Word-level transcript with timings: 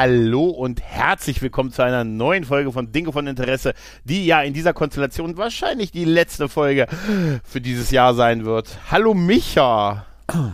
Hallo 0.00 0.44
und 0.44 0.80
herzlich 0.80 1.42
willkommen 1.42 1.72
zu 1.72 1.82
einer 1.82 2.04
neuen 2.04 2.44
Folge 2.44 2.70
von 2.70 2.92
Dinge 2.92 3.10
von 3.10 3.26
Interesse, 3.26 3.74
die 4.04 4.26
ja 4.26 4.42
in 4.42 4.54
dieser 4.54 4.72
Konstellation 4.72 5.36
wahrscheinlich 5.36 5.90
die 5.90 6.04
letzte 6.04 6.48
Folge 6.48 6.86
für 7.42 7.60
dieses 7.60 7.90
Jahr 7.90 8.14
sein 8.14 8.44
wird. 8.44 8.78
Hallo 8.92 9.12
Micha. 9.12 10.06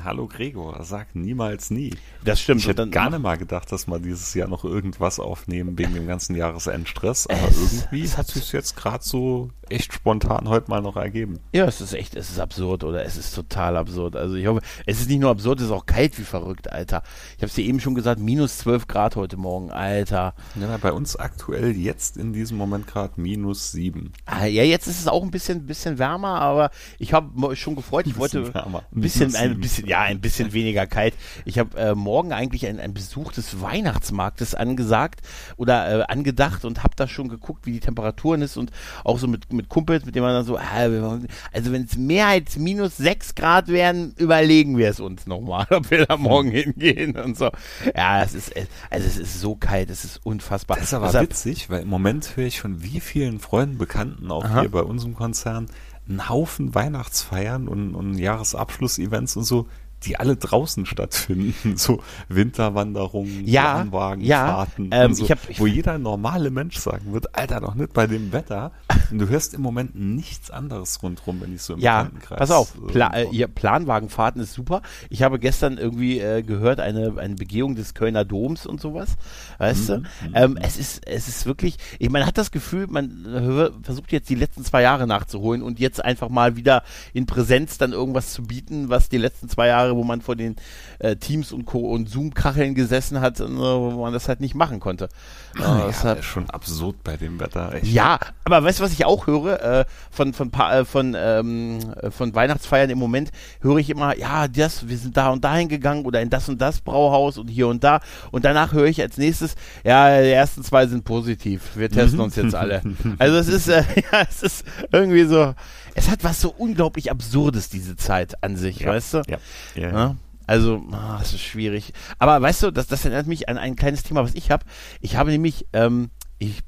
Hallo 0.03 0.29
Gregor, 0.29 0.83
sag 0.83 1.15
niemals 1.15 1.71
nie. 1.71 1.91
Das 2.25 2.41
stimmt. 2.41 2.61
Ich 2.63 2.69
hätte 2.69 2.89
gar 2.89 3.11
nicht 3.11 3.21
mal 3.23 3.37
gedacht, 3.37 3.71
dass 3.71 3.87
wir 3.87 3.99
dieses 3.99 4.33
Jahr 4.35 4.49
noch 4.49 4.65
irgendwas 4.65 5.21
aufnehmen 5.21 5.79
wegen 5.79 5.95
dem 5.95 6.07
ganzen 6.07 6.35
Jahresendstress, 6.37 7.27
aber 7.27 7.49
Es- 7.49 7.57
irgendwie 7.83 8.03
es 8.03 8.17
hat 8.17 8.29
sich 8.29 8.51
jetzt 8.53 8.77
gerade 8.77 9.05
so 9.05 9.51
echt 9.71 9.95
spontan 9.95 10.49
heute 10.49 10.69
mal 10.71 10.83
noch 10.83 10.97
ergeben. 10.97 11.39
Ja, 11.53 11.65
es 11.65 11.81
ist 11.81 11.95
echt, 11.95 12.15
es 12.17 12.31
ist 12.31 12.39
absurd, 12.39 12.85
oder? 12.85 13.05
Es 13.05 13.17
ist 13.17 13.35
total 13.35 13.77
absurd. 13.79 14.15
Also 14.15 14.35
ich 14.35 14.47
hoffe, 14.47 14.61
es 14.87 15.01
ist 15.01 15.09
nicht 15.09 15.21
nur 15.21 15.31
absurd, 15.31 15.59
es 15.61 15.67
ist 15.67 15.73
auch 15.73 15.87
kalt 15.87 16.19
wie 16.19 16.23
verrückt, 16.23 16.71
Alter. 16.71 17.03
Ich 17.37 17.39
habe 17.43 17.47
es 17.47 17.55
dir 17.55 17.65
eben 17.65 17.81
schon 17.81 17.95
gesagt, 17.95 18.21
minus 18.21 18.59
12 18.59 18.87
Grad 18.87 19.17
heute 19.17 19.37
Morgen, 19.39 19.71
Alter. 19.71 20.35
Ja, 20.61 20.77
bei 20.77 20.93
uns 20.93 21.17
aktuell 21.17 21.73
jetzt 21.77 22.17
in 22.19 22.33
diesem 22.35 22.59
Moment 22.59 22.87
gerade 22.87 23.15
minus 23.21 23.73
sieben. 23.73 24.13
Ah, 24.27 24.45
Ja, 24.45 24.63
jetzt 24.63 24.87
ist 24.87 25.01
es 25.01 25.09
auch 25.09 25.23
ein 25.23 25.31
bisschen, 25.31 25.67
bisschen 25.67 25.99
wärmer, 25.99 26.41
aber 26.41 26.71
ich 26.99 27.13
habe 27.15 27.57
schon 27.57 27.75
gefreut. 27.75 28.07
Ich 28.07 28.19
wollte 28.19 28.53
wärmer. 28.55 28.83
ein 28.95 29.01
bisschen, 29.01 29.35
ein 29.35 29.61
bisschen, 29.61 29.87
ja, 29.87 30.01
ein 30.03 30.21
bisschen 30.21 30.53
weniger 30.53 30.87
kalt. 30.87 31.15
Ich 31.47 31.59
habe 31.59 31.77
äh, 31.79 31.95
morgen 31.95 32.14
eigentlich 32.33 32.67
einen, 32.67 32.81
einen 32.81 32.95
Besuch 32.95 33.33
des 33.33 33.61
Weihnachtsmarktes 33.61 34.55
angesagt 34.55 35.21
oder 35.57 36.01
äh, 36.01 36.13
angedacht 36.13 36.65
und 36.65 36.83
habe 36.83 36.95
da 36.97 37.07
schon 37.09 37.29
geguckt, 37.29 37.67
wie 37.67 37.73
die 37.73 37.81
Temperaturen 37.81 38.43
ist 38.43 38.57
und 38.57 38.71
auch 39.05 39.19
so 39.19 39.27
mit, 39.27 39.53
mit 39.53 39.69
Kumpels, 39.69 40.05
mit 40.05 40.15
denen 40.15 40.25
man 40.27 40.35
dann 40.35 40.45
so, 40.45 40.55
wollen- 40.55 41.29
also 41.53 41.73
wenn 41.73 41.85
es 41.85 41.97
mehr 41.97 42.27
als 42.29 42.57
minus 42.57 42.97
sechs 42.97 43.35
Grad 43.35 43.69
wären, 43.69 44.13
überlegen 44.17 44.77
wir 44.79 44.89
es 44.91 45.01
uns 45.01 45.27
nochmal, 45.27 45.67
ob 45.71 45.91
wir 45.91 46.07
da 46.07 46.17
morgen 46.17 46.51
hingehen 46.51 47.17
und 47.17 47.37
so. 47.37 47.51
Ja, 47.95 48.23
es 48.23 48.35
ist, 48.35 48.55
äh, 48.57 48.67
also 48.91 49.07
es 49.07 49.19
ist 49.19 49.41
so 49.41 49.57
kalt, 49.57 49.91
es 49.91 50.05
ist 50.05 50.21
unfassbar. 50.25 50.77
Das 50.77 50.87
ist 50.87 50.95
aber 50.95 51.07
Deshalb- 51.07 51.31
witzig, 51.31 51.71
weil 51.71 51.83
im 51.83 51.89
Moment 51.89 52.37
höre 52.37 52.47
ich 52.47 52.61
von 52.61 52.83
wie 52.83 53.01
vielen 53.01 53.41
Freunden, 53.41 53.79
Bekannten, 53.79 54.31
auch 54.31 54.45
Aha. 54.45 54.61
hier 54.61 54.71
bei 54.71 54.83
unserem 54.83 55.15
Konzern, 55.15 55.67
einen 56.09 56.29
Haufen 56.29 56.75
Weihnachtsfeiern 56.75 57.67
und, 57.67 57.95
und 57.95 58.19
Jahresabschluss-Events 58.19 59.37
und 59.37 59.45
so, 59.45 59.67
die 60.05 60.17
alle 60.19 60.37
draußen 60.37 60.87
stattfinden. 60.87 61.77
So 61.77 62.03
Winterwanderungen, 62.29 63.47
Ja, 63.47 63.75
Planwagenfahrten, 63.75 64.91
ja, 64.93 65.05
ähm, 65.05 65.15
so, 65.15 65.27
wo 65.59 65.67
jeder 65.67 65.99
normale 65.99 66.51
Mensch 66.51 66.77
sagen 66.79 67.13
wird, 67.13 67.35
Alter, 67.37 67.61
noch 67.61 67.75
nicht 67.75 67.93
bei 67.93 68.07
dem 68.07 68.33
Wetter. 68.33 68.73
Und 69.11 69.19
du 69.19 69.29
hörst 69.29 69.55
im 69.55 69.63
Moment 69.63 69.95
nichts 69.95 70.51
anderes 70.51 71.03
rundherum, 71.03 71.41
wenn 71.41 71.55
ich 71.55 71.63
so 71.63 71.75
im 71.75 71.81
Ja, 71.81 72.05
Bekanntenkreis, 72.05 72.39
pass 72.39 72.51
auf, 72.51 72.75
Pla 72.89 73.13
äh, 73.15 73.49
Planwagenfahrten 73.49 74.41
ist 74.41 74.53
super. 74.55 74.83
Ich 75.11 75.23
habe 75.23 75.39
gestern 75.39 75.79
irgendwie 75.79 76.21
äh, 76.21 76.43
gehört, 76.43 76.81
eine, 76.81 77.15
eine 77.19 77.35
Begehung 77.35 77.75
des 77.75 77.95
Kölner 77.95 78.25
Doms 78.25 78.67
und 78.67 78.81
sowas. 78.81 79.17
Weißt 79.59 79.89
Mhm, 79.91 80.07
du? 80.25 80.31
Ähm, 80.35 80.59
es 80.61 80.77
ist, 80.77 81.07
es 81.07 81.29
ist 81.29 81.47
wirklich, 81.47 81.77
ich, 81.99 82.11
man 82.11 82.25
hat 82.27 82.39
das 82.39 82.51
Gefühl, 82.51 82.87
man 82.89 83.25
hör, 83.27 83.73
versucht 83.83 84.13
jetzt 84.13 84.29
die 84.31 84.35
letzten 84.35 84.65
zwei 84.65 84.83
Jahre 84.83 85.07
nachzuholen 85.07 85.63
und 85.63 85.81
jetzt 85.81 86.05
einfach 86.05 86.29
mal 86.29 86.57
wieder 86.57 86.83
in 87.13 87.27
Präsenz 87.27 87.79
dann 87.79 87.93
irgendwas 87.93 88.33
zu 88.33 88.43
bieten, 88.45 88.89
was 88.89 89.09
die 89.09 89.19
letzten 89.19 89.49
zwei 89.49 89.69
Jahre, 89.69 89.94
wo 89.97 90.05
man 90.05 90.21
vor 90.21 90.37
den 90.37 90.57
äh, 90.99 91.17
Teams 91.17 91.53
und 91.53 91.65
Co. 91.67 91.79
und 91.91 92.09
Zoom-Kacheln 92.09 92.75
gesessen 92.75 93.21
hat, 93.21 93.41
äh, 93.41 93.47
wo 93.49 94.03
man 94.03 94.13
das 94.13 94.29
halt 94.29 94.41
nicht 94.41 94.55
machen 94.55 94.81
konnte. 94.81 95.09
Äh, 95.57 95.63
Ja, 95.63 95.87
das 95.87 96.05
ist 96.19 96.25
schon 96.25 96.49
absurd 96.51 96.97
bei 97.05 97.17
dem 97.17 97.39
Wetter. 97.41 97.75
Echt. 97.75 97.87
ja, 97.87 98.19
aber 98.45 98.63
weißt 98.65 98.81
du, 98.81 98.85
was 98.85 98.93
ich 98.93 99.05
auch 99.05 99.27
höre? 99.27 99.63
Äh, 99.63 99.85
von, 100.11 100.33
von, 100.33 100.51
pa- 100.51 100.79
äh, 100.81 100.85
von, 100.85 101.17
ähm, 101.19 101.79
äh, 102.01 102.11
von 102.11 102.35
Weihnachtsfeiern 102.35 102.91
im 102.91 102.99
Moment 102.99 103.31
höre 103.61 103.79
ich 103.79 103.91
immer, 103.91 104.17
ja, 104.17 104.49
das, 104.49 104.89
wir 104.89 104.97
sind 104.99 105.17
da 105.17 105.31
und 105.31 105.45
dahin 105.45 105.69
gegangen 105.69 106.05
oder 106.05 106.21
in 106.21 106.31
das 106.31 106.49
und 106.49 106.61
das 106.61 106.81
Brauhaus 106.81 107.39
und 107.39 107.49
hier 107.49 107.69
und 107.69 107.83
da. 107.85 108.01
Und 108.31 108.45
danach 108.45 108.73
höre 108.73 108.87
ich 108.87 109.01
als 109.01 109.17
nächstes, 109.17 109.55
ja, 109.85 110.21
die 110.23 110.29
ersten 110.31 110.63
zwei 110.65 110.87
sind 110.87 111.05
positiv. 111.05 111.77
Wir 111.77 111.89
testen 111.91 112.21
uns 112.21 112.37
jetzt 112.37 112.55
alle. 112.55 112.83
Also 113.19 113.37
es 113.39 113.49
ist, 113.49 113.69
äh, 113.69 113.83
ja, 114.13 114.23
es 114.29 114.43
ist 114.43 114.65
irgendwie 114.93 115.25
so, 115.25 115.55
es 115.95 116.11
hat 116.11 116.25
was 116.25 116.41
so 116.41 116.51
unglaublich 116.51 117.11
Absurdes, 117.11 117.69
diese 117.69 117.97
Zeit 117.97 118.43
an 118.43 118.57
sich, 118.57 118.81
Ja, 118.81 118.89
weißt 118.89 119.15
du? 119.15 119.23
Ja. 119.29 119.39
ja. 119.75 119.93
Ja? 119.93 120.17
Also, 120.47 120.83
ah, 120.93 121.17
das 121.19 121.33
ist 121.33 121.41
schwierig. 121.43 121.93
Aber 122.19 122.41
weißt 122.43 122.65
du, 122.65 122.71
das, 122.71 122.87
das 122.87 123.05
erinnert 123.05 123.27
mich 123.27 123.49
an 123.49 123.57
ein 123.57 123.77
kleines 123.77 124.03
Thema, 124.03 124.23
was 124.23 124.35
ich 124.35 124.51
habe. 124.51 124.65
Ich 125.01 125.17
habe 125.17 125.31
nämlich, 125.31 125.67
ähm, 125.73 126.11
ich, 126.39 126.61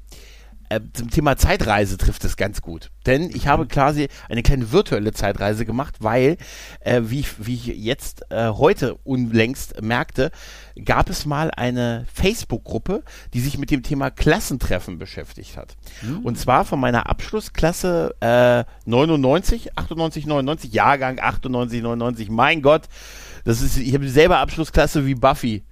äh, 0.69 0.81
zum 0.93 1.09
Thema 1.09 1.37
Zeitreise 1.37 1.97
trifft 1.97 2.23
es 2.25 2.37
ganz 2.37 2.61
gut. 2.61 2.89
Denn 3.05 3.29
ich 3.33 3.47
habe 3.47 3.67
quasi 3.67 4.07
eine 4.29 4.43
kleine 4.43 4.71
virtuelle 4.71 5.13
Zeitreise 5.13 5.65
gemacht, 5.65 5.95
weil, 5.99 6.37
äh, 6.81 7.01
wie, 7.05 7.21
ich, 7.21 7.45
wie 7.45 7.55
ich 7.55 7.65
jetzt 7.67 8.25
äh, 8.29 8.49
heute 8.49 8.95
unlängst 9.03 9.81
merkte, 9.81 10.31
gab 10.83 11.09
es 11.09 11.25
mal 11.25 11.51
eine 11.51 12.05
Facebook-Gruppe, 12.13 13.03
die 13.33 13.39
sich 13.39 13.57
mit 13.57 13.71
dem 13.71 13.83
Thema 13.83 14.11
Klassentreffen 14.11 14.97
beschäftigt 14.97 15.57
hat. 15.57 15.75
Und 16.23 16.37
zwar 16.37 16.65
von 16.65 16.79
meiner 16.79 17.09
Abschlussklasse 17.09 18.15
äh, 18.19 18.63
99, 18.85 19.77
98, 19.77 20.25
99, 20.25 20.73
Jahrgang 20.73 21.19
98, 21.19 21.81
99, 21.81 22.29
mein 22.29 22.61
Gott, 22.61 22.83
das 23.45 23.61
ist, 23.61 23.77
ich 23.77 23.93
habe 23.93 24.03
dieselbe 24.03 24.37
Abschlussklasse 24.37 25.05
wie 25.05 25.15
Buffy. 25.15 25.63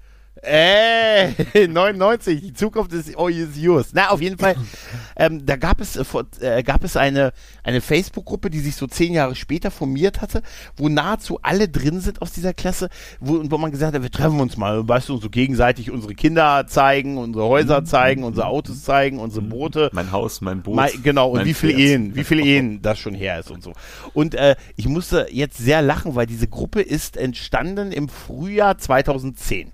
Äh, 0.41 1.29
99, 1.67 2.41
die 2.41 2.53
Zukunft 2.53 2.91
ist 2.93 3.15
oh, 3.17 3.29
is 3.29 3.57
yours. 3.57 3.91
Na, 3.93 4.09
auf 4.09 4.21
jeden 4.21 4.37
Fall, 4.37 4.55
ähm, 5.15 5.45
da 5.45 5.55
gab 5.55 5.79
es, 5.79 5.95
äh, 6.41 6.61
gab 6.63 6.83
es 6.83 6.97
eine, 6.97 7.31
eine 7.63 7.79
Facebook-Gruppe, 7.79 8.49
die 8.49 8.59
sich 8.59 8.75
so 8.75 8.85
zehn 8.85 9.13
Jahre 9.13 9.35
später 9.35 9.71
formiert 9.71 10.21
hatte, 10.21 10.41
wo 10.75 10.89
nahezu 10.89 11.39
alle 11.41 11.69
drin 11.69 12.01
sind 12.01 12.21
aus 12.21 12.33
dieser 12.33 12.53
Klasse, 12.53 12.89
wo, 13.19 13.41
wo 13.49 13.57
man 13.57 13.71
gesagt 13.71 13.95
hat, 13.95 14.01
wir 14.01 14.11
treffen 14.11 14.39
uns 14.41 14.57
mal, 14.57 14.87
weißt 14.87 15.07
du, 15.09 15.17
so 15.17 15.29
gegenseitig 15.29 15.89
unsere 15.89 16.15
Kinder 16.15 16.65
zeigen, 16.67 17.17
unsere 17.17 17.45
Häuser 17.45 17.85
zeigen, 17.85 18.23
unsere 18.23 18.47
Autos 18.47 18.83
zeigen, 18.83 19.19
unsere 19.19 19.45
Boote. 19.45 19.89
Mein 19.93 20.11
Haus, 20.11 20.41
mein 20.41 20.61
Boot. 20.61 20.75
Mal, 20.75 20.91
genau, 21.01 21.29
und 21.29 21.37
mein 21.37 21.45
wie 21.45 21.53
viele. 21.53 21.73
Ehen, 21.73 22.15
wie 22.15 22.23
viele 22.25 22.41
Ehen 22.45 22.81
das 22.81 22.99
schon 22.99 23.15
her 23.15 23.39
ist 23.39 23.51
und 23.51 23.63
so. 23.63 23.73
Und 24.13 24.35
äh, 24.35 24.55
ich 24.75 24.87
musste 24.87 25.27
jetzt 25.31 25.57
sehr 25.57 25.81
lachen, 25.81 26.15
weil 26.15 26.25
diese 26.25 26.47
Gruppe 26.47 26.81
ist 26.81 27.15
entstanden 27.15 27.93
im 27.93 28.09
Frühjahr 28.09 28.77
2010. 28.77 29.71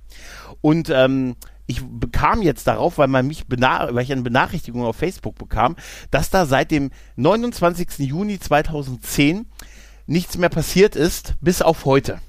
Und 0.61 0.89
ähm, 0.89 1.35
ich 1.67 1.81
bekam 1.83 2.41
jetzt 2.41 2.67
darauf, 2.67 2.97
weil 2.97 3.07
man 3.07 3.27
mich 3.27 3.45
weil 3.47 4.03
ich 4.03 4.11
eine 4.11 4.21
Benachrichtigung 4.21 4.83
auf 4.83 4.97
Facebook 4.97 5.37
bekam, 5.37 5.75
dass 6.09 6.29
da 6.29 6.45
seit 6.45 6.71
dem 6.71 6.91
29. 7.15 7.99
Juni 7.99 8.39
2010 8.39 9.45
nichts 10.05 10.37
mehr 10.37 10.49
passiert 10.49 10.95
ist, 10.95 11.35
bis 11.39 11.61
auf 11.61 11.85
heute. 11.85 12.19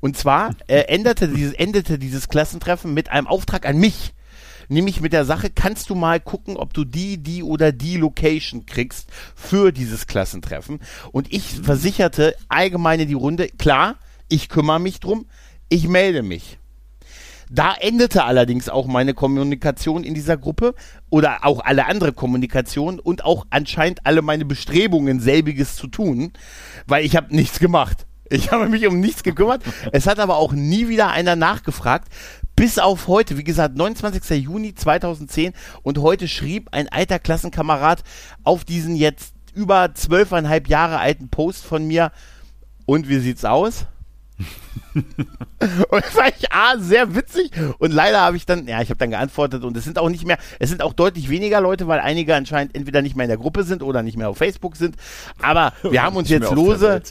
Und 0.00 0.16
zwar 0.16 0.54
äh, 0.66 0.80
änderte 0.82 1.28
dieses, 1.28 1.54
endete 1.54 1.98
dieses 1.98 2.28
Klassentreffen 2.28 2.94
mit 2.94 3.10
einem 3.10 3.26
Auftrag 3.26 3.66
an 3.66 3.78
mich. 3.78 4.14
Nämlich 4.68 5.00
mit 5.02 5.12
der 5.12 5.26
Sache, 5.26 5.50
kannst 5.50 5.90
du 5.90 5.94
mal 5.94 6.20
gucken, 6.20 6.56
ob 6.56 6.72
du 6.72 6.84
die, 6.84 7.18
die 7.18 7.42
oder 7.42 7.70
die 7.70 7.98
Location 7.98 8.64
kriegst 8.64 9.10
für 9.34 9.72
dieses 9.72 10.06
Klassentreffen. 10.06 10.80
Und 11.12 11.32
ich 11.32 11.60
versicherte 11.62 12.34
allgemein 12.48 13.00
in 13.00 13.08
die 13.08 13.14
Runde, 13.14 13.48
klar, 13.48 13.96
ich 14.28 14.48
kümmere 14.48 14.80
mich 14.80 15.00
drum, 15.00 15.26
ich 15.68 15.86
melde 15.86 16.22
mich. 16.22 16.58
Da 17.50 17.74
endete 17.74 18.24
allerdings 18.24 18.68
auch 18.68 18.86
meine 18.86 19.14
Kommunikation 19.14 20.04
in 20.04 20.14
dieser 20.14 20.36
Gruppe 20.36 20.74
oder 21.10 21.44
auch 21.44 21.60
alle 21.64 21.86
andere 21.86 22.12
Kommunikation 22.12 22.98
und 22.98 23.24
auch 23.24 23.46
anscheinend 23.50 24.00
alle 24.04 24.22
meine 24.22 24.44
Bestrebungen, 24.44 25.20
selbiges 25.20 25.76
zu 25.76 25.86
tun, 25.86 26.32
weil 26.86 27.04
ich 27.04 27.16
habe 27.16 27.34
nichts 27.34 27.58
gemacht. 27.58 28.06
Ich 28.30 28.50
habe 28.52 28.68
mich 28.68 28.86
um 28.86 29.00
nichts 29.00 29.22
gekümmert. 29.22 29.62
Es 29.92 30.06
hat 30.06 30.18
aber 30.18 30.36
auch 30.36 30.52
nie 30.52 30.88
wieder 30.88 31.10
einer 31.10 31.36
nachgefragt. 31.36 32.08
Bis 32.56 32.78
auf 32.78 33.08
heute, 33.08 33.36
wie 33.36 33.44
gesagt, 33.44 33.76
29. 33.76 34.42
Juni 34.42 34.74
2010 34.74 35.52
und 35.82 35.98
heute 35.98 36.28
schrieb 36.28 36.68
ein 36.72 36.88
alter 36.88 37.18
Klassenkamerad 37.18 38.04
auf 38.44 38.64
diesen 38.64 38.94
jetzt 38.94 39.34
über 39.54 39.94
zwölfeinhalb 39.94 40.68
Jahre 40.68 40.98
alten 40.98 41.28
Post 41.28 41.64
von 41.64 41.86
mir, 41.86 42.10
und 42.86 43.08
wie 43.08 43.18
sieht's 43.18 43.44
aus? 43.44 43.86
Und 44.94 46.04
das 46.04 46.10
fand 46.10 46.34
ich 46.38 46.52
A, 46.52 46.78
sehr 46.78 47.14
witzig 47.14 47.50
und 47.78 47.92
leider 47.92 48.20
habe 48.20 48.36
ich 48.36 48.46
dann, 48.46 48.66
ja, 48.68 48.80
ich 48.82 48.90
habe 48.90 48.98
dann 48.98 49.10
geantwortet 49.10 49.64
und 49.64 49.76
es 49.76 49.84
sind 49.84 49.98
auch 49.98 50.08
nicht 50.08 50.26
mehr, 50.26 50.38
es 50.58 50.68
sind 50.70 50.82
auch 50.82 50.92
deutlich 50.92 51.28
weniger 51.30 51.60
Leute, 51.60 51.88
weil 51.88 52.00
einige 52.00 52.34
anscheinend 52.34 52.74
entweder 52.76 53.02
nicht 53.02 53.16
mehr 53.16 53.24
in 53.24 53.28
der 53.30 53.38
Gruppe 53.38 53.62
sind 53.64 53.82
oder 53.82 54.02
nicht 54.02 54.16
mehr 54.16 54.28
auf 54.28 54.36
Facebook 54.38 54.76
sind, 54.76 54.96
aber 55.40 55.72
wir 55.82 56.02
haben 56.02 56.16
uns 56.16 56.28
jetzt 56.28 56.50
lose, 56.52 57.02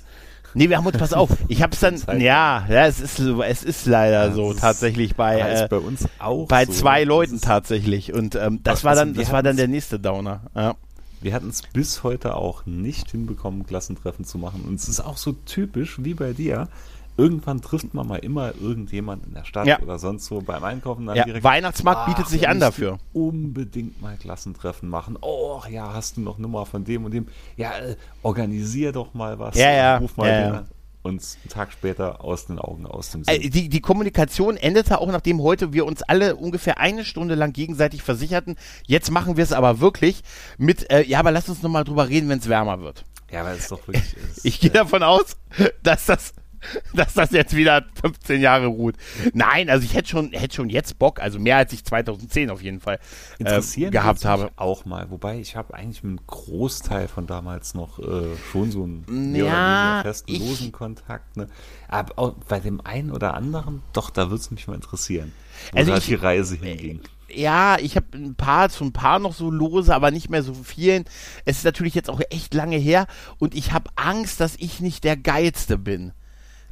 nee, 0.53 0.69
wir 0.69 0.77
haben 0.77 0.85
uns, 0.85 0.97
pass 0.97 1.13
auf, 1.13 1.29
ich 1.47 1.61
habe 1.63 1.73
es 1.73 1.79
dann, 1.79 1.97
ja, 2.21 2.65
ja, 2.69 2.85
es 2.87 2.99
ist, 3.01 3.17
so- 3.17 3.41
es 3.43 3.63
ist 3.63 3.85
leider 3.85 4.31
so 4.33 4.49
Das 4.49 4.55
ist- 4.57 4.61
tatsächlich 4.61 5.15
bei, 5.15 5.39
äh, 5.39 5.67
bei 5.69 5.77
uns 5.77 6.05
auch 6.19 6.47
bei 6.47 6.65
so. 6.65 6.71
zwei 6.73 7.03
Leuten 7.03 7.41
tatsächlich 7.41 8.13
und 8.13 8.35
ähm, 8.35 8.59
das 8.63 8.79
Ach, 8.79 8.83
war 8.85 8.91
also 8.91 9.01
dann, 9.05 9.13
das 9.15 9.31
war 9.31 9.43
dann 9.43 9.57
der 9.57 9.67
nächste 9.67 9.99
Downer, 9.99 10.41
ja. 10.55 10.75
Wir 11.21 11.33
hatten 11.33 11.47
es 11.49 11.61
bis 11.61 12.03
heute 12.03 12.35
auch 12.35 12.65
nicht 12.65 13.11
hinbekommen, 13.11 13.65
Klassentreffen 13.65 14.25
zu 14.25 14.37
machen. 14.37 14.65
Und 14.67 14.75
es 14.75 14.89
ist 14.89 14.99
auch 14.99 15.15
so 15.15 15.31
typisch 15.31 15.95
wie 16.03 16.15
bei 16.15 16.33
dir. 16.33 16.67
Irgendwann 17.15 17.61
trifft 17.61 17.93
man 17.93 18.07
mal 18.07 18.17
immer 18.17 18.53
irgendjemand 18.59 19.25
in 19.25 19.33
der 19.33 19.43
Stadt 19.43 19.67
Ja. 19.67 19.79
oder 19.79 19.99
sonst 19.99 20.25
so 20.25 20.41
beim 20.41 20.63
Einkaufen. 20.63 21.05
Dann 21.05 21.15
Ja, 21.15 21.23
direkt, 21.25 21.43
Weihnachtsmarkt 21.43 22.07
bietet 22.07 22.27
sich 22.27 22.47
an 22.49 22.59
dafür. 22.59 22.97
Unbedingt 23.13 24.01
mal 24.01 24.17
Klassentreffen 24.17 24.89
machen. 24.89 25.17
Oh, 25.21 25.61
ja, 25.69 25.93
hast 25.93 26.17
du 26.17 26.21
noch 26.21 26.37
Nummer 26.39 26.65
von 26.65 26.83
dem 26.83 27.05
und 27.05 27.11
dem? 27.13 27.27
Ja, 27.57 27.77
äh, 27.77 27.95
organisier 28.23 28.91
doch 28.91 29.13
mal 29.13 29.37
was. 29.39 29.55
Ja, 29.55 29.71
ja, 29.71 29.97
Ruf 29.97 30.17
mal 30.17 30.27
ja, 30.29 30.51
den. 30.51 30.65
Und 31.03 31.21
einen 31.21 31.49
Tag 31.49 31.71
später 31.73 32.23
aus 32.23 32.45
den 32.45 32.59
Augen, 32.59 32.85
aus 32.85 33.11
dem 33.11 33.25
Sinn. 33.25 33.41
Äh, 33.41 33.49
Die, 33.49 33.67
die 33.67 33.81
Kommunikation 33.81 34.55
endete 34.57 34.99
auch, 35.01 35.07
nachdem 35.11 35.41
heute 35.41 35.73
wir 35.73 35.85
uns 35.85 36.01
alle 36.01 36.35
ungefähr 36.37 36.79
eine 36.79 37.03
Stunde 37.03 37.35
lang 37.35 37.51
gegenseitig 37.53 38.01
versicherten. 38.03 38.55
Jetzt 38.87 39.11
machen 39.11 39.35
wir 39.37 39.43
es 39.43 39.51
aber 39.51 39.81
wirklich 39.81 40.23
mit, 40.57 40.89
äh, 40.89 41.03
ja, 41.03 41.19
aber 41.19 41.31
lass 41.31 41.49
uns 41.49 41.61
nochmal 41.61 41.83
drüber 41.83 42.07
reden, 42.07 42.29
wenn 42.29 42.39
es 42.39 42.47
wärmer 42.47 42.79
wird. 42.81 43.03
ja, 43.31 43.43
weil 43.43 43.57
es 43.57 43.67
doch 43.67 43.85
wirklich 43.87 44.15
ist. 44.15 44.45
Ich 44.45 44.59
gehe 44.61 44.69
davon 44.71 45.03
aus, 45.03 45.35
dass 45.83 46.05
das, 46.05 46.33
dass 46.93 47.13
das 47.13 47.31
jetzt 47.31 47.55
wieder 47.55 47.85
15 48.01 48.41
Jahre 48.41 48.67
ruht. 48.67 48.95
Nein, 49.33 49.69
also 49.69 49.83
ich 49.85 49.93
hätte 49.93 50.09
schon, 50.09 50.31
hätte 50.31 50.55
schon 50.55 50.69
jetzt 50.69 50.99
Bock, 50.99 51.19
also 51.21 51.39
mehr 51.39 51.57
als 51.57 51.73
ich 51.73 51.83
2010 51.83 52.49
auf 52.49 52.61
jeden 52.61 52.79
Fall 52.79 52.99
äh, 53.39 53.61
gehabt 53.89 54.25
habe. 54.25 54.51
Auch 54.55 54.85
mal. 54.85 55.09
Wobei 55.11 55.39
ich 55.39 55.55
habe 55.55 55.73
eigentlich 55.73 56.03
mit 56.03 56.19
einem 56.19 56.27
Großteil 56.27 57.07
von 57.07 57.27
damals 57.27 57.73
noch 57.73 57.99
äh, 57.99 58.35
schon 58.51 58.71
so 58.71 58.83
einen 58.83 59.31
mehr 59.31 59.45
Ja, 59.45 59.51
oder 59.53 59.89
weniger 59.93 60.01
festen, 60.03 60.31
ich- 60.31 60.39
losen 60.39 60.71
Kontakt. 60.71 61.37
Ne? 61.37 61.47
Aber 61.87 62.35
bei 62.47 62.59
dem 62.59 62.81
einen 62.81 63.11
oder 63.11 63.33
anderen, 63.33 63.81
doch, 63.93 64.09
da 64.09 64.29
würde 64.29 64.41
es 64.41 64.51
mich 64.51 64.67
mal 64.67 64.75
interessieren, 64.75 65.31
wo 65.71 65.77
Also 65.79 65.91
da 65.91 65.97
ich- 65.97 66.05
die 66.05 66.15
Reise 66.15 66.55
hinging. 66.55 67.01
Ja, 67.35 67.77
ich 67.79 67.95
habe 67.95 68.05
ein 68.15 68.35
paar, 68.35 68.69
so 68.69 68.85
ein 68.85 68.93
paar 68.93 69.17
noch 69.17 69.33
so 69.33 69.49
lose, 69.49 69.93
aber 69.95 70.11
nicht 70.11 70.29
mehr 70.29 70.43
so 70.43 70.53
vielen. 70.53 71.05
Es 71.45 71.57
ist 71.57 71.63
natürlich 71.63 71.95
jetzt 71.95 72.09
auch 72.11 72.21
echt 72.29 72.53
lange 72.53 72.77
her 72.77 73.07
und 73.39 73.55
ich 73.55 73.71
habe 73.71 73.89
Angst, 73.95 74.39
dass 74.39 74.55
ich 74.57 74.81
nicht 74.81 75.03
der 75.03 75.17
Geilste 75.17 75.79
bin. 75.79 76.11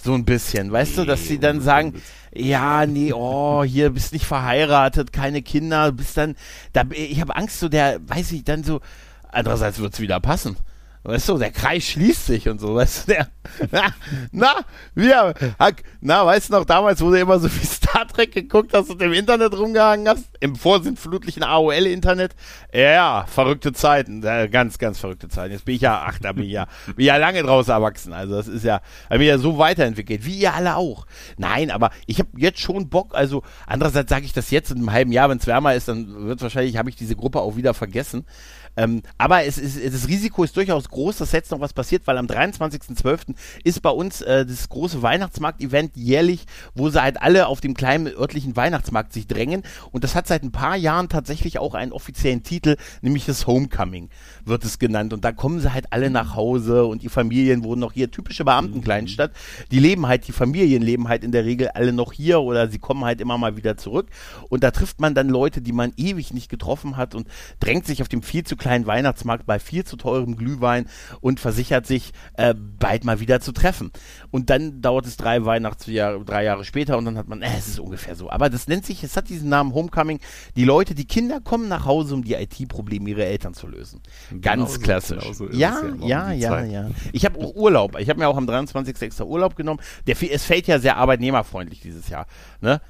So 0.03 0.13
ein 0.13 0.25
bisschen, 0.25 0.71
weißt 0.71 0.97
du, 0.97 1.05
dass 1.05 1.27
sie 1.27 1.37
dann 1.37 1.61
sagen, 1.61 2.01
ja, 2.33 2.85
nee, 2.85 3.13
oh, 3.13 3.63
hier 3.63 3.91
bist 3.91 4.13
nicht 4.13 4.25
verheiratet, 4.25 5.13
keine 5.13 5.41
Kinder, 5.41 5.91
bist 5.91 6.17
dann, 6.17 6.35
da, 6.73 6.83
ich 6.91 7.21
habe 7.21 7.35
Angst, 7.35 7.59
so 7.59 7.69
der, 7.69 7.99
weiß 8.07 8.31
ich, 8.31 8.43
dann 8.43 8.63
so, 8.63 8.81
andererseits 9.29 9.79
wird's 9.79 9.99
wieder 9.99 10.19
passen. 10.19 10.57
Weißt 11.03 11.29
du, 11.29 11.39
der 11.39 11.49
Kreis 11.49 11.83
schließt 11.85 12.27
sich 12.27 12.47
und 12.47 12.61
so, 12.61 12.75
weißt 12.75 13.07
du, 13.07 13.13
der, 13.13 13.27
na, 13.71 13.91
na, 14.31 14.53
wir, 14.93 15.33
na, 15.99 16.25
weißt 16.27 16.49
du 16.49 16.53
noch, 16.53 16.65
damals, 16.65 17.01
wo 17.01 17.09
du 17.09 17.19
immer 17.19 17.39
so 17.39 17.49
viel 17.49 17.67
Star 17.67 18.07
Trek 18.07 18.31
geguckt 18.31 18.71
hast 18.75 18.91
und 18.91 19.01
im 19.01 19.11
Internet 19.11 19.57
rumgehangen 19.57 20.07
hast, 20.07 20.25
im 20.41 20.55
vorsintflutlichen 20.55 21.41
AOL-Internet, 21.41 22.35
ja, 22.71 23.25
verrückte 23.27 23.73
Zeiten, 23.73 24.21
ganz, 24.21 24.77
ganz 24.77 24.99
verrückte 24.99 25.27
Zeiten. 25.27 25.53
Jetzt 25.53 25.65
bin 25.65 25.73
ich 25.73 25.81
ja, 25.81 26.03
ach, 26.05 26.19
da 26.19 26.33
bin 26.33 26.43
ich 26.43 26.51
ja, 26.51 26.67
bin 26.85 26.99
ich 26.99 27.07
ja 27.07 27.17
lange 27.17 27.41
draus 27.41 27.67
erwachsen, 27.67 28.13
also 28.13 28.35
das 28.35 28.47
ist 28.47 28.63
ja, 28.63 28.81
hab 29.09 29.17
mich 29.17 29.27
ja 29.27 29.39
so 29.39 29.57
weiterentwickelt, 29.57 30.23
wie 30.23 30.37
ihr 30.37 30.53
alle 30.53 30.75
auch. 30.75 31.07
Nein, 31.37 31.71
aber 31.71 31.89
ich 32.05 32.19
habe 32.19 32.29
jetzt 32.37 32.59
schon 32.59 32.89
Bock, 32.89 33.15
also 33.15 33.41
andererseits 33.65 34.11
sage 34.11 34.25
ich 34.25 34.33
das 34.33 34.51
jetzt 34.51 34.69
in 34.69 34.77
einem 34.77 34.91
halben 34.91 35.11
Jahr, 35.11 35.29
wenn 35.29 35.39
es 35.39 35.47
wärmer 35.47 35.73
ist, 35.73 35.87
dann 35.87 36.27
wird 36.27 36.43
wahrscheinlich, 36.43 36.77
habe 36.77 36.91
ich 36.91 36.95
diese 36.95 37.15
Gruppe 37.15 37.39
auch 37.39 37.55
wieder 37.55 37.73
vergessen. 37.73 38.23
Ähm, 38.77 39.01
aber 39.17 39.43
es 39.43 39.57
ist, 39.57 39.83
das 39.83 40.07
Risiko 40.07 40.43
ist 40.43 40.55
durchaus 40.55 40.87
groß, 40.91 41.17
dass 41.17 41.31
jetzt 41.31 41.51
noch 41.51 41.59
was 41.59 41.73
passiert, 41.73 42.05
weil 42.05 42.17
am 42.17 42.27
23.12. 42.27 43.35
ist 43.63 43.81
bei 43.81 43.89
uns 43.89 44.21
äh, 44.21 44.45
das 44.45 44.69
große 44.69 45.01
Weihnachtsmarkt-Event 45.01 45.97
jährlich, 45.97 46.45
wo 46.75 46.89
sie 46.89 47.01
halt 47.01 47.21
alle 47.21 47.47
auf 47.47 47.61
dem 47.61 47.73
kleinen 47.73 48.07
örtlichen 48.07 48.55
Weihnachtsmarkt 48.55 49.13
sich 49.13 49.27
drängen. 49.27 49.63
Und 49.91 50.03
das 50.03 50.15
hat 50.15 50.27
seit 50.27 50.43
ein 50.43 50.51
paar 50.51 50.75
Jahren 50.75 51.09
tatsächlich 51.09 51.59
auch 51.59 51.73
einen 51.73 51.91
offiziellen 51.91 52.43
Titel, 52.43 52.75
nämlich 53.01 53.25
das 53.25 53.47
Homecoming 53.47 54.09
wird 54.45 54.63
es 54.63 54.79
genannt. 54.79 55.13
Und 55.13 55.25
da 55.25 55.31
kommen 55.31 55.59
sie 55.59 55.73
halt 55.73 55.87
alle 55.91 56.09
nach 56.09 56.35
Hause 56.35 56.85
und 56.85 57.03
die 57.03 57.09
Familien 57.09 57.63
wohnen 57.63 57.81
noch 57.81 57.93
hier. 57.93 58.11
Typische 58.11 58.45
Beamtenkleinstadt. 58.45 59.31
Die 59.71 59.79
leben 59.79 60.07
halt, 60.07 60.27
die 60.27 60.31
Familien 60.31 60.81
leben 60.81 61.07
halt 61.07 61.23
in 61.23 61.31
der 61.31 61.45
Regel 61.45 61.69
alle 61.69 61.93
noch 61.93 62.13
hier 62.13 62.41
oder 62.41 62.69
sie 62.69 62.79
kommen 62.79 63.05
halt 63.05 63.21
immer 63.21 63.37
mal 63.37 63.57
wieder 63.57 63.77
zurück. 63.77 64.07
Und 64.49 64.63
da 64.63 64.71
trifft 64.71 64.99
man 64.99 65.15
dann 65.15 65.29
Leute, 65.29 65.61
die 65.61 65.71
man 65.71 65.93
ewig 65.97 66.33
nicht 66.33 66.49
getroffen 66.49 66.97
hat 66.97 67.15
und 67.15 67.27
drängt 67.59 67.85
sich 67.85 68.01
auf 68.01 68.09
dem 68.09 68.21
viel 68.21 68.43
zu 68.43 68.55
kleinen 68.55 68.85
Weihnachtsmarkt 68.85 69.45
bei 69.45 69.59
viel 69.59 69.83
zu 69.83 69.95
teurem 69.95 70.35
Glühwein 70.35 70.80
und 71.21 71.39
versichert 71.39 71.85
sich, 71.87 72.11
äh, 72.33 72.53
bald 72.55 73.03
mal 73.03 73.19
wieder 73.19 73.39
zu 73.41 73.51
treffen. 73.51 73.91
Und 74.31 74.49
dann 74.49 74.81
dauert 74.81 75.05
es 75.05 75.17
drei 75.17 75.43
Weihnachtsjahre, 75.45 76.23
drei 76.25 76.43
Jahre 76.43 76.65
später 76.65 76.97
und 76.97 77.05
dann 77.05 77.17
hat 77.17 77.27
man, 77.27 77.41
äh, 77.41 77.49
es 77.57 77.67
ist 77.67 77.79
ungefähr 77.79 78.15
so. 78.15 78.29
Aber 78.29 78.49
das 78.49 78.67
nennt 78.67 78.85
sich, 78.85 79.03
es 79.03 79.15
hat 79.17 79.29
diesen 79.29 79.49
Namen 79.49 79.73
Homecoming. 79.73 80.19
Die 80.55 80.63
Leute, 80.63 80.95
die 80.95 81.05
Kinder 81.05 81.39
kommen 81.41 81.67
nach 81.67 81.85
Hause, 81.85 82.13
um 82.13 82.23
die 82.23 82.33
IT-Probleme 82.33 83.09
ihrer 83.09 83.25
Eltern 83.25 83.53
zu 83.53 83.67
lösen. 83.67 84.01
Ganz 84.41 84.75
Genauso- 84.75 84.79
klassisch. 84.79 85.25
ist 85.29 85.39
ja, 85.53 85.79
es 85.79 85.99
ja 86.01 86.07
ja, 86.07 86.31
ja, 86.31 86.49
Zeit. 86.49 86.71
ja. 86.71 86.89
Ich 87.13 87.25
habe 87.25 87.39
auch 87.39 87.55
Urlaub. 87.55 87.97
Ich 87.99 88.09
habe 88.09 88.19
mir 88.19 88.27
auch 88.27 88.37
am 88.37 88.47
23. 88.47 89.01
extra 89.01 89.23
Urlaub 89.25 89.55
genommen. 89.55 89.79
Der, 90.07 90.15
es 90.31 90.43
fällt 90.43 90.67
ja 90.67 90.79
sehr 90.79 90.97
arbeitnehmerfreundlich 90.97 91.81
dieses 91.81 92.09
Jahr. 92.09 92.27
Ne? 92.61 92.81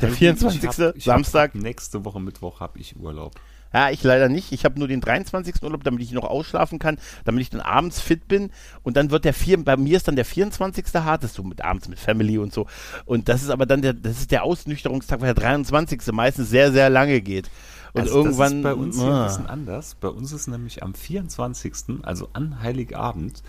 Der 0.00 0.08
24. 0.10 0.62
Ich 0.62 0.68
hab- 0.78 0.96
ich 0.96 1.04
Samstag. 1.04 1.54
Nächste 1.54 2.04
Woche 2.04 2.20
Mittwoch 2.20 2.60
habe 2.60 2.78
ich 2.78 2.96
Urlaub. 2.96 3.34
Ja, 3.72 3.90
ich 3.90 4.02
leider 4.02 4.28
nicht. 4.28 4.52
Ich 4.52 4.64
habe 4.64 4.78
nur 4.78 4.88
den 4.88 5.00
23. 5.00 5.62
Urlaub, 5.62 5.84
damit 5.84 6.02
ich 6.02 6.12
noch 6.12 6.24
ausschlafen 6.24 6.78
kann, 6.78 6.98
damit 7.24 7.42
ich 7.42 7.50
dann 7.50 7.60
abends 7.60 8.00
fit 8.00 8.28
bin. 8.28 8.50
Und 8.82 8.96
dann 8.96 9.10
wird 9.10 9.24
der 9.24 9.34
vier, 9.34 9.62
bei 9.62 9.76
mir 9.76 9.96
ist 9.96 10.08
dann 10.08 10.16
der 10.16 10.24
24. 10.24 10.86
hart, 10.94 11.22
das 11.22 11.30
ist 11.30 11.36
so 11.36 11.42
mit 11.42 11.62
abends 11.62 11.88
mit 11.88 11.98
Family 11.98 12.38
und 12.38 12.52
so. 12.52 12.66
Und 13.04 13.28
das 13.28 13.42
ist 13.42 13.50
aber 13.50 13.66
dann 13.66 13.82
der, 13.82 13.92
das 13.94 14.20
ist 14.20 14.30
der 14.30 14.44
Ausnüchterungstag, 14.44 15.20
weil 15.20 15.34
der 15.34 15.42
23. 15.42 16.12
meistens 16.12 16.50
sehr, 16.50 16.72
sehr 16.72 16.90
lange 16.90 17.20
geht. 17.20 17.50
Und 17.94 18.02
Also 18.02 18.18
irgendwann. 18.18 18.62
Das 18.62 18.72
ist 18.72 18.76
bei 18.76 18.82
uns 18.82 18.96
hier 18.98 19.10
ah. 19.10 19.20
ein 19.20 19.26
bisschen 19.28 19.46
anders. 19.46 19.94
Bei 19.96 20.08
uns 20.08 20.32
ist 20.32 20.46
nämlich 20.48 20.82
am 20.82 20.94
24., 20.94 21.72
also 22.02 22.28
an 22.32 22.62
Heiligabend, 22.62 23.42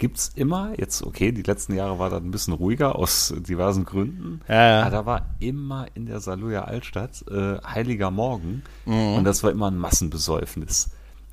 gibt 0.00 0.16
es 0.18 0.32
immer, 0.34 0.72
jetzt 0.76 1.04
okay, 1.04 1.30
die 1.30 1.42
letzten 1.42 1.74
Jahre 1.74 2.00
war 2.00 2.10
das 2.10 2.20
ein 2.20 2.32
bisschen 2.32 2.54
ruhiger 2.54 2.96
aus 2.96 3.32
diversen 3.38 3.84
Gründen, 3.84 4.40
Ja, 4.48 4.54
ja. 4.68 4.80
aber 4.82 4.90
da 4.90 5.06
war 5.06 5.26
immer 5.38 5.86
in 5.94 6.06
der 6.06 6.18
Saluja 6.18 6.64
Altstadt 6.64 7.24
äh, 7.30 7.58
Heiliger 7.64 8.10
Morgen 8.10 8.62
Mhm. 8.86 9.14
und 9.18 9.24
das 9.24 9.44
war 9.44 9.52
immer 9.52 9.70
ein 9.70 9.78
Massenbesäufnis. 9.78 10.90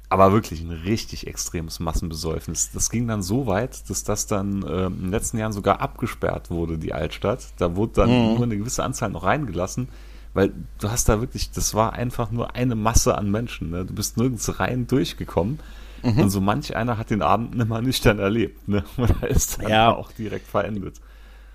Aber 0.10 0.32
wirklich 0.32 0.62
ein 0.62 0.72
richtig 0.72 1.28
extremes 1.28 1.82
Massenbesäufnis. 1.82 2.72
Das 2.72 2.90
ging 2.90 3.08
dann 3.10 3.22
so 3.22 3.46
weit, 3.46 3.90
dass 3.90 4.06
das 4.06 4.26
dann 4.26 4.64
ähm, 4.66 4.94
in 4.96 5.02
den 5.02 5.12
letzten 5.12 5.38
Jahren 5.38 5.52
sogar 5.52 5.82
abgesperrt 5.82 6.50
wurde, 6.50 6.78
die 6.78 6.94
Altstadt. 6.94 7.46
Da 7.58 7.76
wurde 7.76 7.94
dann 7.96 8.10
Mhm. 8.10 8.34
nur 8.36 8.44
eine 8.44 8.58
gewisse 8.58 8.84
Anzahl 8.86 9.10
noch 9.10 9.24
reingelassen, 9.26 9.90
weil 10.34 10.54
du 10.80 10.90
hast 10.90 11.10
da 11.10 11.20
wirklich, 11.20 11.52
das 11.52 11.74
war 11.74 11.92
einfach 11.94 12.32
nur 12.32 12.56
eine 12.56 12.76
Masse 12.76 13.18
an 13.18 13.30
Menschen. 13.32 13.72
Ne? 13.72 13.84
Du 13.84 13.94
bist 13.94 14.16
nirgends 14.18 14.60
rein 14.62 14.88
durchgekommen. 14.88 15.60
Mhm. 16.04 16.20
Und 16.20 16.30
so 16.30 16.42
manch 16.42 16.76
einer 16.76 16.98
hat 16.98 17.10
den 17.10 17.22
Abend 17.22 17.56
nimmer 17.58 17.82
nüchtern 17.82 18.20
erlebt. 18.20 18.68
Ne? 18.68 18.84
Und 18.98 19.10
da 19.22 19.28
ist 19.28 19.62
dann 19.62 19.70
Ja. 19.70 19.96
auch 19.96 20.12
direkt 20.12 20.48
verendet. 20.48 21.02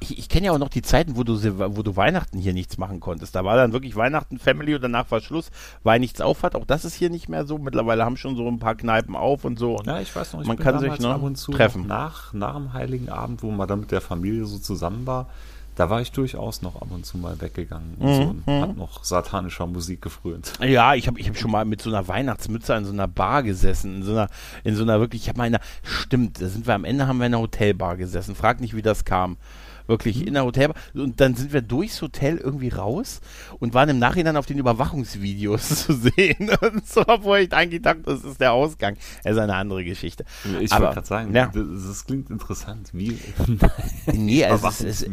ich, 0.00 0.18
ich 0.18 0.28
kenne 0.28 0.46
ja 0.46 0.52
auch 0.52 0.58
noch 0.58 0.68
die 0.68 0.82
Zeiten, 0.82 1.16
wo 1.16 1.22
du, 1.22 1.34
wo 1.76 1.82
du 1.82 1.94
Weihnachten 1.96 2.38
hier 2.38 2.52
nichts 2.52 2.76
machen 2.76 2.99
konntest. 2.99 3.37
Da 3.37 3.44
war 3.44 3.56
dann 3.56 3.72
wirklich 3.72 3.94
Weihnachten, 3.94 4.38
Family 4.38 4.75
und 4.75 4.82
danach 4.82 5.08
war 5.12 5.20
Schluss, 5.20 5.50
weil 5.84 6.00
nichts 6.00 6.20
auf 6.20 6.42
hat. 6.42 6.56
Auch 6.56 6.64
das 6.64 6.84
ist 6.84 6.94
hier 6.94 7.08
nicht 7.08 7.28
mehr 7.28 7.46
so. 7.46 7.56
Mittlerweile 7.58 8.04
haben 8.04 8.16
schon 8.16 8.34
so 8.34 8.49
ein 8.49 8.58
paar 8.58 8.75
Kneipen 8.75 9.14
auf 9.14 9.44
und 9.44 9.58
so. 9.61 9.76
Und 9.78 9.87
Ja, 9.87 10.00
ich 10.00 10.14
weiß 10.14 10.32
noch, 10.32 10.40
ich 10.42 10.49
Man 10.49 10.56
bin 10.56 10.64
kann 10.64 10.80
sich, 10.80 10.99
ne, 10.99 11.08
ab 11.14 11.22
und 11.22 11.37
zu 11.37 11.52
treffen. 11.52 11.82
noch 11.82 11.88
nach, 11.88 12.32
nach 12.32 12.54
dem 12.56 12.72
Heiligen 12.72 13.08
Abend, 13.11 13.42
wo 13.44 13.50
man 13.52 13.68
dann 13.68 13.78
mit 13.80 13.92
der 13.92 14.00
Familie 14.00 14.44
so 14.44 14.58
zusammen 14.58 15.06
war, 15.06 15.28
da 15.75 15.88
war 15.91 16.00
ich 16.00 16.12
durchaus 16.12 16.61
noch 16.62 16.76
ab 16.76 16.88
und 16.91 17.07
zu 17.07 17.17
mal 17.19 17.41
weggegangen 17.41 17.95
und, 17.99 18.14
so 18.14 18.23
und 18.23 18.47
Mhm. 18.47 18.61
hat 18.61 18.76
noch 18.76 19.05
satanischer 19.05 19.67
Musik 19.67 20.02
gefrönt. 20.02 20.52
Ja, 20.61 20.95
ich 20.95 21.07
habe 21.07 21.19
ich 21.19 21.29
hab 21.29 21.37
schon 21.37 21.50
mal 21.50 21.64
mit 21.64 21.81
so 21.81 21.88
einer 21.91 22.07
Weihnachtsmütze 22.09 22.75
in 22.75 22.85
so 22.85 22.93
einer 22.93 23.09
Bar 23.09 23.43
gesessen, 23.43 23.97
in 23.97 24.02
so 24.02 24.12
einer, 24.12 24.29
in 24.64 24.76
so 24.76 24.83
einer 24.83 25.00
wirklich, 25.00 25.23
ich 25.23 25.29
habe 25.29 25.38
mal 25.38 25.47
in 25.47 25.55
einer, 25.55 25.64
stimmt, 25.83 26.41
da 26.41 26.49
sind 26.49 26.67
wir 26.67 26.75
am 26.75 26.85
Ende 26.85 27.07
haben 27.07 27.19
wir 27.19 27.26
in 27.26 27.35
einer 27.35 27.43
Hotelbar 27.43 27.97
gesessen. 27.97 28.35
Frag 28.35 28.61
nicht, 28.61 28.76
wie 28.76 28.83
das 28.83 29.05
kam. 29.05 29.37
Wirklich 29.86 30.26
in 30.26 30.34
der 30.34 30.44
Hotelbar. 30.44 30.76
Und 30.94 31.20
dann 31.20 31.34
sind 31.34 31.52
wir 31.52 31.62
durchs 31.62 32.00
Hotel 32.02 32.38
irgendwie 32.38 32.68
raus 32.68 33.20
und 33.58 33.74
waren 33.74 33.88
im 33.88 33.98
Nachhinein 33.98 34.36
auf 34.36 34.46
den 34.46 34.58
Überwachungsvideos 34.58 35.68
zu 35.86 35.94
sehen. 35.94 36.50
Und 36.60 36.86
so, 36.86 37.02
obwohl 37.06 37.38
ich 37.38 37.52
eigentlich 37.52 37.82
dachte, 37.82 38.02
das 38.04 38.24
ist 38.24 38.40
der 38.40 38.52
Ausgang. 38.52 38.96
Das 39.24 39.32
ist 39.32 39.38
eine 39.38 39.54
andere 39.54 39.84
Geschichte. 39.84 40.24
Ich 40.60 40.70
wollte 40.70 40.94
gerade 40.94 41.06
sagen, 41.06 41.34
ja. 41.34 41.46
das, 41.46 41.64
das 41.86 42.04
klingt 42.04 42.30
interessant. 42.30 42.90
Wie 42.92 43.18
Nee, 44.12 44.44
also 44.44 44.68
es, 44.68 44.80
es, 44.80 45.06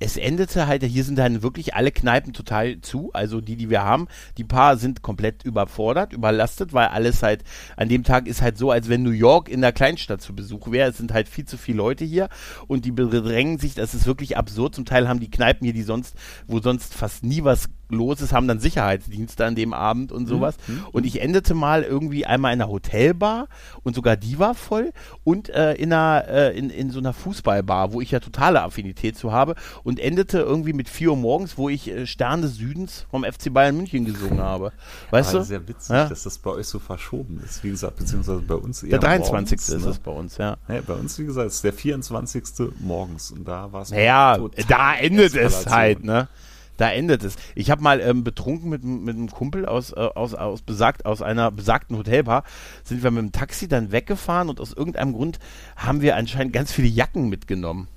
es 0.00 0.16
endete 0.16 0.66
halt, 0.66 0.82
hier 0.84 1.04
sind 1.04 1.16
dann 1.16 1.42
wirklich 1.42 1.74
alle 1.74 1.92
Kneipen 1.92 2.32
total 2.32 2.80
zu, 2.80 3.10
also 3.12 3.40
die, 3.40 3.56
die 3.56 3.70
wir 3.70 3.82
haben, 3.82 4.08
die 4.38 4.44
paar 4.44 4.76
sind 4.76 5.02
komplett 5.02 5.44
überfordert, 5.44 6.12
überlastet, 6.12 6.72
weil 6.72 6.88
alles 6.88 7.22
halt, 7.22 7.44
an 7.76 7.88
dem 7.88 8.04
Tag 8.04 8.26
ist 8.26 8.42
halt 8.42 8.58
so, 8.58 8.70
als 8.70 8.88
wenn 8.88 9.02
New 9.02 9.10
York 9.10 9.48
in 9.48 9.60
der 9.60 9.72
Kleinstadt 9.72 10.20
zu 10.20 10.34
Besuch 10.34 10.70
wäre, 10.70 10.90
es 10.90 10.96
sind 10.96 11.12
halt 11.12 11.28
viel 11.28 11.44
zu 11.44 11.56
viele 11.56 11.78
Leute 11.78 12.04
hier 12.04 12.28
und 12.66 12.84
die 12.84 12.92
bedrängen 12.92 13.58
sich, 13.58 13.74
das 13.74 13.94
ist 13.94 14.03
wirklich 14.06 14.36
absurd, 14.36 14.74
zum 14.74 14.84
Teil 14.84 15.08
haben 15.08 15.20
die 15.20 15.30
Kneipen 15.30 15.64
hier, 15.64 15.74
die 15.74 15.82
sonst, 15.82 16.14
wo 16.46 16.60
sonst 16.60 16.94
fast 16.94 17.24
nie 17.24 17.44
was 17.44 17.68
los 17.88 18.20
ist, 18.20 18.32
haben 18.32 18.48
dann 18.48 18.60
Sicherheitsdienste 18.60 19.44
an 19.44 19.54
dem 19.54 19.72
Abend 19.72 20.12
und 20.12 20.26
sowas. 20.26 20.56
Mhm. 20.66 20.86
Und 20.92 21.06
ich 21.06 21.20
endete 21.20 21.54
mal 21.54 21.82
irgendwie 21.82 22.26
einmal 22.26 22.52
in 22.52 22.60
einer 22.60 22.70
Hotelbar 22.70 23.48
und 23.82 23.94
sogar 23.94 24.16
die 24.16 24.38
war 24.38 24.54
voll 24.54 24.92
und 25.22 25.48
äh, 25.50 25.74
in, 25.74 25.92
einer, 25.92 26.24
äh, 26.28 26.58
in, 26.58 26.70
in 26.70 26.90
so 26.90 26.98
einer 26.98 27.12
Fußballbar, 27.12 27.92
wo 27.92 28.00
ich 28.00 28.10
ja 28.10 28.20
totale 28.20 28.62
Affinität 28.62 29.16
zu 29.16 29.32
habe 29.32 29.54
und 29.82 30.00
endete 30.00 30.38
irgendwie 30.40 30.72
mit 30.72 30.88
4 30.88 31.10
Uhr 31.10 31.16
morgens, 31.16 31.58
wo 31.58 31.68
ich 31.68 31.88
äh, 31.88 32.06
Stern 32.06 32.42
des 32.42 32.56
Südens 32.56 33.06
vom 33.10 33.24
FC 33.24 33.52
Bayern 33.52 33.76
München 33.76 34.04
gesungen 34.04 34.40
habe. 34.42 34.72
Weißt 35.10 35.30
Aber 35.30 35.38
du? 35.40 35.44
sehr 35.44 35.68
witzig, 35.68 35.90
ja? 35.90 36.08
dass 36.08 36.22
das 36.24 36.38
bei 36.38 36.50
euch 36.50 36.66
so 36.66 36.78
verschoben 36.78 37.40
ist, 37.44 37.62
wie 37.64 37.70
gesagt, 37.70 37.96
beziehungsweise 37.96 38.40
bei 38.40 38.54
uns 38.54 38.82
eher 38.82 38.90
Der 38.90 38.98
23. 39.00 39.58
Morgens, 39.58 39.68
ist 39.68 39.84
ne? 39.84 39.90
es 39.90 39.98
bei 39.98 40.10
uns, 40.10 40.36
ja. 40.38 40.56
ja. 40.68 40.80
Bei 40.86 40.94
uns, 40.94 41.18
wie 41.18 41.24
gesagt, 41.24 41.48
ist 41.48 41.64
der 41.64 41.72
24. 41.72 42.44
morgens 42.80 43.30
und 43.30 43.46
da 43.46 43.72
war 43.72 43.82
es 43.82 43.90
Naja, 43.90 44.38
da 44.68 44.94
endet 44.94 45.34
es 45.34 45.66
halt, 45.66 46.04
ne? 46.04 46.28
Da 46.76 46.90
endet 46.90 47.22
es. 47.22 47.36
Ich 47.54 47.70
habe 47.70 47.82
mal 47.82 48.00
ähm, 48.00 48.24
betrunken 48.24 48.68
mit, 48.70 48.84
mit 48.84 49.14
einem 49.14 49.30
Kumpel 49.30 49.66
aus, 49.66 49.92
äh, 49.92 49.96
aus, 49.96 50.34
aus, 50.34 50.62
besagt, 50.62 51.06
aus 51.06 51.22
einer 51.22 51.50
besagten 51.50 51.96
Hotelbar, 51.96 52.44
sind 52.82 53.02
wir 53.02 53.10
mit 53.10 53.22
dem 53.22 53.32
Taxi 53.32 53.68
dann 53.68 53.92
weggefahren 53.92 54.48
und 54.48 54.60
aus 54.60 54.72
irgendeinem 54.72 55.12
Grund 55.12 55.38
haben 55.76 56.00
wir 56.00 56.16
anscheinend 56.16 56.52
ganz 56.52 56.72
viele 56.72 56.88
Jacken 56.88 57.28
mitgenommen. 57.28 57.88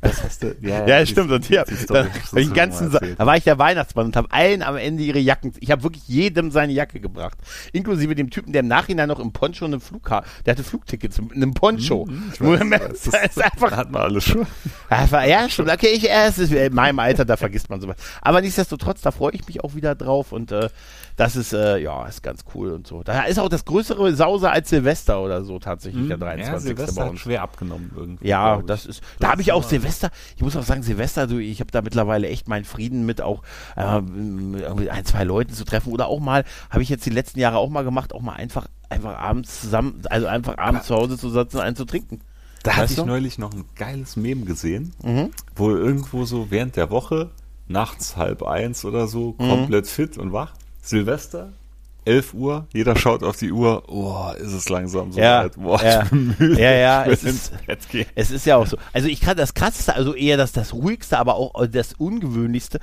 Das 0.00 0.22
hast 0.22 0.42
du, 0.42 0.56
ja, 0.60 0.86
ja, 0.86 1.06
stimmt. 1.06 1.30
Und 1.30 1.44
hier, 1.44 1.64
dann, 1.88 2.08
den 2.32 2.52
ganzen, 2.52 2.90
da 2.90 3.26
war 3.26 3.36
ich 3.36 3.44
der 3.44 3.58
Weihnachtsmann 3.58 4.06
und 4.06 4.16
habe 4.16 4.30
allen 4.30 4.62
am 4.62 4.76
Ende 4.76 5.02
ihre 5.02 5.18
Jacken. 5.18 5.52
Ich 5.60 5.70
habe 5.70 5.82
wirklich 5.82 6.06
jedem 6.06 6.50
seine 6.50 6.72
Jacke 6.72 7.00
gebracht, 7.00 7.38
inklusive 7.72 8.14
dem 8.14 8.30
Typen, 8.30 8.52
der 8.52 8.60
im 8.60 8.68
Nachhinein 8.68 9.08
noch 9.08 9.20
im 9.20 9.32
Poncho 9.32 9.64
eine 9.64 9.80
Flugkarte, 9.80 10.28
der 10.44 10.52
hatte 10.52 10.64
Flugtickets 10.64 11.20
mit 11.20 11.32
einem 11.32 11.54
Poncho. 11.54 12.06
Mhm, 12.06 12.70
weiß, 12.70 12.80
das, 13.04 13.06
ist 13.06 13.42
einfach, 13.42 13.72
hat 13.72 13.90
man 13.90 14.02
alles 14.02 14.24
schon. 14.24 14.46
Ja, 14.90 15.48
stimmt. 15.48 15.70
Okay, 15.70 15.88
ich, 15.88 16.08
äh, 16.08 16.26
es 16.26 16.38
ist 16.38 16.52
in 16.52 16.74
meinem 16.74 16.98
Alter, 16.98 17.24
da 17.24 17.36
vergisst 17.36 17.70
man 17.70 17.80
sowas. 17.80 17.96
Aber 18.20 18.40
nichtsdestotrotz, 18.40 19.00
da 19.00 19.10
freue 19.10 19.32
ich 19.32 19.46
mich 19.46 19.62
auch 19.62 19.74
wieder 19.74 19.94
drauf 19.94 20.32
und 20.32 20.52
äh, 20.52 20.68
das 21.16 21.34
ist, 21.34 21.54
äh, 21.54 21.78
ja, 21.78 22.06
ist 22.06 22.22
ganz 22.22 22.44
cool 22.54 22.72
und 22.72 22.86
so. 22.86 23.02
Da 23.02 23.22
ist 23.22 23.38
auch 23.38 23.48
das 23.48 23.64
größere 23.64 24.14
Sause 24.14 24.50
als 24.50 24.68
Silvester 24.68 25.22
oder 25.22 25.44
so 25.44 25.58
tatsächlich, 25.58 26.08
der 26.08 26.18
23. 26.18 26.52
Ja, 26.52 26.60
Silvester 26.60 27.00
bei 27.00 27.08
uns. 27.08 27.12
Hat 27.12 27.24
schwer 27.24 27.42
abgenommen 27.42 27.90
irgendwie. 27.96 28.28
Ja, 28.28 28.60
das 28.60 28.84
ist, 28.84 29.02
da 29.18 29.30
habe 29.30 29.40
ich 29.40 29.50
auch 29.52 29.62
Silvester, 29.62 30.10
ich 30.36 30.42
muss 30.42 30.56
auch 30.56 30.62
sagen, 30.62 30.82
Silvester, 30.82 31.26
du, 31.26 31.38
ich 31.38 31.60
habe 31.60 31.70
da 31.70 31.80
mittlerweile 31.80 32.28
echt 32.28 32.48
meinen 32.48 32.66
Frieden 32.66 33.06
mit 33.06 33.22
auch 33.22 33.42
äh, 33.76 34.00
mit 34.02 34.90
ein, 34.90 35.06
zwei 35.06 35.24
Leuten 35.24 35.54
zu 35.54 35.64
treffen 35.64 35.90
oder 35.90 36.06
auch 36.06 36.20
mal, 36.20 36.44
habe 36.68 36.82
ich 36.82 36.90
jetzt 36.90 37.06
die 37.06 37.10
letzten 37.10 37.40
Jahre 37.40 37.56
auch 37.56 37.70
mal 37.70 37.82
gemacht, 37.82 38.12
auch 38.12 38.20
mal 38.20 38.34
einfach, 38.34 38.66
einfach 38.90 39.16
abends 39.16 39.62
zusammen, 39.62 40.02
also 40.10 40.26
einfach 40.26 40.58
abends 40.58 40.86
zu 40.86 40.94
Hause 40.94 41.16
zu 41.16 41.30
sitzen 41.30 41.56
und 41.56 41.62
einen 41.62 41.76
zu 41.76 41.86
trinken. 41.86 42.20
Da 42.62 42.72
weißt 42.72 42.78
hatte 42.78 42.92
ich 42.92 42.98
du? 42.98 43.06
neulich 43.06 43.38
noch 43.38 43.54
ein 43.54 43.64
geiles 43.74 44.16
Mem 44.16 44.44
gesehen, 44.44 44.92
mhm. 45.02 45.30
wo 45.54 45.70
irgendwo 45.70 46.26
so 46.26 46.50
während 46.50 46.76
der 46.76 46.90
Woche 46.90 47.30
nachts 47.68 48.18
halb 48.18 48.42
eins 48.42 48.84
oder 48.84 49.06
so 49.08 49.34
mhm. 49.38 49.48
komplett 49.48 49.86
fit 49.86 50.18
und 50.18 50.34
wach 50.34 50.52
Silvester, 50.86 51.52
11 52.06 52.34
Uhr, 52.34 52.66
jeder 52.72 52.94
schaut 52.94 53.24
auf 53.24 53.36
die 53.36 53.50
Uhr, 53.50 53.82
oh, 53.88 54.30
ist 54.38 54.52
es 54.52 54.68
langsam 54.68 55.10
so 55.10 55.18
ja, 55.18 55.44
weit. 55.44 55.56
Boah, 55.56 55.82
ja, 55.82 56.02
ich 56.04 56.10
bin 56.10 56.36
müde. 56.38 56.62
Ja, 56.62 56.70
ja, 56.70 57.04
es 57.04 57.24
ist, 57.24 57.52
es 58.14 58.30
ist 58.30 58.46
ja 58.46 58.56
auch 58.56 58.66
so. 58.66 58.78
Also 58.92 59.08
ich 59.08 59.20
kann 59.20 59.36
das 59.36 59.54
krasseste, 59.54 59.94
also 59.94 60.14
eher 60.14 60.36
das, 60.36 60.52
das 60.52 60.72
ruhigste, 60.72 61.18
aber 61.18 61.34
auch 61.34 61.66
das 61.66 61.94
ungewöhnlichste 61.94 62.78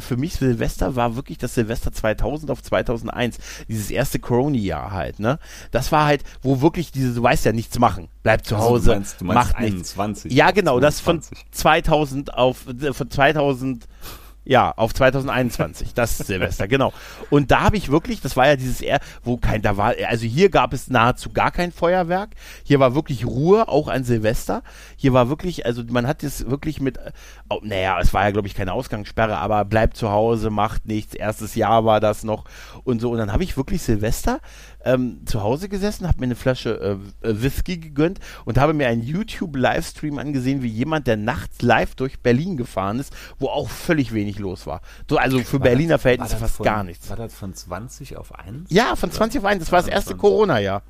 für 0.00 0.16
mich 0.16 0.34
Silvester 0.34 0.96
war 0.96 1.14
wirklich 1.14 1.38
das 1.38 1.54
Silvester 1.54 1.92
2000 1.92 2.50
auf 2.50 2.60
2001. 2.60 3.38
Dieses 3.68 3.90
erste 3.90 4.18
Corona-Jahr 4.18 4.90
halt, 4.90 5.20
ne? 5.20 5.38
Das 5.70 5.92
war 5.92 6.06
halt, 6.06 6.24
wo 6.42 6.60
wirklich 6.60 6.90
diese, 6.90 7.14
du 7.14 7.22
weißt 7.22 7.44
ja, 7.44 7.52
nichts 7.52 7.78
machen. 7.78 8.08
Bleib 8.24 8.44
zu 8.44 8.58
Hause, 8.58 8.94
also 8.94 8.94
du 8.94 8.94
meinst, 8.94 9.20
du 9.20 9.24
meinst 9.26 9.52
macht 9.52 9.56
21, 9.56 10.24
nichts. 10.24 10.36
Ja, 10.36 10.50
genau, 10.50 10.80
22. 10.80 10.80
das 10.80 11.00
von 11.00 11.22
2000 11.52 12.34
auf, 12.34 12.64
von 12.92 13.10
2000 13.10 13.86
ja, 14.46 14.72
auf 14.76 14.94
2021, 14.94 15.92
das 15.92 16.18
Silvester, 16.18 16.68
genau. 16.68 16.92
Und 17.30 17.50
da 17.50 17.62
habe 17.62 17.76
ich 17.76 17.90
wirklich, 17.90 18.20
das 18.20 18.36
war 18.36 18.46
ja 18.46 18.54
dieses 18.54 18.80
eher, 18.80 19.00
wo 19.24 19.36
kein, 19.38 19.60
da 19.60 19.76
war, 19.76 19.94
also 20.08 20.24
hier 20.24 20.50
gab 20.50 20.72
es 20.72 20.88
nahezu 20.88 21.30
gar 21.30 21.50
kein 21.50 21.72
Feuerwerk. 21.72 22.30
Hier 22.62 22.78
war 22.78 22.94
wirklich 22.94 23.26
Ruhe, 23.26 23.66
auch 23.66 23.88
an 23.88 24.04
Silvester. 24.04 24.62
Hier 24.96 25.12
war 25.12 25.28
wirklich, 25.28 25.66
also 25.66 25.82
man 25.90 26.06
hat 26.06 26.22
es 26.22 26.48
wirklich 26.48 26.80
mit, 26.80 26.96
oh, 27.50 27.58
naja, 27.62 27.98
es 28.00 28.14
war 28.14 28.24
ja, 28.24 28.30
glaube 28.30 28.46
ich, 28.46 28.54
keine 28.54 28.72
Ausgangssperre, 28.72 29.36
aber 29.36 29.64
bleibt 29.64 29.96
zu 29.96 30.10
Hause, 30.10 30.50
macht 30.50 30.86
nichts. 30.86 31.14
Erstes 31.14 31.56
Jahr 31.56 31.84
war 31.84 31.98
das 31.98 32.22
noch 32.22 32.44
und 32.84 33.00
so. 33.00 33.10
Und 33.10 33.18
dann 33.18 33.32
habe 33.32 33.42
ich 33.42 33.56
wirklich 33.56 33.82
Silvester 33.82 34.38
ähm, 34.86 35.26
zu 35.26 35.42
Hause 35.42 35.68
gesessen, 35.68 36.06
habe 36.06 36.20
mir 36.20 36.26
eine 36.26 36.36
Flasche 36.36 36.98
äh, 37.22 37.28
äh, 37.28 37.42
Whisky 37.42 37.76
gegönnt 37.76 38.20
und 38.44 38.58
habe 38.58 38.72
mir 38.72 38.86
einen 38.86 39.02
YouTube-Livestream 39.02 40.18
angesehen, 40.18 40.62
wie 40.62 40.68
jemand, 40.68 41.06
der 41.08 41.16
nachts 41.16 41.60
live 41.60 41.96
durch 41.96 42.20
Berlin 42.20 42.56
gefahren 42.56 43.00
ist, 43.00 43.14
wo 43.38 43.48
auch 43.48 43.68
völlig 43.68 44.14
wenig 44.14 44.38
los 44.38 44.66
war. 44.66 44.80
So, 45.10 45.18
also 45.18 45.40
für 45.40 45.54
war 45.54 45.60
Berliner 45.60 45.94
das, 45.94 46.02
Verhältnisse 46.02 46.36
fast 46.36 46.56
von, 46.56 46.64
gar 46.64 46.84
nichts. 46.84 47.10
War 47.10 47.16
das 47.16 47.34
von 47.34 47.52
20 47.52 48.16
auf 48.16 48.32
1? 48.38 48.70
Ja, 48.70 48.94
von 48.94 49.10
20 49.10 49.40
auf 49.40 49.44
1. 49.44 49.60
Das 49.60 49.72
war 49.72 49.80
das 49.80 49.88
erste 49.88 50.14
Corona-Jahr. 50.14 50.82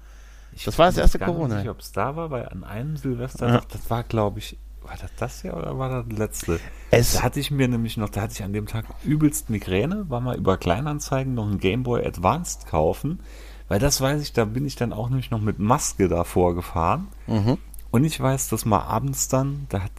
Das 0.64 0.78
war 0.78 0.86
das 0.86 0.98
erste 0.98 1.18
Corona. 1.18 1.46
Ich 1.46 1.50
weiß 1.50 1.58
nicht, 1.64 1.70
ob 1.70 1.80
es 1.80 1.92
da 1.92 2.16
war, 2.16 2.30
weil 2.30 2.48
an 2.48 2.64
einem 2.64 2.96
Silvester, 2.96 3.48
ja. 3.48 3.62
das 3.70 3.90
war, 3.90 4.04
glaube 4.04 4.38
ich, 4.38 4.58
war 4.82 4.96
das 5.00 5.10
das 5.18 5.42
hier 5.42 5.56
oder 5.56 5.78
war 5.78 5.88
das 5.88 6.04
das 6.08 6.18
letzte? 6.18 6.60
Es 6.90 7.14
da 7.14 7.22
hatte 7.22 7.40
ich 7.40 7.50
mir 7.50 7.66
nämlich 7.66 7.96
noch, 7.96 8.08
da 8.08 8.22
hatte 8.22 8.34
ich 8.34 8.44
an 8.44 8.52
dem 8.52 8.66
Tag 8.66 8.84
übelst 9.04 9.50
Migräne, 9.50 10.08
war 10.08 10.20
mal 10.20 10.36
über 10.36 10.56
Kleinanzeigen 10.56 11.34
noch 11.34 11.50
ein 11.50 11.58
Game 11.58 11.82
Boy 11.82 12.06
Advanced 12.06 12.66
kaufen 12.66 13.20
weil 13.68 13.78
das 13.78 14.00
weiß 14.00 14.22
ich, 14.22 14.32
da 14.32 14.44
bin 14.44 14.66
ich 14.66 14.76
dann 14.76 14.92
auch 14.92 15.08
nämlich 15.08 15.30
noch 15.30 15.40
mit 15.40 15.58
Maske 15.58 16.08
davor 16.08 16.54
gefahren. 16.54 17.08
Mhm. 17.26 17.58
Und 17.90 18.04
ich 18.04 18.20
weiß, 18.20 18.48
dass 18.48 18.64
mal 18.64 18.82
abends 18.82 19.28
dann, 19.28 19.66
da, 19.68 19.82
hat, 19.82 19.92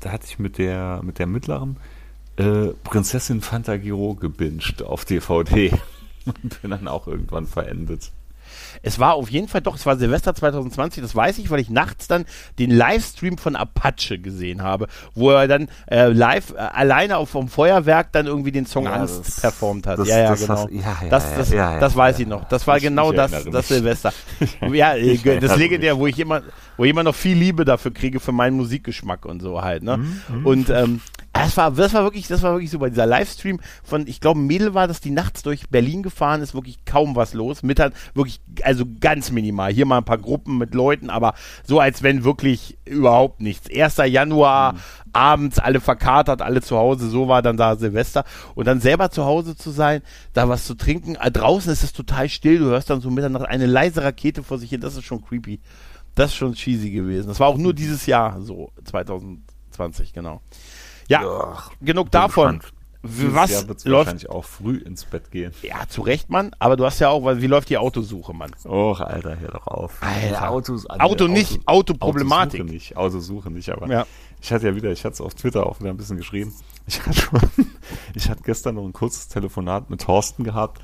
da 0.00 0.10
hatte 0.10 0.26
ich 0.26 0.38
mit 0.38 0.58
der, 0.58 1.00
mit 1.02 1.18
der 1.18 1.26
mittleren 1.26 1.76
äh, 2.36 2.68
Prinzessin 2.84 3.40
Fantagiro 3.40 4.14
gebinged 4.14 4.82
auf 4.82 5.04
DVD. 5.04 5.72
Und 6.24 6.62
bin 6.62 6.70
dann 6.70 6.88
auch 6.88 7.08
irgendwann 7.08 7.46
verendet. 7.46 8.12
Es 8.82 8.98
war 8.98 9.14
auf 9.14 9.30
jeden 9.30 9.48
Fall 9.48 9.60
doch, 9.60 9.76
es 9.76 9.86
war 9.86 9.96
Silvester 9.96 10.34
2020, 10.34 11.02
das 11.02 11.14
weiß 11.14 11.38
ich, 11.38 11.50
weil 11.50 11.60
ich 11.60 11.70
nachts 11.70 12.08
dann 12.08 12.24
den 12.58 12.70
Livestream 12.70 13.38
von 13.38 13.56
Apache 13.56 14.18
gesehen 14.18 14.62
habe, 14.62 14.86
wo 15.14 15.30
er 15.30 15.48
dann 15.48 15.68
äh, 15.90 16.08
live 16.08 16.52
äh, 16.52 16.58
alleine 16.58 17.16
auf 17.16 17.30
vom 17.30 17.48
Feuerwerk 17.48 18.12
dann 18.12 18.26
irgendwie 18.26 18.52
den 18.52 18.66
Song 18.66 18.84
ja, 18.84 18.92
Angst 18.92 19.40
performt 19.40 19.86
hat. 19.86 19.98
Das, 19.98 20.08
ja, 20.08 20.18
ja, 20.18 20.30
das 20.30 20.40
genau. 20.40 20.54
Hast, 20.54 20.70
ja, 20.70 20.80
ja, 20.80 21.08
das, 21.08 21.34
das, 21.34 21.50
ja, 21.50 21.80
das 21.80 21.96
weiß 21.96 22.18
ich 22.18 22.26
noch. 22.26 22.44
Das 22.48 22.66
war 22.66 22.76
ich, 22.76 22.82
genau 22.82 23.10
ich 23.10 23.16
das, 23.16 23.44
das 23.44 23.68
Silvester. 23.68 24.12
ja, 24.72 24.94
äh, 24.94 25.40
das 25.40 25.56
legendär, 25.56 25.98
wo 25.98 26.06
ich 26.06 26.18
immer, 26.18 26.42
wo 26.76 26.84
ich 26.84 26.90
immer 26.90 27.02
noch 27.02 27.14
viel 27.14 27.36
Liebe 27.36 27.64
dafür 27.64 27.92
kriege 27.92 28.20
für 28.20 28.32
meinen 28.32 28.56
Musikgeschmack 28.56 29.24
und 29.24 29.40
so 29.40 29.62
halt. 29.62 29.82
Ne? 29.82 29.96
Mhm, 29.96 30.22
mhm. 30.28 30.46
und 30.46 30.70
ähm, 30.70 31.00
das 31.32 31.56
war, 31.56 31.70
das 31.70 31.94
war 31.94 32.04
wirklich, 32.04 32.28
das 32.28 32.42
war 32.42 32.52
wirklich 32.52 32.70
super. 32.70 32.90
Dieser 32.90 33.06
Livestream 33.06 33.58
von, 33.82 34.06
ich 34.06 34.20
glaube, 34.20 34.38
Mädel 34.38 34.74
war 34.74 34.86
das, 34.86 35.00
die 35.00 35.10
nachts 35.10 35.42
durch 35.42 35.70
Berlin 35.70 36.02
gefahren 36.02 36.42
ist, 36.42 36.54
wirklich 36.54 36.84
kaum 36.84 37.16
was 37.16 37.32
los. 37.32 37.62
Mittag 37.62 37.94
wirklich, 38.14 38.40
also 38.62 38.84
ganz 39.00 39.30
minimal. 39.30 39.72
Hier 39.72 39.86
mal 39.86 39.98
ein 39.98 40.04
paar 40.04 40.18
Gruppen 40.18 40.58
mit 40.58 40.74
Leuten, 40.74 41.08
aber 41.08 41.34
so 41.64 41.80
als 41.80 42.02
wenn 42.02 42.24
wirklich 42.24 42.78
überhaupt 42.84 43.40
nichts. 43.40 43.68
1. 43.74 43.96
Januar, 44.12 44.74
mhm. 44.74 44.78
abends 45.14 45.58
alle 45.58 45.80
verkatert, 45.80 46.42
alle 46.42 46.60
zu 46.60 46.76
Hause, 46.76 47.08
so 47.08 47.28
war 47.28 47.40
dann 47.40 47.56
da 47.56 47.76
Silvester. 47.76 48.24
Und 48.54 48.66
dann 48.66 48.80
selber 48.80 49.10
zu 49.10 49.24
Hause 49.24 49.56
zu 49.56 49.70
sein, 49.70 50.02
da 50.34 50.50
was 50.50 50.66
zu 50.66 50.74
trinken. 50.74 51.14
Äh, 51.14 51.30
draußen 51.30 51.72
ist 51.72 51.82
es 51.82 51.94
total 51.94 52.28
still, 52.28 52.58
du 52.58 52.66
hörst 52.66 52.90
dann 52.90 53.00
so 53.00 53.10
Mitternacht 53.10 53.46
eine 53.46 53.66
leise 53.66 54.02
Rakete 54.04 54.42
vor 54.42 54.58
sich 54.58 54.68
hin, 54.68 54.82
das 54.82 54.96
ist 54.96 55.04
schon 55.04 55.24
creepy. 55.24 55.60
Das 56.14 56.30
ist 56.30 56.36
schon 56.36 56.52
cheesy 56.52 56.90
gewesen. 56.90 57.28
Das 57.28 57.40
war 57.40 57.48
auch 57.48 57.56
nur 57.56 57.72
dieses 57.72 58.04
Jahr 58.04 58.42
so, 58.42 58.70
2020, 58.84 60.12
genau. 60.12 60.42
Ja, 61.12 61.22
ja 61.22 61.62
genug 61.80 62.10
davon. 62.10 62.60
Was 63.04 63.50
Jahr 63.50 63.64
läuft 63.64 63.86
wahrscheinlich 63.86 64.30
auch 64.30 64.44
früh 64.44 64.76
ins 64.76 65.04
Bett 65.04 65.32
gehen. 65.32 65.52
Ja, 65.62 65.88
zu 65.88 66.02
Recht, 66.02 66.30
Mann. 66.30 66.52
Aber 66.60 66.76
du 66.76 66.84
hast 66.84 67.00
ja 67.00 67.08
auch, 67.08 67.24
wie 67.24 67.48
läuft 67.48 67.68
die 67.68 67.76
Autosuche, 67.76 68.32
Mann? 68.32 68.52
Och, 68.64 69.00
Alter, 69.00 69.40
hör 69.40 69.50
doch 69.50 69.66
auf. 69.66 70.00
Alter. 70.00 70.50
Autos, 70.50 70.86
also 70.86 71.04
Auto 71.04 71.26
nicht, 71.26 71.60
Autoproblematik. 71.66 72.60
Autosuche 72.60 72.72
nicht, 72.72 72.96
Autosuche 72.96 73.50
nicht, 73.50 73.70
aber 73.70 73.88
ja. 73.88 74.06
ich 74.40 74.52
hatte 74.52 74.68
ja 74.68 74.76
wieder, 74.76 74.92
ich 74.92 75.04
hatte 75.04 75.14
es 75.14 75.20
auf 75.20 75.34
Twitter 75.34 75.66
auch 75.66 75.80
wieder 75.80 75.90
ein 75.90 75.96
bisschen 75.96 76.16
geschrieben. 76.16 76.52
Ich 76.84 77.00
hatte 77.00 77.14
schon, 77.14 77.40
ich 78.12 78.28
hatte 78.28 78.42
gestern 78.42 78.74
noch 78.74 78.84
ein 78.84 78.92
kurzes 78.92 79.28
Telefonat 79.28 79.88
mit 79.88 80.00
Thorsten 80.00 80.42
gehabt. 80.42 80.80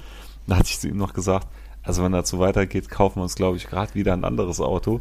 Da 0.47 0.57
hatte 0.57 0.69
ich 0.69 0.79
zu 0.79 0.87
ihm 0.87 0.97
noch 0.97 1.13
gesagt, 1.13 1.49
also 1.83 2.05
wenn 2.05 2.13
das 2.13 2.29
so 2.29 2.39
weitergeht, 2.39 2.89
kaufen 2.89 3.17
wir 3.17 3.25
uns, 3.25 3.35
glaube 3.35 3.57
ich, 3.57 3.67
gerade 3.67 3.95
wieder 3.95 4.13
ein 4.13 4.25
anderes 4.25 4.61
Auto. 4.61 5.01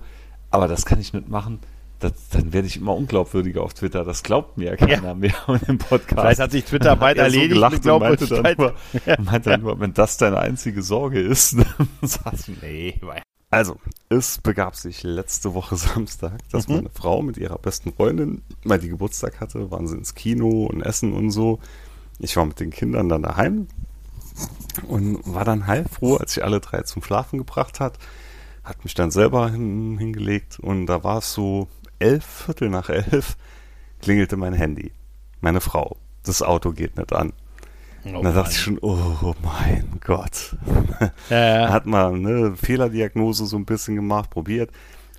Aber 0.49 0.67
das 0.67 0.87
kann 0.87 0.99
ich 0.99 1.13
nicht 1.13 1.29
machen 1.29 1.59
das, 1.99 2.13
dann 2.31 2.53
werde 2.53 2.67
ich 2.67 2.77
immer 2.77 2.95
unglaubwürdiger 2.95 3.63
auf 3.63 3.73
Twitter. 3.73 4.03
Das 4.03 4.23
glaubt 4.23 4.57
mir 4.57 4.77
keiner 4.77 5.03
ja. 5.03 5.13
mehr 5.13 5.35
und 5.47 5.63
im 5.63 5.77
Podcast. 5.77 6.21
Vielleicht 6.21 6.39
hat 6.39 6.51
sich 6.51 6.65
Twitter 6.65 6.95
bald 6.95 7.17
erledigt. 7.17 7.49
So 7.49 7.55
gelacht 7.55 7.85
und 7.85 7.99
meinte 7.99 8.27
dann, 8.27 8.55
nur, 8.57 8.73
meinte 9.19 9.49
dann 9.49 9.61
nur, 9.61 9.79
wenn 9.79 9.93
das 9.93 10.17
deine 10.17 10.39
einzige 10.39 10.81
Sorge 10.81 11.19
ist, 11.19 11.57
dann 11.57 11.89
sagst 12.01 12.47
du, 12.47 12.53
nee. 12.61 12.99
Also, 13.49 13.77
es 14.09 14.39
begab 14.39 14.75
sich 14.75 15.03
letzte 15.03 15.53
Woche 15.53 15.75
Samstag, 15.77 16.37
dass 16.51 16.67
mhm. 16.67 16.75
meine 16.75 16.89
Frau 16.89 17.21
mit 17.21 17.37
ihrer 17.37 17.57
besten 17.57 17.93
Freundin, 17.93 18.43
weil 18.63 18.79
die 18.79 18.89
Geburtstag 18.89 19.39
hatte, 19.39 19.71
waren 19.71 19.87
sie 19.87 19.95
ins 19.95 20.15
Kino 20.15 20.65
und 20.65 20.81
Essen 20.81 21.13
und 21.13 21.31
so. 21.31 21.59
Ich 22.19 22.35
war 22.35 22.45
mit 22.45 22.59
den 22.59 22.71
Kindern 22.71 23.09
dann 23.09 23.23
daheim 23.23 23.67
und 24.87 25.19
war 25.25 25.45
dann 25.45 25.67
heilfroh, 25.67 26.17
als 26.17 26.37
ich 26.37 26.43
alle 26.43 26.59
drei 26.59 26.81
zum 26.81 27.01
Schlafen 27.01 27.37
gebracht 27.37 27.79
hat. 27.79 27.97
Hat 28.63 28.83
mich 28.83 28.95
dann 28.95 29.11
selber 29.11 29.49
hin, 29.49 29.97
hingelegt 29.97 30.59
und 30.59 30.87
da 30.87 31.03
war 31.03 31.19
es 31.19 31.33
so 31.33 31.67
elf, 31.99 32.25
Viertel 32.45 32.69
nach 32.69 32.89
elf, 32.89 33.37
klingelte 34.01 34.37
mein 34.37 34.53
Handy. 34.53 34.91
Meine 35.41 35.61
Frau. 35.61 35.97
Das 36.23 36.41
Auto 36.41 36.71
geht 36.71 36.97
nicht 36.97 37.13
an. 37.13 37.33
Oh, 38.05 38.21
da 38.21 38.31
dachte 38.31 38.51
ich 38.51 38.59
schon, 38.59 38.79
oh 38.81 39.33
mein 39.41 39.99
Gott. 40.03 40.55
Ja, 41.29 41.61
ja. 41.61 41.69
Hat 41.71 41.85
mal 41.85 42.13
eine 42.13 42.55
Fehlerdiagnose 42.55 43.45
so 43.45 43.57
ein 43.57 43.65
bisschen 43.65 43.95
gemacht, 43.95 44.29
probiert. 44.29 44.71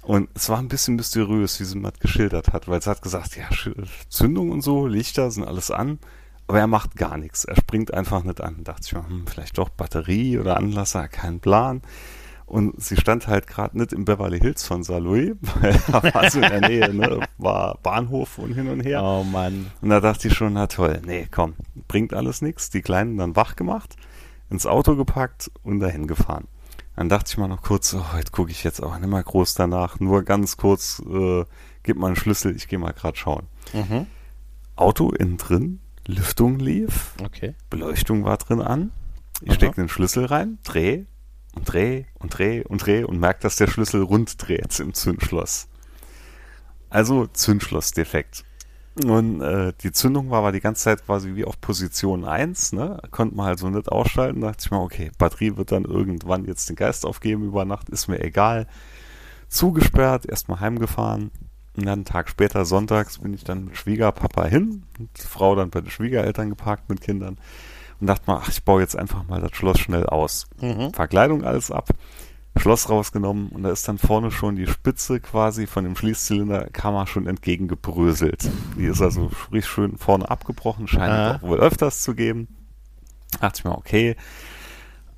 Und 0.02 0.30
es 0.35 0.49
war 0.49 0.58
ein 0.58 0.68
bisschen 0.68 0.97
mysteriös, 0.97 1.61
wie 1.61 1.64
sie 1.64 1.78
mal 1.78 1.92
geschildert 2.00 2.52
hat, 2.52 2.66
weil 2.66 2.80
sie 2.80 2.88
hat 2.88 3.02
gesagt, 3.02 3.37
ja, 3.37 3.44
Zündung 4.08 4.50
und 4.50 4.62
so, 4.62 4.87
Lichter 4.87 5.30
sind 5.30 5.44
alles 5.44 5.70
an, 5.70 5.99
aber 6.47 6.61
er 6.61 6.66
macht 6.66 6.97
gar 6.97 7.18
nichts. 7.18 7.44
Er 7.44 7.56
springt 7.56 7.92
einfach 7.92 8.25
nicht 8.25 8.40
an. 8.40 8.56
Da 8.58 8.73
dachte 8.73 8.87
ich 8.87 8.92
mir, 8.94 9.06
hm, 9.06 9.26
vielleicht 9.26 9.58
doch 9.58 9.68
Batterie 9.68 10.38
oder 10.38 10.56
Anlasser, 10.56 11.08
kein 11.08 11.40
Plan. 11.40 11.82
Und 12.49 12.83
sie 12.83 12.97
stand 12.97 13.26
halt 13.26 13.47
gerade 13.47 13.76
nicht 13.76 13.93
im 13.93 14.07
Beverly 14.07 14.40
Hills 14.40 14.67
von 14.67 14.83
Saloy, 14.83 15.35
weil 15.40 15.78
da 15.87 16.02
war 16.14 16.31
so 16.31 16.40
in 16.40 16.49
der 16.49 16.67
Nähe, 16.67 16.95
ne, 16.95 17.21
war 17.37 17.78
Bahnhof 17.83 18.38
und 18.38 18.55
hin 18.55 18.69
und 18.71 18.81
her. 18.81 19.02
Oh 19.05 19.23
Mann. 19.23 19.71
Und 19.83 19.90
da 19.90 20.00
dachte 20.00 20.28
ich 20.28 20.35
schon, 20.35 20.55
na 20.55 20.67
toll, 20.67 21.02
nee, 21.05 21.28
komm, 21.31 21.57
bringt 21.88 22.14
alles 22.14 22.40
nichts. 22.40 22.71
Die 22.71 22.81
Kleinen 22.81 23.19
dann 23.19 23.37
wach 23.37 23.55
gemacht, 23.55 23.97
ins 24.49 24.64
Auto 24.64 24.97
gepackt 24.97 25.50
und 25.62 25.81
dahin 25.81 26.07
gefahren. 26.07 26.49
Dann 26.97 27.11
dachte 27.11 27.31
ich 27.31 27.37
mal 27.37 27.49
noch 27.49 27.61
kurz, 27.61 27.93
oh, 27.93 28.14
heute 28.14 28.33
gucke 28.33 28.50
ich 28.50 28.64
jetzt 28.64 28.83
auch 28.83 28.99
nicht 28.99 29.11
mal 29.11 29.23
groß 29.23 29.52
danach, 29.52 30.00
nur 30.00 30.23
ganz 30.23 30.57
kurz, 30.57 31.02
äh, 31.07 31.45
gib 31.83 31.99
mal 31.99 32.07
einen 32.07 32.17
Schlüssel, 32.17 32.57
ich 32.57 32.67
gehe 32.67 32.78
mal 32.78 32.95
gerade 32.95 33.19
schauen. 33.19 33.47
Mhm. 33.75 34.07
Auto 34.75 35.11
innen 35.11 35.37
drin, 35.37 35.81
Lüftung 36.07 36.59
lief, 36.59 37.12
okay. 37.23 37.55
Beleuchtung 37.69 38.25
war 38.25 38.38
drin 38.38 38.62
an. 38.62 38.90
Ich 39.43 39.55
stecke 39.55 39.75
den 39.75 39.90
Schlüssel 39.90 40.25
rein, 40.25 40.59
dreh, 40.64 41.05
und 41.55 41.64
dreh 41.64 42.05
und 42.19 42.37
dreh 42.37 42.62
und 42.62 42.85
dreh 42.85 43.05
und 43.05 43.19
merkt, 43.19 43.45
dass 43.45 43.57
der 43.57 43.69
Schlüssel 43.69 44.02
rund 44.02 44.47
dreht 44.47 44.78
im 44.81 44.95
Zündschloss. 44.95 45.69
Also 46.90 47.26
Zündschlossdefekt. 47.26 48.45
Und 49.05 49.40
äh, 49.40 49.73
die 49.81 49.93
Zündung 49.93 50.31
war 50.31 50.38
aber 50.38 50.52
die 50.52 50.61
ganze 50.61 50.85
Zeit 50.85 51.05
quasi 51.05 51.37
wie 51.37 51.45
auf 51.45 51.61
Position 51.61 52.25
1, 52.25 52.73
ne? 52.73 53.00
Konnte 53.11 53.37
man 53.37 53.47
halt 53.47 53.59
so 53.59 53.69
nicht 53.69 53.90
ausschalten. 53.90 54.40
Da 54.40 54.49
dachte 54.49 54.64
ich 54.64 54.71
mir, 54.71 54.81
okay, 54.81 55.11
Batterie 55.19 55.57
wird 55.57 55.71
dann 55.71 55.85
irgendwann 55.85 56.47
jetzt 56.47 56.69
den 56.69 56.76
Geist 56.76 57.07
aufgeben 57.07 57.45
über 57.45 57.64
Nacht, 57.64 57.88
ist 57.90 58.09
mir 58.09 58.21
egal. 58.21 58.67
Zugesperrt, 59.49 60.26
erstmal 60.26 60.61
heimgefahren. 60.61 61.31
Und 61.76 61.87
dann 61.87 62.00
einen 62.00 62.05
Tag 62.05 62.28
später, 62.28 62.64
sonntags, 62.64 63.19
bin 63.19 63.35
ich 63.35 63.45
dann 63.45 63.67
mit 63.67 63.76
Schwiegerpapa 63.76 64.47
hin. 64.47 64.83
Und 64.99 65.17
Frau 65.17 65.55
dann 65.55 65.71
bei 65.71 65.81
den 65.81 65.90
Schwiegereltern 65.90 66.49
geparkt 66.49 66.88
mit 66.88 67.00
Kindern 67.00 67.38
und 68.00 68.07
dachte 68.07 68.25
mal, 68.26 68.40
ach, 68.43 68.49
ich 68.49 68.64
baue 68.64 68.81
jetzt 68.81 68.97
einfach 68.97 69.26
mal 69.26 69.40
das 69.40 69.52
Schloss 69.52 69.78
schnell 69.81 70.07
aus. 70.07 70.47
Mhm. 70.61 70.93
Verkleidung 70.93 71.45
alles 71.45 71.71
ab, 71.71 71.88
Schloss 72.57 72.88
rausgenommen 72.88 73.49
und 73.49 73.62
da 73.62 73.71
ist 73.71 73.87
dann 73.88 73.99
vorne 73.99 74.31
schon 74.31 74.57
die 74.57 74.67
Spitze 74.67 75.21
quasi 75.21 75.67
von 75.67 75.85
dem 75.85 75.97
Schließzylinder, 75.97 76.69
kam 76.71 76.95
er 76.95 77.07
schon 77.07 77.26
entgegengebröselt. 77.26 78.49
Die 78.76 78.87
ist 78.87 79.02
also 79.02 79.31
richtig 79.52 79.71
schön 79.71 79.99
vorne 79.99 80.31
abgebrochen, 80.31 80.88
scheint 80.88 81.12
ja. 81.12 81.37
auch 81.37 81.43
wohl 81.43 81.59
öfters 81.59 82.02
zu 82.02 82.14
geben. 82.14 82.49
Dachte 83.40 83.61
ich 83.61 83.64
mir, 83.64 83.76
okay, 83.76 84.17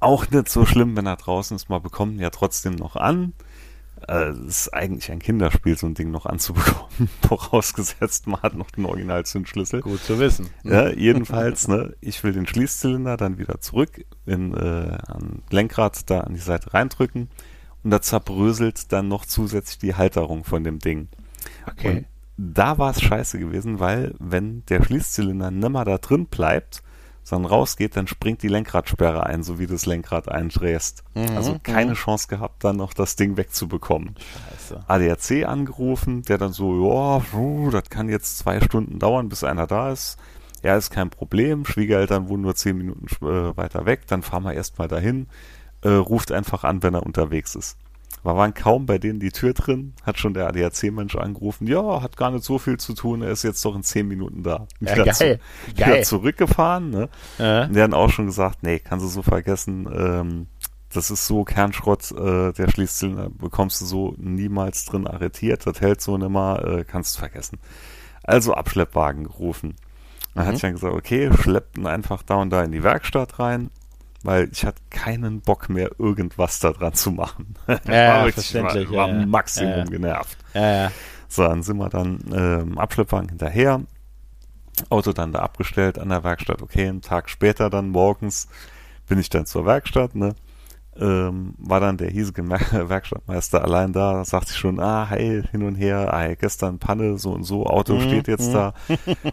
auch 0.01 0.29
nicht 0.31 0.49
so 0.49 0.65
schlimm, 0.67 0.97
wenn 0.97 1.07
er 1.07 1.17
draußen 1.17 1.55
ist, 1.55 1.69
mal 1.69 1.81
bekommen 1.81 2.19
ja 2.19 2.31
trotzdem 2.31 2.75
noch 2.75 2.97
an. 2.97 3.35
Äh, 4.11 4.33
ist 4.49 4.75
eigentlich 4.75 5.13
ein 5.13 5.21
Kinderspiel, 5.21 5.79
so 5.79 5.87
ein 5.87 5.95
Ding 5.95 6.11
noch 6.11 6.27
anzubekommen. 6.27 7.09
Vorausgesetzt, 7.29 8.27
man 8.27 8.43
hat 8.43 8.57
noch 8.57 8.73
den 8.73 8.85
Originalzündschlüssel. 8.85 9.83
Gut 9.83 10.03
zu 10.03 10.19
wissen. 10.19 10.51
Ja, 10.65 10.89
jedenfalls, 10.89 11.69
ne, 11.69 11.95
ich 12.01 12.25
will 12.25 12.33
den 12.33 12.49
Schließzylinder 12.49 13.17
dann 13.17 13.39
wieder 13.39 13.61
zurück 13.61 14.05
in, 14.27 14.53
äh, 14.53 14.99
an 15.07 15.43
Lenkrad 15.51 16.11
da 16.11 16.23
an 16.23 16.35
die 16.35 16.41
Seite 16.41 16.75
reindrücken 16.75 17.29
und 17.85 17.91
da 17.93 18.03
zerbröselt 18.03 18.91
dann 18.93 19.07
noch 19.07 19.27
zusätzlich 19.27 19.79
die 19.79 19.95
Halterung 19.95 20.43
von 20.43 20.65
dem 20.65 20.81
Ding. 20.81 21.07
Okay. 21.69 21.99
Und 21.99 22.07
da 22.37 22.79
war 22.79 22.91
es 22.91 23.01
scheiße 23.01 23.39
gewesen, 23.39 23.79
weil 23.79 24.17
wenn 24.19 24.65
der 24.67 24.83
Schließzylinder 24.83 25.53
nimmer 25.53 25.85
da 25.85 25.99
drin 25.99 26.27
bleibt, 26.27 26.83
sondern 27.31 27.51
rausgeht, 27.51 27.97
dann 27.97 28.09
springt 28.09 28.43
die 28.43 28.49
Lenkradsperre 28.49 29.25
ein, 29.25 29.45
so 29.45 29.59
wie 29.61 29.67
du 29.67 29.73
das 29.75 29.87
Lenkrad 29.87 30.29
eindrehst. 30.29 31.05
Mhm, 31.15 31.37
also 31.37 31.59
keine 31.63 31.93
mhm. 31.93 31.95
Chance 31.95 32.27
gehabt, 32.29 32.65
dann 32.65 32.77
noch 32.77 32.93
das 32.93 33.15
Ding 33.15 33.37
wegzubekommen. 33.37 34.17
Scheiße. 34.51 34.85
ADAC 34.89 35.49
angerufen, 35.49 36.23
der 36.23 36.39
dann 36.39 36.53
so, 36.53 36.91
ja, 36.91 37.71
das 37.71 37.89
kann 37.89 38.09
jetzt 38.09 38.39
zwei 38.39 38.61
Stunden 38.61 38.99
dauern, 38.99 39.29
bis 39.29 39.45
einer 39.45 39.69
da 39.69 39.93
ist. 39.93 40.19
Ja, 40.63 40.77
ist 40.77 40.91
kein 40.91 41.09
Problem. 41.09 41.65
Schwiegereltern 41.65 42.29
wohnen 42.29 42.43
nur 42.43 42.57
zehn 42.57 42.77
Minuten 42.77 43.07
äh, 43.25 43.57
weiter 43.57 43.87
weg, 43.87 44.07
dann 44.09 44.23
fahren 44.23 44.43
wir 44.43 44.53
erstmal 44.53 44.89
dahin. 44.89 45.29
Äh, 45.83 45.91
ruft 45.91 46.33
einfach 46.33 46.65
an, 46.65 46.83
wenn 46.83 46.95
er 46.95 47.07
unterwegs 47.07 47.55
ist. 47.55 47.79
Wir 48.23 48.37
waren 48.37 48.53
kaum 48.53 48.87
bei 48.87 48.99
denen 48.99 49.19
die 49.19 49.31
Tür 49.31 49.55
drin, 49.55 49.95
hat 50.03 50.19
schon 50.19 50.35
der 50.35 50.47
ADAC-Mensch 50.49 51.17
angerufen, 51.17 51.67
ja, 51.67 52.03
hat 52.03 52.17
gar 52.17 52.31
nicht 52.31 52.45
so 52.45 52.59
viel 52.59 52.77
zu 52.77 52.93
tun, 52.95 53.23
er 53.23 53.31
ist 53.31 53.45
jetzt 53.45 53.65
doch 53.65 53.75
in 53.75 53.83
zehn 53.83 54.07
Minuten 54.07 54.43
da. 54.43 54.67
Ja, 54.81 54.93
wieder, 54.95 55.05
geil, 55.07 55.15
zu, 55.15 55.75
geil. 55.75 56.05
zurückgefahren, 56.05 56.91
ne? 56.91 57.09
Ja. 57.39 57.65
Und 57.65 57.75
der 57.75 57.85
hat 57.85 57.95
auch 57.95 58.11
schon 58.11 58.27
gesagt, 58.27 58.63
nee, 58.63 58.79
kannst 58.79 59.05
du 59.05 59.09
so 59.09 59.23
vergessen, 59.23 59.89
ähm, 59.93 60.47
das 60.93 61.11
ist 61.11 61.27
so 61.27 61.45
Kernschrott, 61.45 62.11
äh, 62.13 62.53
der 62.53 62.69
Schließzylinder 62.69 63.31
bekommst 63.31 63.81
du 63.81 63.87
so 63.87 64.15
niemals 64.19 64.85
drin 64.85 65.07
arretiert, 65.07 65.67
das 65.67 65.81
hält 65.81 66.01
so 66.01 66.19
nimmer, 66.19 66.65
äh, 66.65 66.85
kannst 66.85 67.17
du 67.17 67.21
vergessen. 67.21 67.59
Also 68.23 68.55
Abschleppwagen 68.55 69.25
gerufen. 69.25 69.77
Dann 70.35 70.45
mhm. 70.45 70.47
hatte 70.47 70.57
ich 70.57 70.63
dann 70.63 70.73
gesagt, 70.73 70.95
okay, 70.95 71.31
schleppten 71.33 71.87
einfach 71.87 72.23
da 72.23 72.37
und 72.37 72.51
da 72.51 72.63
in 72.63 72.73
die 72.73 72.83
Werkstatt 72.83 73.39
rein, 73.39 73.71
weil 74.23 74.49
ich 74.53 74.65
hatte 74.65 74.83
keinen 74.91 75.41
Bock 75.41 75.69
mehr, 75.69 75.91
irgendwas 75.99 76.61
da 76.61 76.73
dran 76.73 76.95
zu 76.95 77.11
machen. 77.11 77.55
Ja, 77.87 78.25
war 78.25 78.33
verständlich. 78.33 78.91
War, 78.91 79.09
war 79.09 79.09
ja, 79.09 79.27
Maximum 79.27 79.71
ja. 79.71 79.85
genervt. 79.85 80.39
Ja. 80.55 80.93
So, 81.29 81.45
dann 81.45 81.63
sind 81.63 81.79
wir 81.79 81.89
dann 81.89 82.21
ähm, 82.33 82.79
Abschleppwagen 82.79 83.29
hinterher, 83.29 83.83
Auto 84.89 85.13
dann 85.13 85.33
da 85.33 85.41
abgestellt 85.41 85.99
an 85.99 86.09
der 86.09 86.25
Werkstatt. 86.25 86.63
Okay, 86.63 86.89
einen 86.89 87.03
Tag 87.03 87.31
später 87.31 87.71
dann 87.71 87.91
morgens 87.91 88.49
bin 89.09 89.19
ich 89.19 89.29
dann 89.29 89.47
zur 89.47 89.67
Werkstatt, 89.67 90.15
ne? 90.15 90.35
Ähm, 91.01 91.55
war 91.59 91.81
dann 91.81 91.97
der 91.97 92.11
hiesige 92.11 92.49
Werkstattmeister 92.89 93.63
allein 93.65 93.93
da, 93.93 94.25
sagte 94.25 94.51
ich 94.53 94.59
schon, 94.59 94.79
ah, 94.81 95.07
hey, 95.09 95.43
hin 95.51 95.63
und 95.63 95.75
her, 95.75 96.13
ah, 96.13 96.35
gestern 96.35 96.79
Panne, 96.79 97.19
so 97.19 97.33
und 97.33 97.45
so, 97.45 97.67
Auto 97.67 97.95
mhm. 97.95 98.03
steht 98.03 98.29
jetzt 98.29 98.49
mhm. 98.49 98.55
da. 98.55 98.75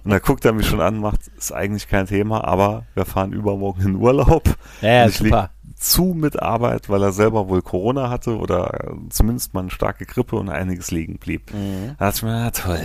Und 0.04 0.12
da 0.12 0.20
guckt 0.20 0.46
er 0.46 0.54
mich 0.54 0.68
schon 0.68 0.82
an, 0.82 1.00
macht, 1.00 1.28
ist 1.38 1.52
eigentlich 1.52 1.88
kein 1.88 2.08
Thema, 2.08 2.46
aber 2.46 2.86
wir 2.94 3.06
fahren 3.06 3.34
übermorgen 3.34 3.86
in 3.86 3.96
Urlaub. 3.96 4.44
Ja, 4.82 4.90
ja 4.90 5.10
super. 5.10 5.52
Zu 5.76 6.16
mit 6.16 6.42
Arbeit, 6.42 6.90
weil 6.90 7.04
er 7.04 7.12
selber 7.12 7.50
wohl 7.50 7.62
Corona 7.62 8.10
hatte 8.10 8.38
oder 8.38 8.96
zumindest 9.10 9.54
mal 9.54 9.60
eine 9.60 9.70
starke 9.70 10.08
Grippe 10.08 10.36
und 10.36 10.50
einiges 10.50 10.90
liegen 10.90 11.20
blieb. 11.20 11.54
Mhm. 11.54 11.96
Da 12.00 12.06
dachte 12.06 12.18
ich 12.18 12.24
mir, 12.24 12.32
na 12.32 12.50
toll, 12.50 12.82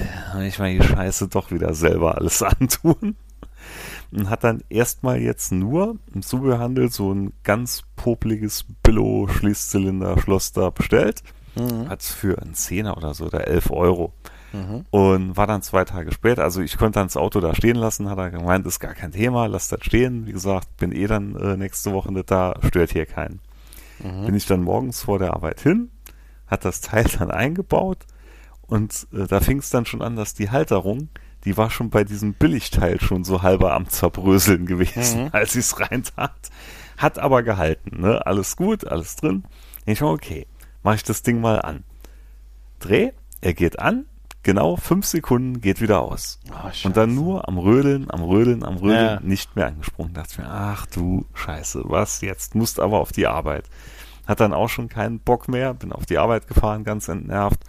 ich 0.47 0.59
mal 0.59 0.77
die 0.77 0.83
Scheiße 0.83 1.29
doch 1.29 1.51
wieder 1.51 1.73
selber 1.73 2.18
alles 2.18 2.42
antun 2.42 3.16
und 4.12 4.29
hat 4.29 4.44
dann 4.44 4.62
erstmal 4.68 5.20
jetzt 5.20 5.53
nur 5.53 5.96
im 6.14 6.22
Zubehörhandel 6.22 6.90
so 6.90 7.12
ein 7.12 7.33
ganz 7.42 7.83
popliges 7.96 8.64
Billo-Schließzylinder-Schloss 8.83 10.53
da 10.53 10.70
bestellt. 10.70 11.22
Mhm. 11.55 11.88
Hat 11.88 12.01
es 12.01 12.12
für 12.12 12.40
einen 12.40 12.55
Zehner 12.55 12.96
oder 12.96 13.14
so, 13.14 13.27
oder 13.27 13.46
11 13.46 13.70
Euro. 13.70 14.12
Mhm. 14.53 14.85
Und 14.90 15.37
war 15.37 15.46
dann 15.46 15.62
zwei 15.62 15.85
Tage 15.85 16.12
später, 16.12 16.44
also 16.44 16.61
ich 16.61 16.77
konnte 16.77 16.98
dann 16.98 17.07
das 17.07 17.16
Auto 17.16 17.40
da 17.40 17.55
stehen 17.55 17.77
lassen, 17.77 18.11
hat 18.11 18.18
er 18.18 18.31
gemeint, 18.31 18.66
ist 18.66 18.81
gar 18.81 18.94
kein 18.94 19.12
Thema, 19.12 19.46
lass 19.46 19.68
das 19.68 19.83
stehen. 19.83 20.27
Wie 20.27 20.33
gesagt, 20.33 20.77
bin 20.77 20.92
eh 20.92 21.07
dann 21.07 21.35
äh, 21.37 21.57
nächste 21.57 21.92
Woche 21.92 22.12
nicht 22.12 22.31
da, 22.31 22.55
stört 22.66 22.92
hier 22.92 23.07
keinen. 23.07 23.40
Mhm. 24.03 24.27
Bin 24.27 24.35
ich 24.35 24.46
dann 24.46 24.62
morgens 24.62 25.03
vor 25.03 25.18
der 25.18 25.33
Arbeit 25.33 25.61
hin, 25.61 25.90
hat 26.46 26.66
das 26.66 26.83
Teil 26.83 27.07
dann 27.18 27.31
eingebaut 27.31 28.05
und 28.62 29.07
äh, 29.12 29.27
da 29.27 29.40
fing 29.40 29.59
es 29.59 29.70
dann 29.70 29.87
schon 29.87 30.03
an, 30.03 30.16
dass 30.16 30.35
die 30.35 30.51
Halterung 30.51 31.09
die 31.44 31.57
war 31.57 31.70
schon 31.70 31.90
bei 31.90 32.05
diesem 32.05 32.35
Billigteil 32.35 33.00
schon 33.00 33.24
so 33.24 33.42
halber 33.42 33.74
am 33.74 33.88
Zerbröseln 33.88 34.66
gewesen, 34.66 35.24
mhm. 35.24 35.28
als 35.33 35.55
ich 35.55 35.66
es 35.66 35.81
reintat. 35.81 36.50
Hat 36.98 37.18
aber 37.18 37.42
gehalten, 37.42 38.00
ne? 38.00 38.24
Alles 38.26 38.57
gut, 38.57 38.87
alles 38.87 39.16
drin. 39.16 39.44
Ich 39.87 40.02
war 40.02 40.11
okay, 40.11 40.46
mache 40.83 40.96
ich 40.96 41.02
das 41.02 41.22
Ding 41.22 41.40
mal 41.40 41.61
an. 41.61 41.85
Dreh, 42.78 43.11
er 43.40 43.55
geht 43.55 43.78
an, 43.78 44.07
genau 44.42 44.76
fünf 44.76 45.07
Sekunden 45.07 45.61
geht 45.61 45.81
wieder 45.81 46.00
aus. 46.00 46.38
Oh, 46.50 46.87
und 46.87 46.96
dann 46.96 47.14
nur 47.14 47.48
am 47.48 47.59
Rödeln, 47.59 48.11
am 48.11 48.22
Rödeln, 48.22 48.64
am 48.64 48.76
Rödeln, 48.76 49.05
ja. 49.05 49.20
nicht 49.20 49.57
mehr 49.57 49.66
angesprungen. 49.66 50.14
Da 50.14 50.22
dachte 50.22 50.35
ich 50.35 50.38
mir, 50.38 50.50
ach 50.50 50.87
du 50.87 51.26
Scheiße, 51.35 51.83
was 51.87 52.20
jetzt? 52.20 52.55
Musst 52.55 52.81
aber 52.81 53.00
auf 53.00 53.12
die 53.12 53.26
Arbeit. 53.26 53.64
Hat 54.26 54.40
dann 54.40 54.52
auch 54.52 54.68
schon 54.68 54.88
keinen 54.88 55.18
Bock 55.18 55.48
mehr, 55.48 55.74
bin 55.74 55.92
auf 55.92 56.07
die 56.07 56.18
Arbeit 56.18 56.46
gefahren, 56.46 56.85
ganz 56.85 57.09
entnervt. 57.09 57.61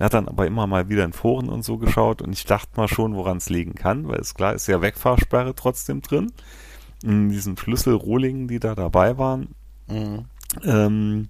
Er 0.00 0.06
hat 0.06 0.14
dann 0.14 0.28
aber 0.28 0.46
immer 0.46 0.66
mal 0.66 0.88
wieder 0.88 1.04
in 1.04 1.12
Foren 1.12 1.50
und 1.50 1.62
so 1.62 1.76
geschaut 1.76 2.22
und 2.22 2.32
ich 2.32 2.46
dachte 2.46 2.70
mal 2.76 2.88
schon, 2.88 3.14
woran 3.14 3.36
es 3.36 3.50
liegen 3.50 3.74
kann, 3.74 4.08
weil 4.08 4.18
es 4.18 4.34
klar 4.34 4.54
ist 4.54 4.66
ja 4.66 4.80
Wegfahrsperre 4.80 5.54
trotzdem 5.54 6.00
drin. 6.00 6.32
In 7.04 7.28
diesen 7.28 7.58
Schlüsselrohlingen, 7.58 8.48
die 8.48 8.60
da 8.60 8.74
dabei 8.74 9.18
waren, 9.18 9.54
mhm. 9.88 10.24
ähm, 10.64 11.28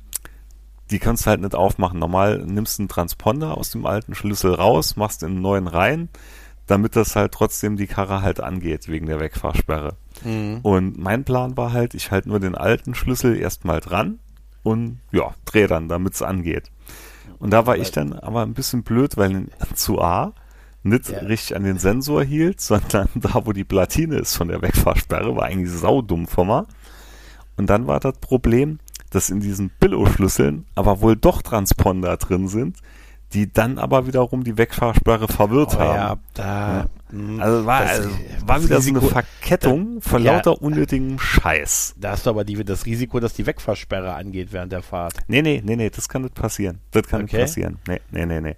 die 0.93 1.01
kannst 1.01 1.27
du 1.27 1.31
halt 1.31 1.41
nicht 1.41 1.57
aufmachen. 1.57 1.99
Normal 1.99 2.45
nimmst 2.47 2.79
du 2.79 2.83
einen 2.83 2.89
Transponder 2.89 3.59
aus 3.59 3.71
dem 3.71 3.87
alten 3.87 4.15
Schlüssel 4.15 4.55
raus, 4.55 4.95
machst 4.95 5.25
in 5.25 5.31
einen 5.31 5.43
neuen 5.43 5.67
rein, 5.67 6.09
damit 6.69 6.95
das 6.95 7.17
halt 7.17 7.33
trotzdem 7.33 7.77
die 7.77 7.89
Karre 7.89 8.23
halt 8.23 8.39
angeht 8.39 8.87
wegen 8.87 9.07
der 9.07 9.19
Wegfahrsperre. 9.19 9.97
Mhm. 10.23 10.61
Und 10.63 10.97
mein 10.97 11.25
Plan 11.25 11.57
war 11.57 11.73
halt, 11.73 11.95
ich 11.95 12.13
halte 12.13 12.29
nur 12.29 12.39
den 12.39 12.55
alten 12.55 12.95
Schlüssel 12.95 13.37
erstmal 13.37 13.81
dran 13.81 14.21
und 14.63 15.01
ja, 15.11 15.35
drehe 15.45 15.67
dann, 15.67 15.89
damit 15.89 16.15
es 16.15 16.23
angeht. 16.23 16.71
Und 17.41 17.51
da 17.51 17.67
war 17.67 17.77
ich 17.77 17.91
dann 17.91 18.13
aber 18.13 18.43
ein 18.43 18.55
bisschen 18.55 18.85
blöd, 18.85 19.17
weil 19.17 19.47
zu 19.75 20.01
A 20.01 20.35
nicht 20.83 21.09
ja. 21.09 21.19
richtig 21.21 21.57
an 21.57 21.65
den 21.65 21.79
Sensor 21.79 22.23
hielt, 22.23 22.61
sondern 22.61 23.09
da, 23.15 23.45
wo 23.45 23.53
die 23.53 23.65
Platine 23.65 24.17
ist 24.17 24.37
von 24.37 24.49
der 24.49 24.63
Wegfahrsperre, 24.63 25.35
war 25.35 25.45
eigentlich 25.45 25.73
saudumm 25.73 26.29
von 26.29 26.47
mir. 26.47 26.67
Und 27.57 27.69
dann 27.69 27.87
war 27.87 27.99
das 27.99 28.19
Problem, 28.19 28.79
dass 29.11 29.31
in 29.31 29.41
diesen 29.41 29.71
Billo-Schlüsseln 29.81 30.67
aber 30.75 31.01
wohl 31.01 31.17
doch 31.17 31.43
Transponder 31.43 32.17
drin 32.17 32.49
sind, 32.49 32.77
die 33.33 33.53
dann 33.53 33.79
aber 33.79 34.07
wiederum 34.07 34.45
die 34.45 34.59
Wegfahrsperre 34.59 35.29
verwirrt 35.29 35.75
oh, 35.77 35.81
haben. 35.81 35.95
Ja, 35.95 36.17
da, 36.35 36.77
ja. 36.79 36.87
Also 37.39 37.67
war, 37.67 37.83
das, 37.83 37.91
also 37.91 38.11
war 38.47 38.63
wieder 38.63 38.77
Risiko, 38.77 39.01
so 39.01 39.07
eine 39.07 39.13
Verkettung 39.13 40.01
da, 40.01 40.09
von 40.09 40.23
lauter 40.23 40.53
ja, 40.53 40.57
unnötigem 40.59 41.19
Scheiß. 41.19 41.95
Da 41.99 42.13
hast 42.13 42.27
du 42.27 42.31
aber 42.31 42.45
die, 42.45 42.63
das 42.65 42.87
Risiko, 42.87 43.19
dass 43.19 43.35
die 43.35 43.47
Wegfahrsperre 43.47 44.15
angeht 44.15 44.53
während 44.53 44.73
der 44.73 44.83
Fahrt. 44.83 45.15
Nee, 45.27 45.43
nee, 45.43 45.61
nee, 45.65 45.77
nee, 45.77 45.91
das 45.91 46.09
kann 46.09 46.23
nicht 46.23 46.35
passieren. 46.35 46.79
Das 46.93 47.09
kann 47.09 47.23
okay. 47.23 47.37
nicht 47.37 47.47
passieren. 47.47 47.79
Nee, 47.89 48.01
nee, 48.11 48.27
nee, 48.27 48.41
nee. 48.41 48.57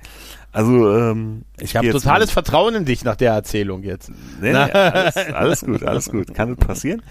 Also, 0.53 0.95
ähm, 0.95 1.45
ich, 1.57 1.65
ich 1.65 1.77
habe 1.77 1.91
totales 1.91 2.29
mal. 2.29 2.33
Vertrauen 2.33 2.75
in 2.75 2.85
dich 2.85 3.05
nach 3.05 3.17
der 3.17 3.33
Erzählung 3.33 3.83
jetzt. 3.83 4.11
Nee, 4.41 4.53
nee, 4.53 4.59
alles, 4.59 5.17
alles 5.17 5.61
gut, 5.63 5.83
alles 5.83 6.11
gut. 6.11 6.35
Kann 6.35 6.51
nicht 6.51 6.61
passieren. 6.61 7.03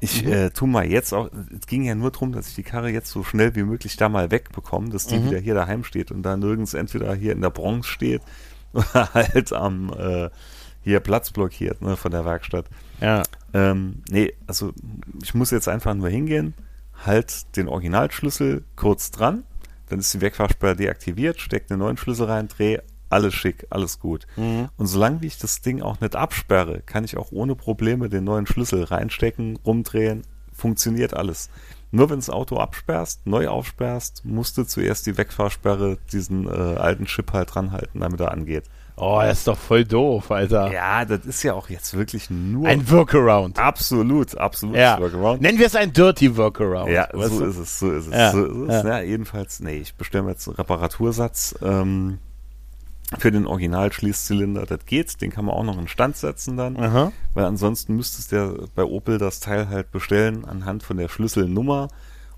Ich 0.00 0.24
mhm. 0.24 0.32
äh, 0.32 0.50
tu 0.50 0.66
mal 0.66 0.86
jetzt 0.86 1.12
auch, 1.12 1.28
es 1.56 1.66
ging 1.66 1.84
ja 1.84 1.94
nur 1.94 2.10
darum, 2.10 2.32
dass 2.32 2.48
ich 2.48 2.54
die 2.54 2.62
Karre 2.62 2.90
jetzt 2.90 3.10
so 3.10 3.22
schnell 3.22 3.54
wie 3.54 3.62
möglich 3.62 3.96
da 3.96 4.08
mal 4.08 4.30
wegbekomme, 4.30 4.88
dass 4.90 5.06
die 5.06 5.18
mhm. 5.18 5.26
wieder 5.26 5.38
hier 5.38 5.54
daheim 5.54 5.84
steht 5.84 6.10
und 6.10 6.22
da 6.22 6.36
nirgends 6.36 6.74
entweder 6.74 7.14
hier 7.14 7.32
in 7.32 7.42
der 7.42 7.50
Bronx 7.50 7.86
steht 7.86 8.22
oder 8.72 9.12
halt 9.12 9.52
am 9.52 9.92
äh, 9.92 10.30
hier 10.82 11.00
Platz 11.00 11.30
blockiert, 11.30 11.82
ne, 11.82 11.96
von 11.96 12.10
der 12.10 12.24
Werkstatt. 12.24 12.66
Ja. 13.00 13.22
Ähm, 13.52 14.02
nee, 14.08 14.32
also 14.46 14.72
ich 15.22 15.34
muss 15.34 15.50
jetzt 15.50 15.68
einfach 15.68 15.94
nur 15.94 16.08
hingehen, 16.08 16.54
halt 17.04 17.56
den 17.56 17.68
Originalschlüssel 17.68 18.64
kurz 18.76 19.10
dran, 19.10 19.44
dann 19.88 19.98
ist 19.98 20.14
die 20.14 20.20
Wegfahrsperre 20.20 20.76
deaktiviert, 20.76 21.40
steck 21.40 21.66
einen 21.68 21.80
neuen 21.80 21.96
Schlüssel 21.96 22.26
rein, 22.26 22.48
dreh, 22.48 22.78
alles 23.10 23.34
schick, 23.34 23.66
alles 23.70 23.98
gut. 23.98 24.26
Mhm. 24.36 24.68
Und 24.76 24.86
solange 24.86 25.20
wie 25.20 25.26
ich 25.26 25.38
das 25.38 25.60
Ding 25.60 25.82
auch 25.82 26.00
nicht 26.00 26.16
absperre, 26.16 26.80
kann 26.80 27.04
ich 27.04 27.16
auch 27.16 27.32
ohne 27.32 27.54
Probleme 27.54 28.08
den 28.08 28.24
neuen 28.24 28.46
Schlüssel 28.46 28.84
reinstecken, 28.84 29.58
rumdrehen, 29.64 30.22
funktioniert 30.52 31.14
alles. 31.14 31.50
Nur 31.92 32.08
wenn 32.08 32.20
das 32.20 32.30
Auto 32.30 32.56
absperrst, 32.58 33.26
neu 33.26 33.48
aufsperrst, 33.48 34.24
musst 34.24 34.56
du 34.56 34.64
zuerst 34.64 35.06
die 35.06 35.18
Wegfahrsperre 35.18 35.98
diesen 36.12 36.46
äh, 36.46 36.50
alten 36.50 37.06
Chip 37.06 37.32
halt 37.32 37.52
dranhalten, 37.52 38.00
damit 38.00 38.20
er 38.20 38.30
angeht. 38.30 38.64
Oh, 38.96 39.18
das 39.22 39.38
ist 39.38 39.48
doch 39.48 39.58
voll 39.58 39.84
doof, 39.84 40.30
Alter. 40.30 40.70
Ja, 40.70 41.06
das 41.06 41.24
ist 41.24 41.42
ja 41.42 41.54
auch 41.54 41.70
jetzt 41.70 41.96
wirklich 41.96 42.28
nur. 42.28 42.68
Ein 42.68 42.88
Workaround. 42.90 43.58
Absolut, 43.58 44.36
absolut. 44.36 44.76
Ja. 44.76 45.00
Workaround. 45.00 45.40
Nennen 45.40 45.58
wir 45.58 45.66
es 45.66 45.74
ein 45.74 45.92
Dirty 45.92 46.36
Workaround. 46.36 46.90
Ja, 46.90 47.08
so 47.12 47.44
ist 47.44 47.56
es, 47.56 47.78
so 47.78 47.90
ist 47.92 48.08
es. 48.08 48.12
Ja. 48.12 48.30
So 48.32 48.44
ist 48.44 48.68
es. 48.68 48.84
Ja. 48.84 48.98
ja 48.98 49.00
jedenfalls, 49.00 49.60
nee, 49.60 49.78
ich 49.78 49.94
bestelle 49.94 50.24
mir 50.24 50.32
jetzt 50.32 50.46
einen 50.46 50.56
Reparatursatz. 50.56 51.54
Ähm, 51.62 52.18
für 53.18 53.32
den 53.32 53.46
Original-Schließzylinder, 53.46 54.66
das 54.66 54.86
geht, 54.86 55.20
den 55.20 55.30
kann 55.30 55.44
man 55.44 55.54
auch 55.54 55.64
noch 55.64 55.78
in 55.78 55.88
Stand 55.88 56.16
setzen 56.16 56.56
dann, 56.56 56.76
Aha. 56.76 57.12
weil 57.34 57.44
ansonsten 57.44 57.96
müsstest 57.96 58.32
du 58.32 58.36
ja 58.36 58.54
bei 58.74 58.84
Opel 58.84 59.18
das 59.18 59.40
Teil 59.40 59.68
halt 59.68 59.90
bestellen 59.90 60.44
anhand 60.44 60.82
von 60.82 60.96
der 60.96 61.08
Schlüsselnummer 61.08 61.88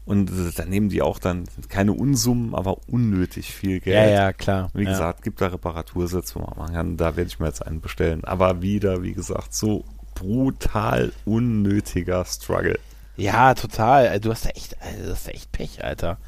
und 0.04 0.30
da 0.56 0.64
nehmen 0.64 0.88
die 0.88 1.02
auch 1.02 1.18
dann 1.18 1.44
keine 1.68 1.92
Unsummen, 1.92 2.54
aber 2.54 2.78
unnötig 2.88 3.52
viel 3.54 3.80
Geld. 3.80 4.10
Ja, 4.10 4.24
ja, 4.24 4.32
klar. 4.32 4.70
Wie 4.74 4.82
ja. 4.82 4.90
gesagt, 4.90 5.22
gibt 5.22 5.40
da 5.40 5.46
Reparatursitze, 5.46 6.34
wo 6.34 6.40
man 6.40 6.58
machen 6.58 6.74
kann, 6.74 6.96
da 6.96 7.16
werde 7.16 7.28
ich 7.28 7.38
mir 7.38 7.46
jetzt 7.46 7.64
einen 7.64 7.80
bestellen. 7.80 8.24
Aber 8.24 8.62
wieder, 8.62 9.02
wie 9.02 9.12
gesagt, 9.12 9.54
so 9.54 9.84
brutal 10.14 11.12
unnötiger 11.24 12.24
Struggle. 12.24 12.78
Ja, 13.16 13.54
total. 13.54 14.18
Du 14.18 14.30
hast 14.30 14.46
echt, 14.46 14.76
du 15.04 15.10
hast 15.10 15.28
echt 15.28 15.52
Pech, 15.52 15.84
Alter. 15.84 16.18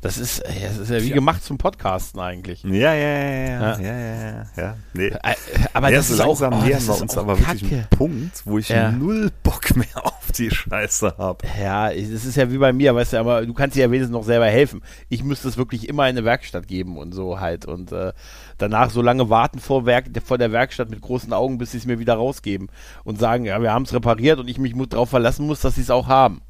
Das 0.00 0.16
ist, 0.16 0.44
das 0.44 0.78
ist 0.78 0.90
ja 0.90 1.02
wie 1.02 1.10
gemacht 1.10 1.42
zum 1.42 1.58
Podcasten 1.58 2.20
eigentlich. 2.20 2.62
Ja, 2.62 2.94
ja, 2.94 2.94
ja, 2.94 3.18
ja, 3.24 3.78
ja, 3.80 3.98
ja, 3.98 4.46
ja. 4.56 4.76
Nee. 4.94 5.08
Äh, 5.08 5.34
aber 5.72 5.90
ja, 5.90 5.96
das 5.96 6.10
ist 6.10 6.18
langsam 6.18 6.52
auch, 6.52 6.62
oh, 6.62 6.64
nähern 6.64 6.86
wir 6.86 7.02
uns 7.02 7.18
aber 7.18 7.34
Kacke. 7.34 7.48
wirklich 7.48 7.72
einen 7.72 7.86
Punkt, 7.90 8.42
wo 8.44 8.58
ich 8.58 8.68
ja. 8.68 8.92
null 8.92 9.32
Bock 9.42 9.74
mehr 9.74 9.86
auf 10.04 10.30
die 10.36 10.52
Scheiße 10.52 11.14
habe. 11.18 11.44
Ja, 11.60 11.90
es 11.90 12.24
ist 12.24 12.36
ja 12.36 12.52
wie 12.52 12.58
bei 12.58 12.72
mir, 12.72 12.94
weißt 12.94 13.14
du, 13.14 13.16
aber 13.18 13.44
du 13.44 13.52
kannst 13.54 13.76
dir 13.76 13.86
ja 13.86 13.90
wenigstens 13.90 14.12
noch 14.12 14.22
selber 14.22 14.46
helfen. 14.46 14.82
Ich 15.08 15.24
müsste 15.24 15.48
es 15.48 15.56
wirklich 15.56 15.88
immer 15.88 16.04
in 16.04 16.16
eine 16.16 16.24
Werkstatt 16.24 16.68
geben 16.68 16.96
und 16.96 17.12
so 17.12 17.40
halt 17.40 17.66
und 17.66 17.90
äh, 17.90 18.12
danach 18.56 18.90
so 18.90 19.02
lange 19.02 19.30
warten 19.30 19.58
vor, 19.58 19.84
Werk, 19.84 20.06
vor 20.24 20.38
der 20.38 20.52
Werkstatt 20.52 20.90
mit 20.90 21.00
großen 21.00 21.32
Augen, 21.32 21.58
bis 21.58 21.72
sie 21.72 21.78
es 21.78 21.86
mir 21.86 21.98
wieder 21.98 22.14
rausgeben 22.14 22.68
und 23.02 23.18
sagen, 23.18 23.46
ja, 23.46 23.60
wir 23.60 23.72
haben 23.72 23.82
es 23.82 23.92
repariert 23.92 24.38
und 24.38 24.48
ich 24.48 24.58
mich 24.58 24.74
darauf 24.90 25.10
verlassen 25.10 25.44
muss, 25.44 25.60
dass 25.60 25.74
sie 25.74 25.80
es 25.80 25.90
auch 25.90 26.06
haben. 26.06 26.40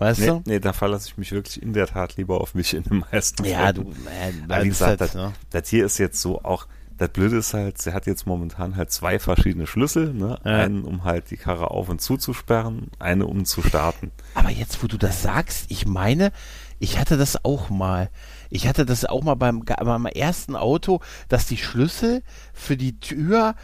Weißt 0.00 0.20
nee, 0.20 0.26
du? 0.26 0.42
Nee, 0.46 0.60
da 0.60 0.72
verlasse 0.72 1.08
ich 1.08 1.18
mich 1.18 1.30
wirklich 1.30 1.62
in 1.62 1.74
der 1.74 1.86
Tat 1.86 2.16
lieber 2.16 2.40
auf 2.40 2.54
mich 2.54 2.72
in 2.72 2.84
den 2.84 3.04
meisten 3.12 3.44
Fällen. 3.44 3.58
Ja, 3.58 3.72
du, 3.72 3.82
äh, 3.82 4.62
wie 4.62 4.68
gesagt, 4.68 4.88
halt, 4.88 5.00
das, 5.02 5.14
ne? 5.14 5.32
das, 5.50 5.68
hier 5.68 5.84
ist 5.84 5.98
jetzt 5.98 6.22
so 6.22 6.42
auch, 6.42 6.66
das 6.96 7.10
Blöde 7.10 7.36
ist 7.36 7.52
halt, 7.52 7.76
sie 7.76 7.92
hat 7.92 8.06
jetzt 8.06 8.26
momentan 8.26 8.76
halt 8.76 8.90
zwei 8.90 9.18
verschiedene 9.18 9.66
Schlüssel, 9.66 10.14
ne? 10.14 10.38
Ja. 10.42 10.56
Einen, 10.56 10.84
um 10.84 11.04
halt 11.04 11.30
die 11.30 11.36
Karre 11.36 11.70
auf 11.70 11.90
und 11.90 12.00
zuzusperren, 12.00 12.90
eine, 12.98 13.26
um 13.26 13.44
zu 13.44 13.60
starten. 13.60 14.10
Aber 14.34 14.48
jetzt, 14.48 14.82
wo 14.82 14.86
du 14.86 14.96
das 14.96 15.20
sagst, 15.20 15.66
ich 15.68 15.86
meine, 15.86 16.32
ich 16.78 16.98
hatte 16.98 17.18
das 17.18 17.44
auch 17.44 17.68
mal. 17.68 18.08
Ich 18.48 18.66
hatte 18.66 18.86
das 18.86 19.04
auch 19.04 19.22
mal 19.22 19.34
beim, 19.34 19.60
beim 19.60 20.06
ersten 20.06 20.56
Auto, 20.56 21.00
dass 21.28 21.46
die 21.46 21.58
Schlüssel 21.58 22.22
für 22.54 22.78
die 22.78 22.98
Tür 22.98 23.54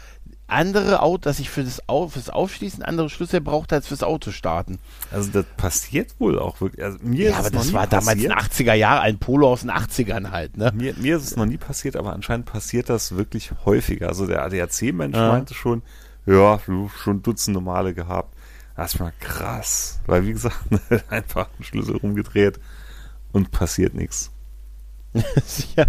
andere 0.47 1.01
Auto, 1.01 1.23
dass 1.23 1.39
ich 1.39 1.49
für 1.49 1.63
das, 1.63 1.81
fürs 1.87 2.29
Aufschließen 2.29 2.81
andere 2.81 3.09
Schlüssel 3.09 3.41
brauchte 3.41 3.75
als 3.75 3.87
fürs 3.87 4.03
Auto 4.03 4.31
starten. 4.31 4.79
Also 5.11 5.29
das 5.31 5.45
passiert 5.57 6.15
wohl 6.19 6.39
auch 6.39 6.61
wirklich. 6.61 6.83
Also 6.83 6.97
mir 7.01 7.31
ja, 7.31 7.37
aber 7.37 7.49
das 7.49 7.73
war 7.73 7.85
damals 7.87 8.23
in 8.23 8.31
80er 8.31 8.73
Jahren, 8.73 9.01
ein 9.01 9.19
Polo 9.19 9.51
aus 9.51 9.61
den 9.61 9.71
80ern 9.71 10.31
halt, 10.31 10.57
ne? 10.57 10.71
Mir, 10.73 10.93
mir 10.95 11.17
ist 11.17 11.23
es 11.23 11.35
noch 11.35 11.45
nie 11.45 11.57
passiert, 11.57 11.97
aber 11.97 12.13
anscheinend 12.13 12.45
passiert 12.45 12.89
das 12.89 13.15
wirklich 13.15 13.51
häufiger. 13.65 14.07
Also 14.07 14.25
der 14.25 14.43
ADAC-Mensch 14.43 15.17
ja. 15.17 15.31
meinte 15.31 15.53
schon, 15.53 15.81
ja, 16.25 16.59
schon 17.03 17.21
Dutzende 17.21 17.59
Male 17.59 17.93
gehabt. 17.93 18.33
Das 18.75 18.93
ist 18.93 18.99
mal 18.99 19.13
krass. 19.19 19.99
Weil 20.05 20.25
wie 20.25 20.33
gesagt, 20.33 20.57
einfach 21.09 21.49
einen 21.55 21.63
Schlüssel 21.63 21.97
rumgedreht 21.97 22.59
und 23.33 23.51
passiert 23.51 23.93
nichts. 23.95 24.31
ja, 25.75 25.85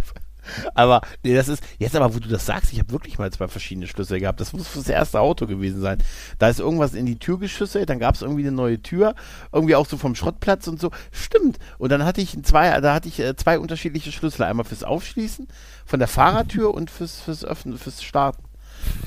aber 0.74 1.00
nee, 1.22 1.34
das 1.34 1.48
ist, 1.48 1.62
jetzt 1.78 1.96
aber, 1.96 2.14
wo 2.14 2.18
du 2.18 2.28
das 2.28 2.46
sagst, 2.46 2.72
ich 2.72 2.78
habe 2.78 2.92
wirklich 2.92 3.18
mal 3.18 3.30
zwei 3.32 3.48
verschiedene 3.48 3.86
Schlüssel 3.86 4.20
gehabt. 4.20 4.40
Das 4.40 4.52
muss 4.52 4.72
das 4.74 4.88
erste 4.88 5.20
Auto 5.20 5.46
gewesen 5.46 5.80
sein. 5.80 5.98
Da 6.38 6.48
ist 6.48 6.60
irgendwas 6.60 6.94
in 6.94 7.06
die 7.06 7.18
Tür 7.18 7.38
geschüsselt, 7.38 7.90
dann 7.90 7.98
gab 7.98 8.14
es 8.14 8.22
irgendwie 8.22 8.42
eine 8.42 8.52
neue 8.52 8.80
Tür, 8.80 9.14
irgendwie 9.52 9.76
auch 9.76 9.86
so 9.86 9.96
vom 9.96 10.14
Schrottplatz 10.14 10.66
und 10.68 10.80
so. 10.80 10.90
Stimmt. 11.10 11.58
Und 11.78 11.90
dann 11.90 12.04
hatte 12.04 12.20
ich 12.20 12.42
zwei, 12.42 12.80
da 12.80 12.94
hatte 12.94 13.08
ich 13.08 13.20
äh, 13.20 13.36
zwei 13.36 13.58
unterschiedliche 13.58 14.12
Schlüssel. 14.12 14.44
Einmal 14.44 14.64
fürs 14.64 14.84
Aufschließen 14.84 15.48
von 15.84 15.98
der 15.98 16.08
Fahrertür 16.08 16.74
und 16.74 16.90
fürs, 16.90 17.20
fürs 17.20 17.44
Öffnen, 17.44 17.78
fürs 17.78 18.02
Starten. 18.02 18.47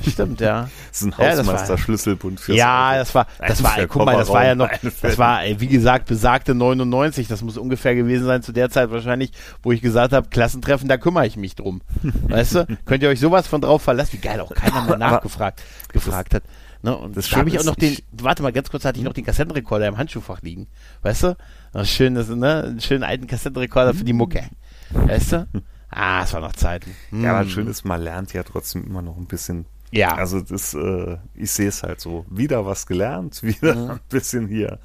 Stimmt, 0.07 0.41
ja. 0.41 0.69
Das 0.91 1.01
ist 1.01 1.07
ein 1.07 1.17
Hausmeister-Schlüsselbund 1.17 2.39
fürs 2.39 2.57
Ja, 2.57 2.95
das 2.97 3.15
war, 3.15 3.27
das 3.39 3.63
war, 3.63 3.87
guck 3.87 4.05
mal, 4.05 4.17
das 4.17 4.27
war 4.29 4.45
ja 4.45 4.55
noch, 4.55 4.69
das 5.01 5.17
war, 5.17 5.41
wie 5.57 5.67
gesagt, 5.67 6.07
besagte 6.07 6.53
99, 6.53 7.27
das 7.27 7.41
muss 7.41 7.57
ungefähr 7.57 7.95
gewesen 7.95 8.25
sein 8.25 8.43
zu 8.43 8.51
der 8.51 8.69
Zeit 8.69 8.91
wahrscheinlich, 8.91 9.31
wo 9.63 9.71
ich 9.71 9.81
gesagt 9.81 10.11
habe, 10.13 10.27
Klassentreffen, 10.29 10.89
da 10.89 10.97
kümmere 10.97 11.27
ich 11.27 11.37
mich 11.37 11.55
drum. 11.55 11.81
weißt 12.27 12.55
du? 12.55 12.67
Könnt 12.85 13.03
ihr 13.03 13.09
euch 13.09 13.19
sowas 13.19 13.47
von 13.47 13.61
drauf 13.61 13.81
verlassen? 13.81 14.13
Wie 14.13 14.17
geil, 14.17 14.41
auch 14.41 14.53
keiner 14.53 14.81
mal 14.81 14.97
nachgefragt, 14.97 15.61
gefragt 15.93 16.33
hat. 16.33 16.43
Ne? 16.83 16.97
Und 16.97 17.15
das 17.15 17.29
da 17.29 17.37
habe 17.37 17.49
ich 17.49 17.59
auch 17.59 17.63
noch 17.63 17.75
den, 17.75 17.97
warte 18.11 18.41
mal, 18.43 18.51
ganz 18.51 18.69
kurz 18.69 18.85
hatte 18.85 18.97
ich 18.97 19.05
noch 19.05 19.13
den 19.13 19.25
Kassettenrekorder 19.25 19.87
im 19.87 19.97
Handschuhfach 19.97 20.41
liegen. 20.41 20.67
Weißt 21.03 21.23
du? 21.23 21.37
Ein 21.73 21.85
schönes, 21.85 22.27
ne? 22.29 22.63
Einen 22.63 22.81
schönen 22.81 23.03
alten 23.03 23.27
Kassettenrekorder 23.27 23.93
für 23.93 24.03
die 24.03 24.13
Mucke. 24.13 24.43
Weißt 24.89 25.33
du? 25.33 25.47
Ah, 25.91 26.23
es 26.23 26.33
war 26.33 26.39
noch 26.39 26.53
Zeiten. 26.53 26.95
Hm. 27.09 27.23
Ja, 27.23 27.33
aber 27.33 27.49
schön 27.49 27.67
ist, 27.67 27.83
man 27.83 28.01
lernt 28.01 28.33
ja 28.33 28.43
trotzdem 28.43 28.85
immer 28.85 29.01
noch 29.01 29.17
ein 29.17 29.25
bisschen. 29.25 29.65
Ja. 29.91 30.15
Also 30.15 30.39
das, 30.39 30.73
äh, 30.73 31.17
ich 31.35 31.51
sehe 31.51 31.67
es 31.67 31.83
halt 31.83 31.99
so. 31.99 32.25
Wieder 32.29 32.65
was 32.65 32.87
gelernt, 32.87 33.43
wieder 33.43 33.75
mhm. 33.75 33.91
ein 33.91 33.99
bisschen 34.09 34.47
hier 34.47 34.79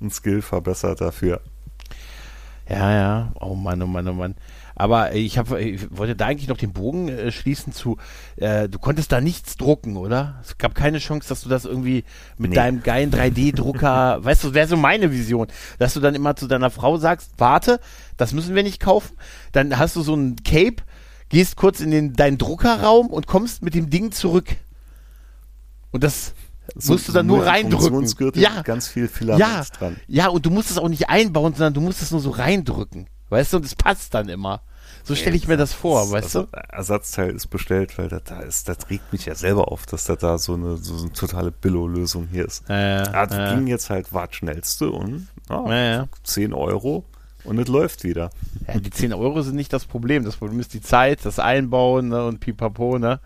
ein 0.00 0.10
Skill 0.10 0.42
verbessert 0.42 1.00
dafür. 1.00 1.40
Ja, 2.68 2.92
ja. 2.92 3.32
Oh 3.40 3.54
Mann, 3.54 3.82
oh 3.82 3.86
Mann, 3.86 4.08
oh 4.08 4.14
Mann. 4.14 4.34
Aber 4.78 5.14
ich, 5.14 5.38
hab, 5.38 5.50
ich 5.52 5.86
wollte 5.96 6.14
da 6.14 6.26
eigentlich 6.26 6.48
noch 6.48 6.58
den 6.58 6.74
Bogen 6.74 7.08
äh, 7.08 7.32
schließen 7.32 7.72
zu, 7.72 7.96
äh, 8.36 8.68
du 8.68 8.78
konntest 8.78 9.10
da 9.10 9.22
nichts 9.22 9.56
drucken, 9.56 9.96
oder? 9.96 10.38
Es 10.42 10.58
gab 10.58 10.74
keine 10.74 10.98
Chance, 10.98 11.30
dass 11.30 11.40
du 11.40 11.48
das 11.48 11.64
irgendwie 11.64 12.04
mit 12.36 12.50
nee. 12.50 12.56
deinem 12.56 12.82
geilen 12.82 13.10
3D-Drucker, 13.10 14.18
weißt 14.22 14.44
du, 14.44 14.54
wäre 14.54 14.68
so 14.68 14.76
meine 14.76 15.10
Vision, 15.10 15.46
dass 15.78 15.94
du 15.94 16.00
dann 16.00 16.14
immer 16.14 16.36
zu 16.36 16.46
deiner 16.46 16.68
Frau 16.68 16.98
sagst, 16.98 17.30
warte, 17.38 17.80
das 18.18 18.34
müssen 18.34 18.54
wir 18.54 18.62
nicht 18.62 18.78
kaufen. 18.78 19.16
Dann 19.52 19.78
hast 19.78 19.96
du 19.96 20.02
so 20.02 20.14
ein 20.14 20.36
Cape, 20.44 20.82
gehst 21.30 21.56
kurz 21.56 21.80
in 21.80 21.90
den, 21.90 22.12
deinen 22.12 22.36
Druckerraum 22.36 23.06
und 23.06 23.26
kommst 23.26 23.62
mit 23.62 23.74
dem 23.74 23.88
Ding 23.88 24.12
zurück. 24.12 24.56
Und 25.90 26.04
das 26.04 26.34
so, 26.74 26.92
musst 26.92 27.08
du 27.08 27.12
dann 27.12 27.26
nur 27.26 27.46
reindrücken. 27.46 28.06
Ja, 28.34 28.60
ganz 28.60 28.88
viel 28.88 29.08
Filament 29.08 29.40
ja, 29.40 29.64
dran. 29.78 29.96
Ja, 30.06 30.28
und 30.28 30.44
du 30.44 30.50
musst 30.50 30.70
es 30.70 30.76
auch 30.76 30.88
nicht 30.88 31.08
einbauen, 31.08 31.54
sondern 31.54 31.72
du 31.72 31.80
musst 31.80 32.02
es 32.02 32.10
nur 32.10 32.20
so 32.20 32.28
reindrücken. 32.28 33.06
Weißt 33.28 33.52
du, 33.52 33.58
und 33.58 33.64
es 33.66 33.74
passt 33.74 34.14
dann 34.14 34.28
immer. 34.28 34.62
So 35.04 35.14
stelle 35.14 35.36
ich 35.36 35.46
mir 35.46 35.56
das 35.56 35.72
vor, 35.72 36.10
weißt 36.10 36.34
du? 36.34 36.48
Ersatzteil 36.68 37.30
ist 37.30 37.46
bestellt, 37.46 37.96
weil 37.96 38.08
das 38.08 38.24
da 38.24 38.40
ist, 38.40 38.68
das 38.68 38.90
regt 38.90 39.12
mich 39.12 39.26
ja 39.26 39.36
selber 39.36 39.70
auf, 39.70 39.86
dass 39.86 40.04
das 40.04 40.18
da 40.18 40.36
so 40.36 40.54
eine, 40.54 40.78
so 40.78 40.96
eine 40.96 41.12
totale 41.12 41.52
Billo-Lösung 41.52 42.26
hier 42.30 42.44
ist. 42.44 42.68
Äh, 42.68 42.72
also 43.12 43.36
äh. 43.36 43.54
ging 43.54 43.68
jetzt 43.68 43.88
halt, 43.88 44.12
war 44.12 44.26
schnellste 44.32 44.90
und 44.90 45.28
ja, 45.48 46.00
äh. 46.02 46.06
10 46.24 46.52
Euro 46.52 47.04
und 47.44 47.58
es 47.58 47.68
läuft 47.68 48.02
wieder. 48.02 48.30
Ja, 48.66 48.80
die 48.80 48.90
10 48.90 49.12
Euro 49.12 49.42
sind 49.42 49.54
nicht 49.54 49.72
das 49.72 49.84
Problem. 49.84 50.24
Das 50.24 50.36
Problem 50.36 50.58
ist 50.58 50.74
die 50.74 50.82
Zeit, 50.82 51.24
das 51.24 51.38
Einbauen 51.38 52.08
ne, 52.08 52.26
und 52.26 52.40
pipapo, 52.40 52.98
ne? 52.98 53.20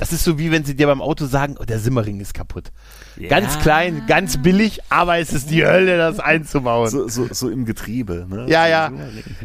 Das 0.00 0.14
ist 0.14 0.24
so 0.24 0.38
wie 0.38 0.50
wenn 0.50 0.64
sie 0.64 0.74
dir 0.74 0.86
beim 0.86 1.02
Auto 1.02 1.26
sagen, 1.26 1.56
oh, 1.60 1.64
der 1.64 1.78
Simmering 1.78 2.20
ist 2.20 2.32
kaputt. 2.32 2.72
Ja. 3.18 3.28
Ganz 3.28 3.58
klein, 3.58 4.04
ganz 4.06 4.40
billig, 4.42 4.80
aber 4.88 5.18
es 5.18 5.34
ist 5.34 5.50
die 5.50 5.62
Hölle, 5.62 5.98
das 5.98 6.18
einzubauen. 6.18 6.88
So, 6.88 7.06
so, 7.06 7.28
so 7.30 7.50
im 7.50 7.66
Getriebe, 7.66 8.26
ne? 8.26 8.46
Ja, 8.48 8.66
ja. 8.66 8.90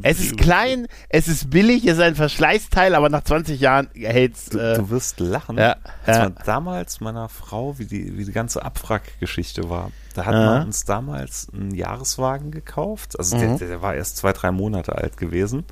Es 0.02 0.22
ist 0.22 0.38
klein, 0.38 0.88
es 1.10 1.28
ist 1.28 1.50
billig, 1.50 1.86
es 1.86 1.96
ist 1.96 2.00
ein 2.00 2.16
Verschleißteil, 2.16 2.96
aber 2.96 3.10
nach 3.10 3.26
20 3.26 3.60
Jahren 3.60 3.90
hält's. 3.96 4.46
Du, 4.46 4.58
äh, 4.58 4.78
du 4.78 4.90
wirst 4.92 5.20
lachen. 5.20 5.58
Ja, 5.58 5.76
Als 6.06 6.18
ja. 6.18 6.30
damals 6.30 7.02
meiner 7.02 7.28
Frau, 7.28 7.78
wie 7.78 7.86
die, 7.86 8.18
wie 8.18 8.24
die 8.24 8.32
ganze 8.32 8.64
Abwrackgeschichte 8.64 9.70
war, 9.70 9.92
da 10.14 10.26
hat 10.26 10.36
man 10.36 10.68
uns 10.68 10.86
damals 10.86 11.50
einen 11.54 11.76
Jahreswagen 11.76 12.52
gekauft. 12.52 13.20
Also 13.20 13.36
mhm. 13.36 13.58
der, 13.58 13.68
der 13.68 13.82
war 13.82 13.94
erst 13.94 14.16
zwei, 14.16 14.32
drei 14.32 14.52
Monate 14.52 14.96
alt 14.96 15.18
gewesen 15.18 15.66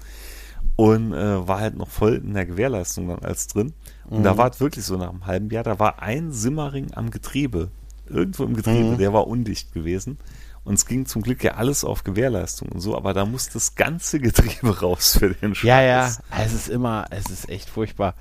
und 0.76 1.13
äh, 1.13 1.48
war 1.48 1.60
halt 1.60 1.78
noch 1.78 1.89
voll 1.89 2.15
in 2.15 2.34
der 2.34 2.46
Gewährleistung 2.46 3.08
dann 3.08 3.19
als 3.19 3.48
drin. 3.48 3.74
Und 4.10 4.20
mhm. 4.20 4.24
da 4.24 4.38
war 4.38 4.52
es 4.52 4.60
wirklich 4.60 4.86
so 4.86 4.98
nach 4.98 5.10
einem 5.10 5.26
halben 5.26 5.50
Jahr, 5.50 5.63
da 5.63 5.80
war 5.80 6.02
ein 6.02 6.32
Simmering 6.32 6.94
am 6.94 7.12
Getriebe, 7.12 7.72
irgendwo 8.08 8.44
im 8.44 8.56
Getriebe, 8.56 8.92
mhm. 8.92 8.98
der 8.98 9.13
war 9.13 9.28
undicht 9.28 9.74
gewesen. 9.74 10.18
Und 10.63 10.76
es 10.76 10.86
ging 10.86 11.06
zum 11.06 11.21
Glück 11.21 11.43
ja 11.43 11.56
alles 11.56 11.84
auf 11.84 12.04
Gewährleistung 12.04 12.69
und 12.69 12.80
so, 12.80 12.95
aber 12.95 13.13
da 13.13 13.26
muss 13.26 13.49
das 13.49 13.76
ganze 13.76 14.19
Getriebe 14.19 14.80
raus 14.82 15.17
für 15.19 15.30
den 15.30 15.56
Scheiß. 15.56 15.67
Ja, 15.67 15.82
ja, 15.82 16.12
es 16.43 16.54
ist 16.54 16.69
immer, 16.69 17.06
es 17.10 17.30
ist 17.30 17.49
echt 17.49 17.69
furchtbar. 17.69 18.15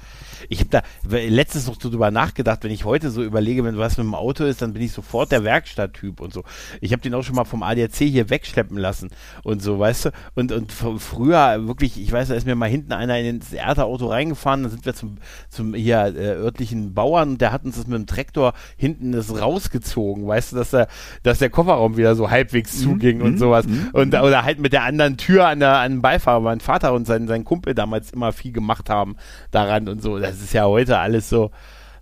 Ich 0.48 0.60
habe 0.60 0.70
da 0.70 0.82
letztens 1.08 1.66
noch 1.66 1.76
drüber 1.76 2.10
nachgedacht, 2.10 2.64
wenn 2.64 2.70
ich 2.70 2.84
heute 2.84 3.10
so 3.10 3.22
überlege, 3.22 3.64
wenn 3.64 3.78
was 3.78 3.96
mit 3.96 4.06
dem 4.06 4.14
Auto 4.14 4.44
ist, 4.44 4.62
dann 4.62 4.72
bin 4.72 4.82
ich 4.82 4.92
sofort 4.92 5.32
der 5.32 5.44
Werkstatttyp 5.44 6.20
und 6.20 6.32
so. 6.32 6.44
Ich 6.80 6.92
habe 6.92 7.02
den 7.02 7.14
auch 7.14 7.22
schon 7.22 7.36
mal 7.36 7.44
vom 7.44 7.62
ADAC 7.62 7.94
hier 7.94 8.30
wegschleppen 8.30 8.76
lassen 8.76 9.10
und 9.42 9.62
so, 9.62 9.78
weißt 9.78 10.06
du? 10.06 10.10
Und, 10.34 10.52
und 10.52 10.72
früher 10.72 11.66
wirklich, 11.66 12.00
ich 12.00 12.10
weiß, 12.10 12.28
da 12.28 12.34
ist 12.34 12.46
mir 12.46 12.54
mal 12.54 12.68
hinten 12.68 12.92
einer 12.92 13.18
in 13.18 13.26
ins 13.26 13.52
Erdauto 13.52 14.06
reingefahren, 14.06 14.62
dann 14.62 14.70
sind 14.70 14.84
wir 14.84 14.94
zum, 14.94 15.18
zum 15.48 15.74
hier 15.74 16.14
äh, 16.16 16.34
örtlichen 16.34 16.94
Bauern 16.94 17.30
und 17.30 17.40
der 17.40 17.52
hat 17.52 17.64
uns 17.64 17.76
das 17.76 17.86
mit 17.86 17.96
dem 17.96 18.06
Traktor 18.06 18.52
hinten 18.76 19.12
das 19.12 19.40
rausgezogen, 19.40 20.26
weißt 20.26 20.52
du, 20.52 20.56
dass 20.56 20.70
der, 20.70 20.88
dass 21.22 21.38
der 21.38 21.50
Kofferraum 21.50 21.96
wieder 21.96 22.14
so 22.14 22.30
halbwegs 22.32 22.78
mhm. 22.78 22.82
zuging 22.82 23.18
mhm. 23.18 23.24
und 23.24 23.38
sowas. 23.38 23.66
Mhm. 23.66 23.90
Und 23.92 24.14
oder 24.14 24.44
halt 24.44 24.58
mit 24.58 24.72
der 24.72 24.82
anderen 24.82 25.16
Tür 25.16 25.46
an 25.46 25.60
der 25.60 25.76
an 25.76 26.02
Beifahrer, 26.02 26.40
mein 26.40 26.60
Vater 26.60 26.92
und 26.92 27.06
sein, 27.06 27.28
sein 27.28 27.44
Kumpel 27.44 27.74
damals 27.74 28.10
immer 28.10 28.32
viel 28.32 28.52
gemacht 28.52 28.90
haben 28.90 29.16
daran 29.50 29.88
und 29.88 30.02
so. 30.02 30.18
Das 30.18 30.40
ist 30.40 30.52
ja 30.52 30.66
heute 30.66 30.98
alles 30.98 31.28
so. 31.28 31.50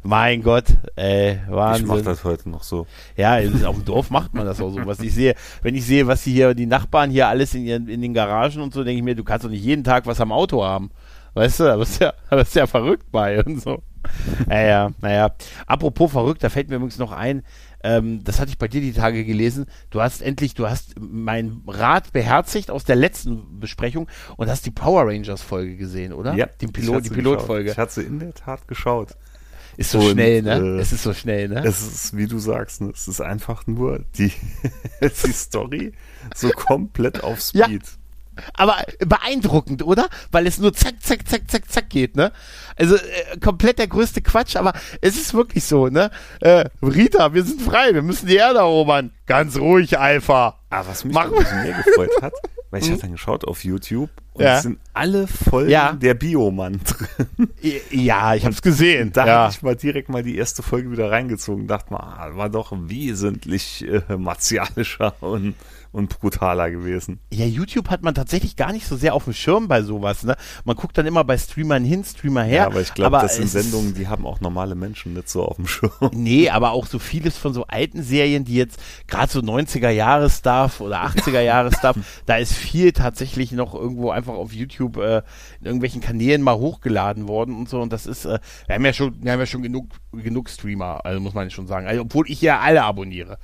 Mein 0.03 0.43
Gott, 0.43 0.64
ey, 0.97 1.40
Wahnsinn. 1.49 1.85
Ich 1.85 1.93
mach 1.93 2.01
das 2.01 2.25
heute 2.25 2.49
noch 2.49 2.62
so. 2.62 2.87
Ja, 3.16 3.37
auf 3.66 3.75
dem 3.75 3.85
Dorf 3.85 4.09
macht 4.09 4.33
man 4.33 4.47
das 4.47 4.59
auch 4.59 4.71
so. 4.71 4.87
Was 4.87 5.01
ich 5.01 5.12
sehe, 5.12 5.35
wenn 5.62 5.75
ich 5.75 5.85
sehe, 5.85 6.07
was 6.07 6.25
die 6.25 6.33
hier, 6.33 6.55
die 6.55 6.64
Nachbarn 6.64 7.11
hier 7.11 7.29
alles 7.29 7.55
in, 7.55 7.66
ihren, 7.66 7.87
in 7.87 8.01
den 8.01 8.14
Garagen 8.14 8.62
und 8.62 8.73
so, 8.73 8.83
denke 8.83 8.99
ich 8.99 9.05
mir, 9.05 9.14
du 9.14 9.25
kannst 9.25 9.45
doch 9.45 9.51
nicht 9.51 9.62
jeden 9.62 9.85
Tag 9.85 10.07
was 10.07 10.21
am 10.23 10.33
Auto 10.33 10.64
haben. 10.64 10.90
Weißt 11.35 11.61
du, 11.61 11.64
da 11.64 11.77
bist 11.77 12.01
ja, 12.01 12.14
da 12.31 12.37
bist 12.37 12.55
ja 12.55 12.66
verrückt 12.66 13.12
bei 13.12 13.45
und 13.45 13.61
so. 13.61 13.83
Naja, 14.47 14.90
naja. 15.03 15.33
Apropos 15.66 16.11
verrückt, 16.11 16.43
da 16.43 16.49
fällt 16.49 16.71
mir 16.71 16.77
übrigens 16.77 16.99
noch 16.99 17.12
ein, 17.12 17.43
ähm, 17.83 18.23
das 18.25 18.40
hatte 18.40 18.51
ich 18.51 18.59
bei 18.59 18.69
dir 18.69 18.81
die 18.81 18.93
Tage 18.93 19.25
gelesen, 19.25 19.66
du 19.90 20.01
hast 20.01 20.23
endlich, 20.23 20.55
du 20.55 20.69
hast 20.69 20.95
mein 20.99 21.62
Rat 21.66 22.12
beherzigt 22.12 22.71
aus 22.71 22.85
der 22.85 22.97
letzten 22.97 23.61
Besprechung 23.61 24.09
und 24.37 24.49
hast 24.49 24.66
die 24.66 24.71
Power 24.71 25.07
Rangers 25.07 25.43
Folge 25.43 25.77
gesehen, 25.77 26.12
oder? 26.12 26.35
Ja, 26.35 26.47
die, 26.61 26.66
Pilot, 26.66 27.07
die 27.07 27.11
Pilotfolge. 27.11 27.71
Ich 27.71 27.79
hatte 27.79 27.95
sie 27.95 28.03
in 28.03 28.19
der 28.19 28.35
Tat 28.35 28.69
geschaut. 28.69 29.16
Ist 29.77 29.93
so 29.93 30.01
und, 30.01 30.11
schnell, 30.11 30.43
ne? 30.43 30.57
Äh, 30.57 30.81
es 30.81 30.93
ist 30.93 31.05
so 31.05 31.14
schnell, 31.14 31.49
ne? 31.49 31.62
Es 31.64 31.81
ist, 31.81 32.16
wie 32.16 32.27
du 32.27 32.38
sagst, 32.38 32.83
ne? 32.83 32.90
es 32.93 33.09
ist 33.09 33.21
einfach 33.21 33.66
nur 33.66 34.05
die, 34.19 34.33
die 35.01 35.33
Story 35.33 35.93
so 36.35 36.51
komplett 36.51 37.23
auf 37.25 37.40
Speed. 37.40 37.83
Ja 37.83 37.99
aber 38.55 38.76
beeindruckend, 38.98 39.83
oder? 39.83 40.09
Weil 40.31 40.46
es 40.46 40.59
nur 40.59 40.72
zack, 40.72 40.94
zack, 41.00 41.29
zack, 41.29 41.50
zack, 41.50 41.70
zack 41.70 41.90
geht, 41.90 42.16
ne? 42.16 42.33
Also 42.76 42.96
äh, 42.96 43.38
komplett 43.40 43.79
der 43.79 43.88
größte 43.88 44.22
Quatsch, 44.22 44.57
aber 44.57 44.72
es 45.00 45.16
ist 45.16 45.35
wirklich 45.35 45.64
so, 45.64 45.88
ne? 45.88 46.11
Äh, 46.40 46.66
Rita, 46.83 47.35
wir 47.35 47.44
sind 47.44 47.62
frei, 47.62 47.94
wir 47.94 48.03
müssen 48.03 48.26
die 48.26 48.37
Erde 48.37 48.61
erobern. 48.61 49.12
Ganz 49.26 49.57
ruhig, 49.59 49.98
Alpha. 49.98 50.61
Aber 50.70 50.88
was 50.88 51.05
mich 51.05 51.16
ein 51.16 51.31
bisschen 51.31 51.62
mehr 51.62 51.83
gefreut 51.85 52.11
hat, 52.22 52.35
weil 52.70 52.83
ich 52.83 52.90
habe 52.90 53.00
dann 53.00 53.12
geschaut 53.12 53.44
auf 53.44 53.64
YouTube 53.64 54.11
und 54.40 54.46
ja. 54.46 54.57
es 54.57 54.62
sind 54.62 54.79
alle 54.94 55.26
Folgen 55.26 55.70
ja. 55.70 55.92
der 55.92 56.14
Biomann 56.14 56.81
drin. 56.85 57.50
Ja, 57.90 58.35
ich 58.35 58.44
habe 58.44 58.55
es 58.55 58.62
gesehen. 58.62 59.12
Da 59.12 59.26
ja. 59.26 59.35
habe 59.35 59.53
ich 59.53 59.62
mal 59.62 59.76
direkt 59.76 60.09
mal 60.09 60.22
die 60.22 60.37
erste 60.37 60.62
Folge 60.62 60.90
wieder 60.90 61.11
reingezogen, 61.11 61.66
dachte 61.66 61.92
mal, 61.92 62.00
ah, 62.00 62.31
war 62.37 62.48
doch 62.48 62.72
wesentlich 62.74 63.87
äh, 63.87 64.16
martialischer 64.16 65.14
und 65.20 65.55
und 65.92 66.20
brutaler 66.20 66.70
gewesen. 66.70 67.18
Ja, 67.33 67.46
YouTube 67.46 67.88
hat 67.90 68.03
man 68.03 68.14
tatsächlich 68.14 68.57
gar 68.57 68.72
nicht 68.72 68.87
so 68.87 68.96
sehr 68.96 69.14
auf 69.14 69.24
dem 69.24 69.33
Schirm 69.33 69.66
bei 69.66 69.83
sowas. 69.83 70.22
Ne? 70.22 70.37
Man 70.64 70.76
guckt 70.76 70.96
dann 70.96 71.07
immer 71.07 71.24
bei 71.24 71.37
Streamern 71.37 71.85
hin, 71.85 72.05
Streamer 72.05 72.44
her. 72.44 72.57
Ja, 72.57 72.66
aber 72.66 72.81
ich 72.81 72.94
glaube, 72.94 73.18
das 73.18 73.37
sind 73.37 73.48
Sendungen, 73.48 73.94
die 73.94 74.07
haben 74.07 74.24
auch 74.24 74.40
normale 74.40 74.74
Menschen 74.74 75.14
nicht 75.14 75.29
so 75.29 75.44
auf 75.44 75.57
dem 75.57 75.66
Schirm. 75.66 75.90
Nee, 76.12 76.48
aber 76.48 76.70
auch 76.72 76.87
so 76.87 76.98
vieles 76.98 77.37
von 77.37 77.53
so 77.53 77.66
alten 77.66 78.03
Serien, 78.03 78.44
die 78.44 78.55
jetzt 78.55 78.79
gerade 79.09 79.33
so 79.33 79.40
90er-Jahre-Stuff 79.40 80.81
oder 80.81 81.05
80er-Jahre-Stuff, 81.07 81.96
da 82.26 82.37
ist 82.37 82.53
viel 82.53 82.92
tatsächlich 82.92 83.53
noch 83.53 83.74
irgendwo 83.74 84.11
einfach 84.31 84.40
auf 84.40 84.53
YouTube 84.53 84.97
äh, 84.97 85.23
in 85.61 85.66
irgendwelchen 85.66 86.01
Kanälen 86.01 86.43
mal 86.43 86.57
hochgeladen 86.57 87.29
worden 87.29 87.57
und 87.57 87.69
so. 87.69 87.81
Und 87.81 87.93
das 87.93 88.07
ist, 88.07 88.25
äh, 88.25 88.38
wir 88.66 88.75
haben 88.75 88.85
ja 88.85 88.93
schon, 88.93 89.23
wir 89.23 89.33
haben 89.33 89.40
ja 89.40 89.47
schon 89.47 89.62
genug, 89.62 89.88
genug 90.12 90.49
Streamer, 90.49 91.05
also 91.05 91.21
muss 91.21 91.35
man 91.35 91.51
schon 91.51 91.66
sagen. 91.66 91.87
Also, 91.87 92.03
obwohl 92.03 92.31
ich 92.31 92.40
ja 92.40 92.61
alle 92.61 92.83
abonniere. 92.83 93.38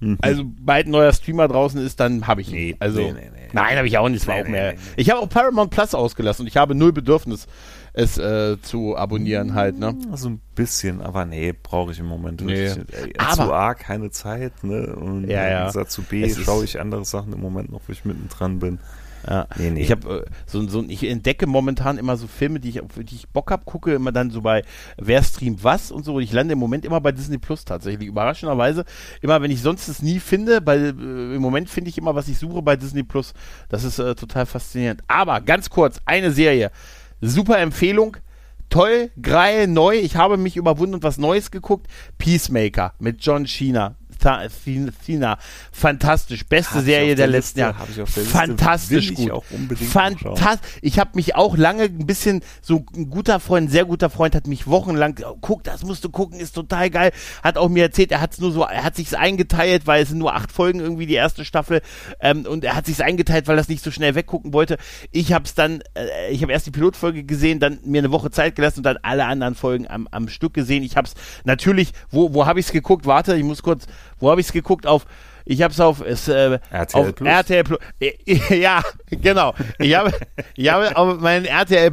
Mhm. 0.00 0.18
Also, 0.20 0.42
bald 0.44 0.86
ein 0.86 0.90
neuer 0.90 1.12
Streamer 1.12 1.46
draußen 1.46 1.80
ist, 1.80 2.00
dann 2.00 2.26
habe 2.26 2.40
ich 2.40 2.48
ihn. 2.48 2.54
Nee, 2.54 2.76
also, 2.80 3.00
nee, 3.00 3.12
nee, 3.12 3.30
nee. 3.32 3.48
Nein, 3.52 3.76
habe 3.76 3.86
ich 3.86 3.98
auch 3.98 4.08
nicht. 4.08 4.22
Das 4.22 4.28
war 4.28 4.42
auch 4.42 4.48
mehr. 4.48 4.74
Ich 4.96 5.10
habe 5.10 5.20
auch 5.20 5.28
Paramount 5.28 5.70
Plus 5.70 5.94
ausgelassen 5.94 6.42
und 6.42 6.48
ich 6.48 6.56
habe 6.56 6.74
null 6.74 6.92
Bedürfnis, 6.92 7.46
es 7.92 8.18
äh, 8.18 8.60
zu 8.62 8.96
abonnieren 8.96 9.54
halt, 9.54 9.78
ne? 9.78 9.96
So 10.14 10.30
ein 10.30 10.40
bisschen, 10.54 11.02
aber 11.02 11.24
nee, 11.24 11.52
brauche 11.52 11.92
ich 11.92 12.00
im 12.00 12.06
Moment 12.06 12.40
nee. 12.40 12.64
nicht. 12.64 12.78
Äh, 12.78 13.12
aber, 13.18 13.44
zu 13.44 13.52
A, 13.52 13.74
keine 13.74 14.10
Zeit, 14.10 14.64
ne? 14.64 14.96
Und 14.96 15.28
ja, 15.28 15.70
ja. 15.70 15.86
zu 15.86 16.02
B 16.02 16.28
schaue 16.34 16.64
ich 16.64 16.80
andere 16.80 17.04
Sachen 17.04 17.32
im 17.32 17.40
Moment 17.40 17.70
noch, 17.70 17.82
wo 17.86 17.92
ich 17.92 18.04
mittendran 18.04 18.58
bin. 18.58 18.78
Ja. 19.28 19.46
Nee, 19.56 19.70
nee. 19.70 19.80
Ich 19.82 19.90
habe 19.90 20.26
äh, 20.26 20.30
so, 20.46 20.66
so, 20.68 20.84
ich 20.88 21.04
entdecke 21.04 21.46
momentan 21.46 21.98
immer 21.98 22.16
so 22.16 22.26
Filme, 22.26 22.60
die 22.60 22.70
ich, 22.70 22.80
die 22.96 23.14
ich 23.14 23.28
Bock 23.28 23.50
habe, 23.50 23.64
gucke 23.64 23.94
immer 23.94 24.12
dann 24.12 24.30
so 24.30 24.42
bei 24.42 24.62
Wer 24.96 25.22
streamt 25.22 25.62
was 25.64 25.90
und 25.90 26.04
so. 26.04 26.14
Und 26.14 26.22
ich 26.22 26.32
lande 26.32 26.52
im 26.52 26.58
Moment 26.58 26.84
immer 26.84 27.00
bei 27.00 27.12
Disney 27.12 27.38
Plus 27.38 27.64
tatsächlich. 27.64 28.08
Überraschenderweise, 28.08 28.84
immer 29.20 29.40
wenn 29.42 29.50
ich 29.50 29.62
sonst 29.62 29.88
es 29.88 30.02
nie 30.02 30.20
finde, 30.20 30.60
weil 30.64 30.86
äh, 30.86 31.36
im 31.36 31.42
Moment 31.42 31.70
finde 31.70 31.90
ich 31.90 31.98
immer, 31.98 32.14
was 32.14 32.28
ich 32.28 32.38
suche 32.38 32.62
bei 32.62 32.76
Disney 32.76 33.02
Plus. 33.02 33.34
Das 33.68 33.84
ist 33.84 33.98
äh, 33.98 34.14
total 34.14 34.46
faszinierend. 34.46 35.02
Aber 35.06 35.40
ganz 35.40 35.70
kurz, 35.70 36.00
eine 36.04 36.32
Serie. 36.32 36.70
Super 37.20 37.58
Empfehlung 37.58 38.16
toll, 38.72 39.10
geil, 39.20 39.66
neu. 39.66 39.96
Ich 39.96 40.16
habe 40.16 40.38
mich 40.38 40.56
überwunden 40.56 40.94
und 40.94 41.02
was 41.02 41.18
Neues 41.18 41.50
geguckt. 41.50 41.88
Peacemaker 42.16 42.94
mit 42.98 43.22
John 43.24 43.44
Cena. 43.44 43.96
Thina. 45.04 45.38
Fantastisch. 45.72 46.46
Beste 46.46 46.76
hab 46.76 46.84
Serie 46.84 47.08
der, 47.08 47.26
der 47.26 47.26
letzten 47.28 47.60
Jahre. 47.60 47.86
Fantastisch 48.06 49.14
gut. 49.14 49.44
Ich. 50.80 50.92
Ich 50.92 50.98
habe 50.98 51.10
mich 51.14 51.34
auch 51.34 51.56
lange 51.56 51.84
ein 51.84 52.06
bisschen, 52.06 52.42
so 52.60 52.84
ein 52.94 53.10
guter 53.10 53.40
Freund, 53.40 53.68
ein 53.68 53.72
sehr 53.72 53.84
guter 53.84 54.10
Freund 54.10 54.34
hat 54.34 54.46
mich 54.46 54.66
wochenlang, 54.66 55.18
oh, 55.24 55.36
guck, 55.40 55.64
das 55.64 55.84
musst 55.84 56.04
du 56.04 56.10
gucken, 56.10 56.40
ist 56.40 56.52
total 56.54 56.90
geil. 56.90 57.12
Hat 57.42 57.58
auch 57.58 57.68
mir 57.68 57.84
erzählt, 57.84 58.12
er 58.12 58.20
hat 58.20 58.32
es 58.32 58.40
nur 58.40 58.52
so, 58.52 58.62
er 58.62 58.84
hat 58.84 58.96
sich's 58.96 59.14
eingeteilt, 59.14 59.86
weil 59.86 60.02
es 60.02 60.08
sind 60.10 60.18
nur 60.18 60.34
acht 60.34 60.52
Folgen 60.52 60.80
irgendwie 60.80 61.06
die 61.06 61.14
erste 61.14 61.44
Staffel 61.44 61.80
ähm, 62.20 62.46
und 62.46 62.64
er 62.64 62.76
hat 62.76 62.86
sich's 62.86 63.00
eingeteilt, 63.00 63.48
weil 63.48 63.58
er 63.58 63.62
es 63.62 63.68
nicht 63.68 63.82
so 63.82 63.90
schnell 63.90 64.14
weggucken 64.14 64.52
wollte. 64.52 64.76
Ich 65.10 65.32
habe 65.32 65.44
es 65.44 65.54
dann, 65.54 65.82
äh, 65.94 66.30
ich 66.30 66.42
habe 66.42 66.52
erst 66.52 66.66
die 66.66 66.70
Pilotfolge 66.70 67.24
gesehen, 67.24 67.60
dann 67.60 67.80
mir 67.84 68.00
eine 68.00 68.12
Woche 68.12 68.30
Zeit 68.30 68.56
gelassen 68.56 68.80
und 68.80 68.84
dann 68.84 68.98
alle 69.02 69.26
anderen 69.26 69.54
Folgen 69.54 69.88
am, 69.88 70.08
am 70.10 70.28
Stück 70.28 70.54
gesehen. 70.54 70.82
Ich 70.82 70.96
habe 70.96 71.06
es 71.06 71.14
natürlich, 71.44 71.92
wo, 72.10 72.34
wo 72.34 72.46
habe 72.46 72.60
ich 72.60 72.66
es 72.66 72.72
geguckt? 72.72 73.06
Warte, 73.06 73.36
ich 73.36 73.44
muss 73.44 73.62
kurz 73.62 73.86
wo 74.22 74.30
habe 74.30 74.40
ich 74.40 74.46
es 74.46 74.52
geguckt? 74.52 74.86
Auf 74.86 75.06
ich 75.44 75.60
habe 75.62 75.72
es 75.72 75.80
auf, 75.80 76.00
es, 76.00 76.28
äh, 76.28 76.60
RTL 76.70 77.00
auf 77.00 77.14
Plus. 77.14 77.28
RTL 77.28 77.64
Plus. 77.64 77.78
Ja, 78.48 78.82
genau. 79.10 79.54
Ich 79.80 79.94
habe, 79.94 80.12
ich 80.54 80.68
habe 80.68 80.96
auf 80.96 81.20
mein 81.20 81.44
RTL, 81.44 81.90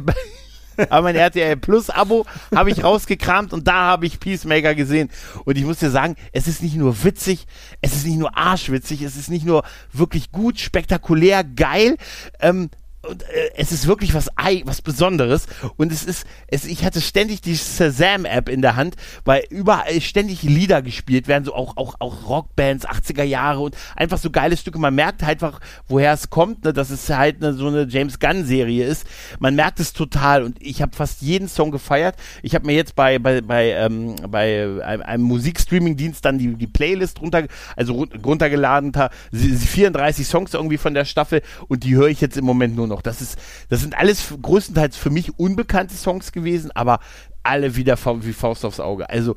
aber 0.88 1.02
mein 1.02 1.16
RTL 1.16 1.56
Plus 1.56 1.90
Abo 1.90 2.26
habe 2.54 2.70
ich 2.70 2.84
rausgekramt 2.84 3.52
und 3.52 3.66
da 3.66 3.74
habe 3.74 4.06
ich 4.06 4.20
Peacemaker 4.20 4.76
gesehen. 4.76 5.10
Und 5.44 5.58
ich 5.58 5.64
muss 5.64 5.78
dir 5.78 5.90
sagen, 5.90 6.14
es 6.32 6.46
ist 6.46 6.62
nicht 6.62 6.76
nur 6.76 7.02
witzig, 7.02 7.46
es 7.80 7.94
ist 7.96 8.06
nicht 8.06 8.18
nur 8.18 8.36
arschwitzig, 8.36 9.02
es 9.02 9.16
ist 9.16 9.30
nicht 9.30 9.44
nur 9.44 9.64
wirklich 9.92 10.30
gut, 10.30 10.60
spektakulär, 10.60 11.42
geil. 11.42 11.96
Ähm, 12.40 12.70
und 13.06 13.22
äh, 13.22 13.50
es 13.56 13.72
ist 13.72 13.86
wirklich 13.86 14.14
was 14.14 14.28
was 14.64 14.82
Besonderes 14.82 15.46
und 15.76 15.90
es 15.90 16.04
ist 16.04 16.26
es 16.48 16.64
ich 16.64 16.84
hatte 16.84 17.00
ständig 17.00 17.40
die 17.40 17.56
Shazam 17.56 18.24
App 18.24 18.48
in 18.48 18.62
der 18.62 18.76
Hand, 18.76 18.96
weil 19.24 19.44
überall 19.48 20.00
ständig 20.00 20.42
Lieder 20.42 20.82
gespielt 20.82 21.26
werden, 21.26 21.44
so 21.44 21.54
auch 21.54 21.76
auch 21.76 21.94
auch 21.98 22.28
Rockbands 22.28 22.86
80er 22.86 23.22
Jahre 23.22 23.60
und 23.60 23.76
einfach 23.96 24.18
so 24.18 24.30
geile 24.30 24.56
Stücke. 24.56 24.78
Man 24.78 24.94
merkt 24.94 25.22
halt 25.22 25.42
einfach, 25.42 25.60
woher 25.88 26.12
es 26.12 26.28
kommt, 26.28 26.64
ne, 26.64 26.72
dass 26.72 26.90
es 26.90 27.08
halt 27.08 27.42
eine, 27.42 27.54
so 27.54 27.68
eine 27.68 27.86
James 27.88 28.18
Gunn 28.18 28.44
Serie 28.44 28.84
ist. 28.84 29.06
Man 29.38 29.54
merkt 29.54 29.80
es 29.80 29.92
total 29.92 30.42
und 30.42 30.60
ich 30.60 30.82
habe 30.82 30.94
fast 30.94 31.22
jeden 31.22 31.48
Song 31.48 31.70
gefeiert. 31.70 32.16
Ich 32.42 32.54
habe 32.54 32.66
mir 32.66 32.74
jetzt 32.74 32.94
bei 32.94 33.18
bei 33.18 33.40
bei 33.40 33.70
ähm, 33.70 34.16
bei 34.28 34.82
einem, 34.84 35.02
einem 35.02 35.24
Musikstreaming 35.24 35.96
Dienst 35.96 36.24
dann 36.24 36.38
die 36.38 36.54
die 36.54 36.66
Playlist 36.66 37.20
runter 37.20 37.46
also 37.76 38.06
runtergeladen, 38.24 38.92
34 39.32 40.26
Songs 40.26 40.52
irgendwie 40.52 40.78
von 40.78 40.92
der 40.92 41.04
Staffel 41.06 41.42
und 41.68 41.84
die 41.84 41.94
höre 41.94 42.08
ich 42.08 42.20
jetzt 42.20 42.36
im 42.36 42.44
Moment 42.44 42.76
nur 42.76 42.89
noch. 42.90 43.00
Das 43.00 43.22
ist, 43.22 43.38
das 43.70 43.80
sind 43.80 43.96
alles 43.96 44.34
größtenteils 44.42 44.96
für 44.96 45.10
mich 45.10 45.38
unbekannte 45.38 45.94
Songs 45.94 46.32
gewesen, 46.32 46.70
aber 46.72 47.00
alle 47.42 47.76
wieder 47.76 47.96
wie 48.22 48.32
Faust 48.32 48.64
aufs 48.64 48.80
Auge. 48.80 49.08
Also 49.08 49.36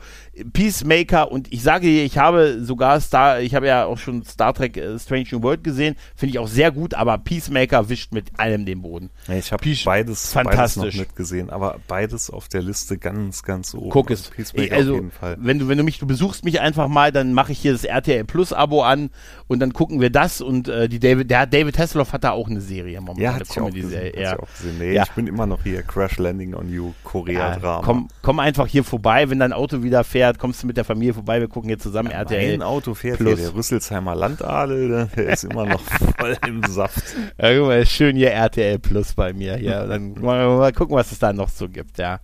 Peacemaker 0.51 1.31
und 1.31 1.51
ich 1.51 1.63
sage 1.63 1.87
dir, 1.87 2.03
ich 2.03 2.17
habe 2.17 2.59
sogar 2.61 2.99
Star, 2.99 3.41
ich 3.41 3.55
habe 3.55 3.67
ja 3.67 3.85
auch 3.85 3.97
schon 3.97 4.23
Star 4.23 4.53
Trek 4.53 4.77
äh, 4.77 4.97
Strange 4.99 5.25
New 5.31 5.43
World 5.43 5.63
gesehen, 5.63 5.95
finde 6.15 6.31
ich 6.31 6.39
auch 6.39 6.47
sehr 6.47 6.71
gut, 6.71 6.93
aber 6.93 7.17
Peacemaker 7.17 7.89
wischt 7.89 8.11
mit 8.11 8.31
allem 8.37 8.65
den 8.65 8.81
Boden. 8.81 9.09
Ja, 9.27 9.35
ich 9.35 9.51
habe 9.51 9.63
beides, 9.85 10.33
beides 10.33 10.75
noch 10.75 10.93
mitgesehen, 10.93 11.49
aber 11.49 11.79
beides 11.87 12.29
auf 12.29 12.47
der 12.47 12.61
Liste 12.61 12.97
ganz, 12.97 13.43
ganz 13.43 13.73
oben. 13.73 13.89
Guck 13.89 14.11
es. 14.11 14.31
Also, 14.71 14.93
auf 14.93 14.99
jeden 14.99 15.11
Fall. 15.11 15.37
Wenn 15.39 15.59
du, 15.59 15.67
wenn 15.67 15.77
du 15.77 15.83
mich, 15.83 15.99
du 15.99 16.07
besuchst 16.07 16.43
mich 16.43 16.61
einfach 16.61 16.87
mal, 16.87 17.11
dann 17.11 17.33
mache 17.33 17.51
ich 17.51 17.59
hier 17.59 17.71
das 17.71 17.83
RTL 17.83 18.23
Plus 18.25 18.53
Abo 18.53 18.83
an 18.83 19.09
und 19.47 19.59
dann 19.59 19.73
gucken 19.73 20.01
wir 20.01 20.09
das 20.09 20.41
und 20.41 20.67
äh, 20.67 20.89
die 20.89 20.99
David, 20.99 21.29
der 21.29 21.45
David 21.45 21.77
Hasselhoff 21.77 22.13
hat 22.13 22.23
da 22.23 22.31
auch 22.31 22.49
eine 22.49 22.61
Serie 22.61 22.99
momentan. 22.99 23.23
Ja, 23.23 23.33
hat 23.33 23.41
eine 23.41 23.69
Comedy-Serie. 23.69 24.21
Ja. 24.21 24.37
Nee, 24.79 24.93
ja. 24.93 25.03
ich 25.03 25.11
bin 25.11 25.27
immer 25.27 25.45
noch 25.45 25.63
hier 25.63 25.83
Crash 25.83 26.17
Landing 26.17 26.53
on 26.53 26.69
You 26.69 26.93
Korea-Drama. 27.03 27.79
Ja, 27.79 27.81
komm, 27.93 28.07
komm 28.21 28.39
einfach 28.39 28.67
hier 28.67 28.83
vorbei, 28.83 29.29
wenn 29.29 29.39
dein 29.39 29.53
Auto 29.53 29.83
wieder 29.83 30.03
fährt, 30.03 30.39
kommst 30.39 30.63
du 30.63 30.67
mit 30.67 30.77
der 30.77 30.85
Familie 30.85 31.13
vorbei, 31.13 31.39
wir 31.39 31.47
gucken 31.47 31.69
hier 31.69 31.79
zusammen 31.79 32.11
ja, 32.11 32.19
RTL. 32.19 32.57
Mein 32.57 32.67
Auto 32.67 32.93
fährt 32.93 33.19
Plus. 33.19 33.39
der 33.39 33.53
Rüsselsheimer 33.53 34.15
Landadel, 34.15 34.89
ne? 34.89 35.09
der 35.15 35.29
ist 35.29 35.43
immer 35.43 35.65
noch 35.65 35.81
voll 36.17 36.37
im 36.47 36.63
Saft. 36.63 37.03
Ja, 37.37 37.57
guck 37.57 37.67
mal, 37.67 37.85
schön 37.85 38.15
hier 38.15 38.31
RTL 38.31 38.79
Plus 38.79 39.13
bei 39.13 39.33
mir. 39.33 39.61
Ja, 39.61 39.85
dann 39.85 40.13
mal, 40.13 40.47
mal 40.57 40.73
gucken, 40.73 40.95
was 40.95 41.11
es 41.11 41.19
da 41.19 41.33
noch 41.33 41.49
so 41.49 41.69
gibt, 41.69 41.97
ja. 41.97 42.19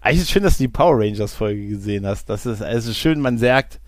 Eigentlich 0.00 0.18
ist 0.18 0.24
es 0.24 0.30
schön, 0.30 0.42
dass 0.42 0.56
du 0.58 0.64
die 0.64 0.68
Power 0.68 0.98
Rangers 0.98 1.34
Folge 1.34 1.66
gesehen 1.66 2.06
hast. 2.06 2.28
Das 2.28 2.44
ist 2.46 2.62
also 2.62 2.92
schön, 2.92 3.20
man 3.20 3.38
sagt, 3.38 3.80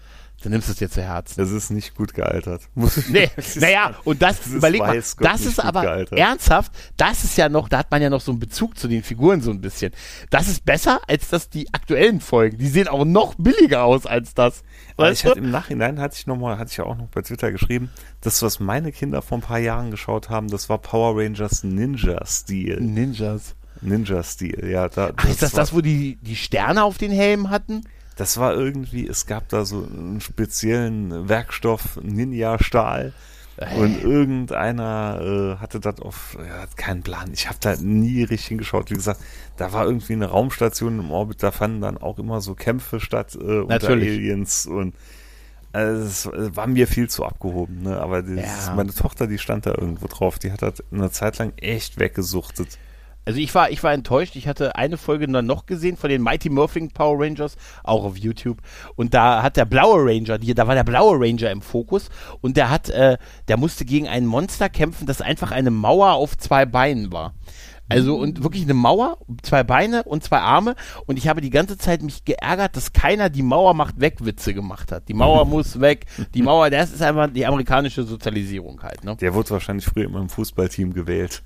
Du 0.44 0.50
nimmst 0.50 0.68
es 0.68 0.76
dir 0.76 0.90
zu 0.90 1.00
Herzen. 1.00 1.40
Es 1.40 1.50
ist 1.50 1.70
nicht 1.70 1.96
gut 1.96 2.12
gealtert. 2.12 2.68
nee, 3.08 3.30
naja, 3.54 3.94
und 4.04 4.20
das, 4.20 4.40
das 4.40 4.52
überleg 4.52 4.78
mal, 4.78 5.02
das 5.20 5.40
ist 5.40 5.58
aber 5.58 5.80
gealtert. 5.80 6.18
ernsthaft, 6.18 6.70
das 6.98 7.24
ist 7.24 7.38
ja 7.38 7.48
noch, 7.48 7.70
da 7.70 7.78
hat 7.78 7.90
man 7.90 8.02
ja 8.02 8.10
noch 8.10 8.20
so 8.20 8.30
einen 8.30 8.40
Bezug 8.40 8.76
zu 8.78 8.86
den 8.86 9.02
Figuren 9.02 9.40
so 9.40 9.50
ein 9.50 9.62
bisschen. 9.62 9.92
Das 10.28 10.48
ist 10.48 10.66
besser 10.66 11.00
als 11.08 11.30
das 11.30 11.48
die 11.48 11.72
aktuellen 11.72 12.20
Folgen. 12.20 12.58
Die 12.58 12.68
sehen 12.68 12.88
auch 12.88 13.06
noch 13.06 13.36
billiger 13.36 13.84
aus 13.84 14.04
als 14.04 14.34
das. 14.34 14.64
Weißt 14.96 15.24
ich 15.24 15.30
hatte, 15.30 15.38
Im 15.38 15.50
Nachhinein 15.50 15.98
hatte 15.98 16.16
ich 16.18 16.26
noch 16.26 16.36
mal, 16.36 16.58
hatte 16.58 16.70
ich 16.72 16.76
ja 16.76 16.84
auch 16.84 16.98
noch 16.98 17.08
bei 17.08 17.22
Twitter 17.22 17.50
geschrieben, 17.50 17.88
das, 18.20 18.42
was 18.42 18.60
meine 18.60 18.92
Kinder 18.92 19.22
vor 19.22 19.38
ein 19.38 19.42
paar 19.42 19.60
Jahren 19.60 19.90
geschaut 19.90 20.28
haben, 20.28 20.48
das 20.48 20.68
war 20.68 20.76
Power 20.76 21.18
Rangers 21.18 21.64
Ninja-Stil. 21.64 22.82
Ninjas. 22.82 23.54
Ninja-Stil, 23.80 24.68
ja. 24.70 24.90
Da, 24.90 25.12
Ach, 25.16 25.24
ist 25.26 25.40
das 25.40 25.52
das, 25.52 25.72
wo 25.72 25.80
die 25.80 26.18
die 26.20 26.36
Sterne 26.36 26.84
auf 26.84 26.98
den 26.98 27.12
Helmen 27.12 27.48
hatten? 27.48 27.84
Das 28.16 28.38
war 28.38 28.54
irgendwie, 28.54 29.06
es 29.08 29.26
gab 29.26 29.48
da 29.48 29.64
so 29.64 29.84
einen 29.84 30.20
speziellen 30.20 31.28
Werkstoff, 31.28 31.98
Ninja-Stahl. 32.02 33.12
Und 33.76 34.02
irgendeiner 34.02 35.20
äh, 35.20 35.60
hatte 35.60 35.78
das 35.78 36.00
auf, 36.00 36.36
ja, 36.44 36.62
hat 36.62 36.76
keinen 36.76 37.02
Plan. 37.02 37.30
Ich 37.32 37.48
habe 37.48 37.58
da 37.60 37.76
nie 37.76 38.24
richtig 38.24 38.48
hingeschaut. 38.48 38.90
Wie 38.90 38.94
gesagt, 38.94 39.20
da 39.56 39.72
war 39.72 39.84
irgendwie 39.84 40.14
eine 40.14 40.26
Raumstation 40.26 40.98
im 40.98 41.10
Orbit, 41.12 41.42
da 41.42 41.52
fanden 41.52 41.80
dann 41.80 41.96
auch 41.96 42.18
immer 42.18 42.40
so 42.40 42.54
Kämpfe 42.56 42.98
statt 42.98 43.36
äh, 43.36 43.60
unter 43.60 43.90
Aliens 43.90 44.66
und 44.66 44.94
also 45.72 46.32
es 46.32 46.56
war 46.56 46.68
mir 46.68 46.86
viel 46.86 47.08
zu 47.08 47.24
abgehoben, 47.24 47.82
ne? 47.82 48.00
Aber 48.00 48.22
dieses, 48.22 48.66
ja. 48.66 48.74
meine 48.76 48.94
Tochter, 48.94 49.26
die 49.26 49.38
stand 49.38 49.66
da 49.66 49.70
irgendwo 49.70 50.06
drauf, 50.06 50.38
die 50.38 50.52
hat 50.52 50.62
das 50.62 50.84
eine 50.92 51.10
Zeit 51.10 51.38
lang 51.38 51.52
echt 51.56 51.98
weggesuchtet. 51.98 52.78
Also 53.24 53.40
ich 53.40 53.54
war, 53.54 53.70
ich 53.70 53.82
war 53.82 53.92
enttäuscht. 53.92 54.36
Ich 54.36 54.48
hatte 54.48 54.76
eine 54.76 54.96
Folge 54.96 55.26
dann 55.26 55.46
noch 55.46 55.66
gesehen 55.66 55.96
von 55.96 56.10
den 56.10 56.22
Mighty 56.22 56.50
Morphing 56.50 56.90
Power 56.90 57.20
Rangers, 57.20 57.56
auch 57.82 58.04
auf 58.04 58.16
YouTube. 58.16 58.58
Und 58.96 59.14
da 59.14 59.42
hat 59.42 59.56
der 59.56 59.64
blaue 59.64 60.04
Ranger, 60.04 60.38
die, 60.38 60.54
da 60.54 60.66
war 60.66 60.74
der 60.74 60.84
blaue 60.84 61.18
Ranger 61.18 61.50
im 61.50 61.62
Fokus 61.62 62.10
und 62.40 62.56
der 62.56 62.70
hat, 62.70 62.90
äh, 62.90 63.16
der 63.48 63.56
musste 63.56 63.84
gegen 63.84 64.08
ein 64.08 64.26
Monster 64.26 64.68
kämpfen, 64.68 65.06
das 65.06 65.20
einfach 65.20 65.50
eine 65.50 65.70
Mauer 65.70 66.12
auf 66.12 66.36
zwei 66.36 66.66
Beinen 66.66 67.12
war. 67.12 67.34
Also 67.88 68.16
und 68.16 68.42
wirklich 68.42 68.62
eine 68.62 68.74
Mauer, 68.74 69.18
zwei 69.42 69.62
Beine 69.62 70.04
und 70.04 70.24
zwei 70.24 70.38
Arme. 70.38 70.74
Und 71.06 71.18
ich 71.18 71.28
habe 71.28 71.42
die 71.42 71.50
ganze 71.50 71.76
Zeit 71.76 72.02
mich 72.02 72.24
geärgert, 72.24 72.76
dass 72.76 72.94
keiner 72.94 73.28
die 73.28 73.42
Mauer 73.42 73.74
macht 73.74 74.00
weg 74.00 74.24
Witze 74.24 74.54
gemacht 74.54 74.90
hat. 74.90 75.08
Die 75.08 75.14
Mauer 75.14 75.44
muss 75.46 75.80
weg. 75.80 76.06
Die 76.34 76.42
Mauer, 76.42 76.70
das 76.70 76.92
ist 76.92 77.02
einfach 77.02 77.30
die 77.30 77.44
amerikanische 77.44 78.04
Sozialisierung 78.04 78.82
halt. 78.82 79.04
Ne? 79.04 79.16
Der 79.16 79.34
wurde 79.34 79.50
wahrscheinlich 79.50 79.84
früher 79.84 80.04
immer 80.04 80.20
im 80.20 80.30
Fußballteam 80.30 80.94
gewählt. 80.94 81.42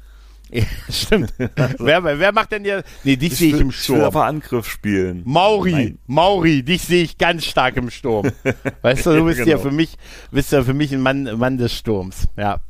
Ja, 0.50 0.64
stimmt. 0.90 1.34
wer, 1.36 2.04
wer 2.04 2.32
macht 2.32 2.52
denn 2.52 2.64
hier? 2.64 2.82
Nee, 3.04 3.16
dich 3.16 3.36
sehe 3.36 3.54
ich 3.54 3.60
im 3.60 3.70
Sturm. 3.70 3.96
Ich 3.96 4.00
will 4.00 4.06
aber 4.06 4.24
Angriff 4.24 4.68
spielen. 4.68 5.22
Mauri, 5.24 5.72
Nein. 5.72 5.98
Mauri, 6.06 6.62
dich 6.62 6.82
sehe 6.82 7.04
ich 7.04 7.18
ganz 7.18 7.44
stark 7.44 7.76
im 7.76 7.90
Sturm. 7.90 8.30
Weißt 8.82 9.06
du, 9.06 9.16
du 9.16 9.24
bist 9.24 9.38
genau. 9.38 9.50
ja 9.50 9.58
für 9.58 9.70
mich, 9.70 9.96
bist 10.30 10.52
ja 10.52 10.62
für 10.62 10.74
mich 10.74 10.92
ein 10.92 11.00
Mann, 11.00 11.24
Mann 11.38 11.58
des 11.58 11.74
Sturms. 11.74 12.28
Ja. 12.36 12.60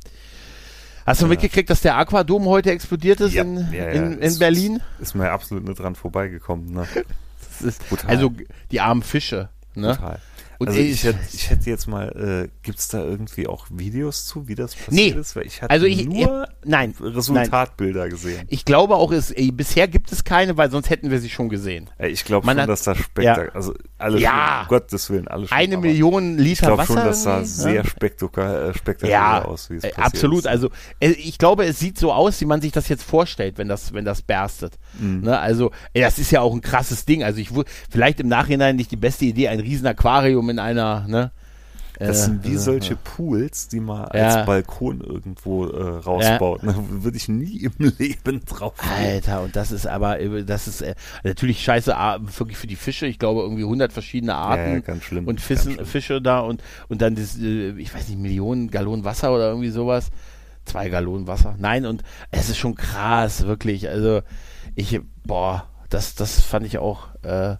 Hast 1.05 1.21
du 1.21 1.25
ja. 1.25 1.29
mitgekriegt, 1.29 1.69
dass 1.69 1.81
der 1.81 1.97
Aquadom 1.97 2.45
heute 2.45 2.71
explodiert 2.71 3.21
ist 3.21 3.33
ja. 3.33 3.43
in, 3.43 3.57
in, 3.71 4.19
in 4.19 4.39
Berlin? 4.39 4.81
Ist 4.99 5.15
mir 5.15 5.31
absolut 5.31 5.67
nicht 5.67 5.79
dran 5.79 5.95
vorbeigekommen. 5.95 6.71
Ne? 6.71 6.87
Ist, 7.65 7.81
also 8.07 8.31
die 8.71 8.79
armen 8.79 9.03
Fische. 9.03 9.49
Ne? 9.75 9.95
Total. 9.95 10.19
Und 10.59 10.67
also 10.67 10.79
ich, 10.81 11.05
hätte, 11.05 11.19
ich 11.33 11.49
hätte 11.49 11.69
jetzt 11.69 11.87
mal, 11.87 12.09
äh, 12.09 12.49
gibt 12.63 12.79
es 12.79 12.89
da 12.89 13.01
irgendwie 13.01 13.47
auch 13.47 13.67
Videos 13.69 14.25
zu, 14.25 14.49
wie 14.49 14.55
das 14.55 14.75
passiert 14.75 15.15
nee. 15.15 15.19
ist? 15.19 15.33
Weil 15.37 15.45
ich 15.45 15.61
hatte 15.61 15.71
also 15.71 15.85
ich, 15.85 16.05
nur 16.05 16.47
ich, 16.49 16.69
nein, 16.69 16.93
Resultatbilder 16.99 18.01
nein. 18.01 18.09
gesehen. 18.09 18.45
Ich 18.49 18.65
glaube 18.65 18.97
auch, 18.97 19.13
es, 19.13 19.31
ey, 19.31 19.51
bisher 19.51 19.87
gibt 19.87 20.11
es 20.11 20.25
keine, 20.25 20.57
weil 20.57 20.69
sonst 20.69 20.89
hätten 20.89 21.11
wir 21.11 21.21
sie 21.21 21.29
schon 21.29 21.47
gesehen. 21.47 21.89
Ich 21.97 22.25
glaube 22.25 22.45
schon, 22.45 22.59
hat, 22.59 22.67
dass 22.67 22.83
da 22.83 22.93
spektakulär, 22.93 23.47
ja. 23.47 23.55
also 23.55 23.73
alle, 23.97 24.19
ja. 24.19 24.63
um 24.63 24.67
Gottes 24.67 25.09
Willen, 25.09 25.29
alles 25.29 25.49
Eine 25.49 25.75
schon, 25.75 25.81
Million 25.81 26.37
Liter 26.37 26.77
Wasser. 26.77 26.81
Ich 26.81 26.87
glaube 26.87 26.99
schon, 26.99 27.07
das 27.07 27.23
sah 27.23 27.43
sehr 27.45 27.73
ja. 27.75 27.83
spektakulär, 27.85 28.61
äh, 28.65 28.73
spektakulär 28.73 29.13
ja, 29.13 29.45
aus, 29.45 29.69
wie 29.69 29.75
es 29.75 29.83
passiert 29.83 29.99
Absolut, 29.99 30.39
ist. 30.39 30.47
also 30.47 30.69
äh, 30.99 31.11
ich 31.11 31.37
glaube, 31.37 31.63
es 31.63 31.79
sieht 31.79 31.97
so 31.97 32.11
aus, 32.11 32.41
wie 32.41 32.45
man 32.45 32.59
sich 32.59 32.73
das 32.73 32.89
jetzt 32.89 33.03
vorstellt, 33.03 33.57
wenn 33.57 33.69
das, 33.69 33.93
wenn 33.93 34.03
das 34.03 34.21
berstet. 34.21 34.73
Mhm. 34.99 35.21
Ne? 35.21 35.39
Also, 35.39 35.71
das 35.93 36.19
ist 36.19 36.31
ja 36.31 36.41
auch 36.41 36.53
ein 36.53 36.59
krasses 36.59 37.05
Ding. 37.05 37.23
Also 37.23 37.39
ich 37.39 37.51
vielleicht 37.89 38.19
im 38.19 38.27
Nachhinein 38.27 38.75
nicht 38.75 38.91
die 38.91 38.97
beste 38.97 39.23
Idee, 39.23 39.47
ein 39.47 39.61
riesen 39.61 39.87
Aquarium 39.87 40.48
in 40.49 40.59
einer, 40.59 41.07
ne? 41.07 41.31
Das 41.99 42.25
sind 42.25 42.45
wie 42.45 42.55
solche 42.55 42.95
Pools, 42.95 43.67
die 43.67 43.81
man 43.81 44.05
als 44.05 44.45
Balkon 44.45 45.01
irgendwo 45.01 45.65
äh, 45.65 45.97
rausbaut. 45.97 46.61
Da 46.63 46.73
würde 46.89 47.17
ich 47.17 47.27
nie 47.27 47.65
im 47.65 47.73
Leben 47.97 48.45
drauf. 48.45 48.73
Gehen. 48.77 48.89
Alter, 48.89 49.41
und 49.41 49.55
das 49.55 49.71
ist 49.71 49.85
aber, 49.85 50.17
das 50.43 50.69
ist 50.69 50.81
äh, 50.81 50.95
natürlich 51.23 51.61
scheiße, 51.61 51.93
wirklich 52.37 52.57
für 52.57 52.67
die 52.67 52.77
Fische. 52.77 53.05
Ich 53.05 53.19
glaube, 53.19 53.41
irgendwie 53.41 53.63
100 53.63 53.91
verschiedene 53.91 54.33
Arten. 54.35 54.75
Ja, 54.75 54.79
ganz 54.79 55.03
schlimm. 55.03 55.27
Und 55.27 55.41
Fissen, 55.41 55.73
schlimm. 55.73 55.85
Fische 55.85 56.21
da 56.21 56.39
und, 56.39 56.63
und 56.87 57.01
dann 57.01 57.15
das, 57.15 57.37
äh, 57.37 57.71
ich 57.71 57.93
weiß 57.93 58.07
nicht, 58.07 58.19
Millionen 58.19 58.71
Gallonen 58.71 59.03
Wasser 59.03 59.33
oder 59.33 59.49
irgendwie 59.49 59.69
sowas. 59.69 60.09
Zwei 60.63 60.87
Gallonen 60.87 61.27
Wasser. 61.27 61.55
Nein, 61.57 61.85
und 61.85 62.03
es 62.31 62.47
ist 62.47 62.57
schon 62.57 62.75
krass, 62.75 63.45
wirklich. 63.45 63.89
Also, 63.89 64.21
ich, 64.75 65.01
boah, 65.25 65.67
das, 65.89 66.15
das 66.15 66.39
fand 66.41 66.65
ich 66.65 66.77
auch, 66.77 67.07
äh, 67.23 67.57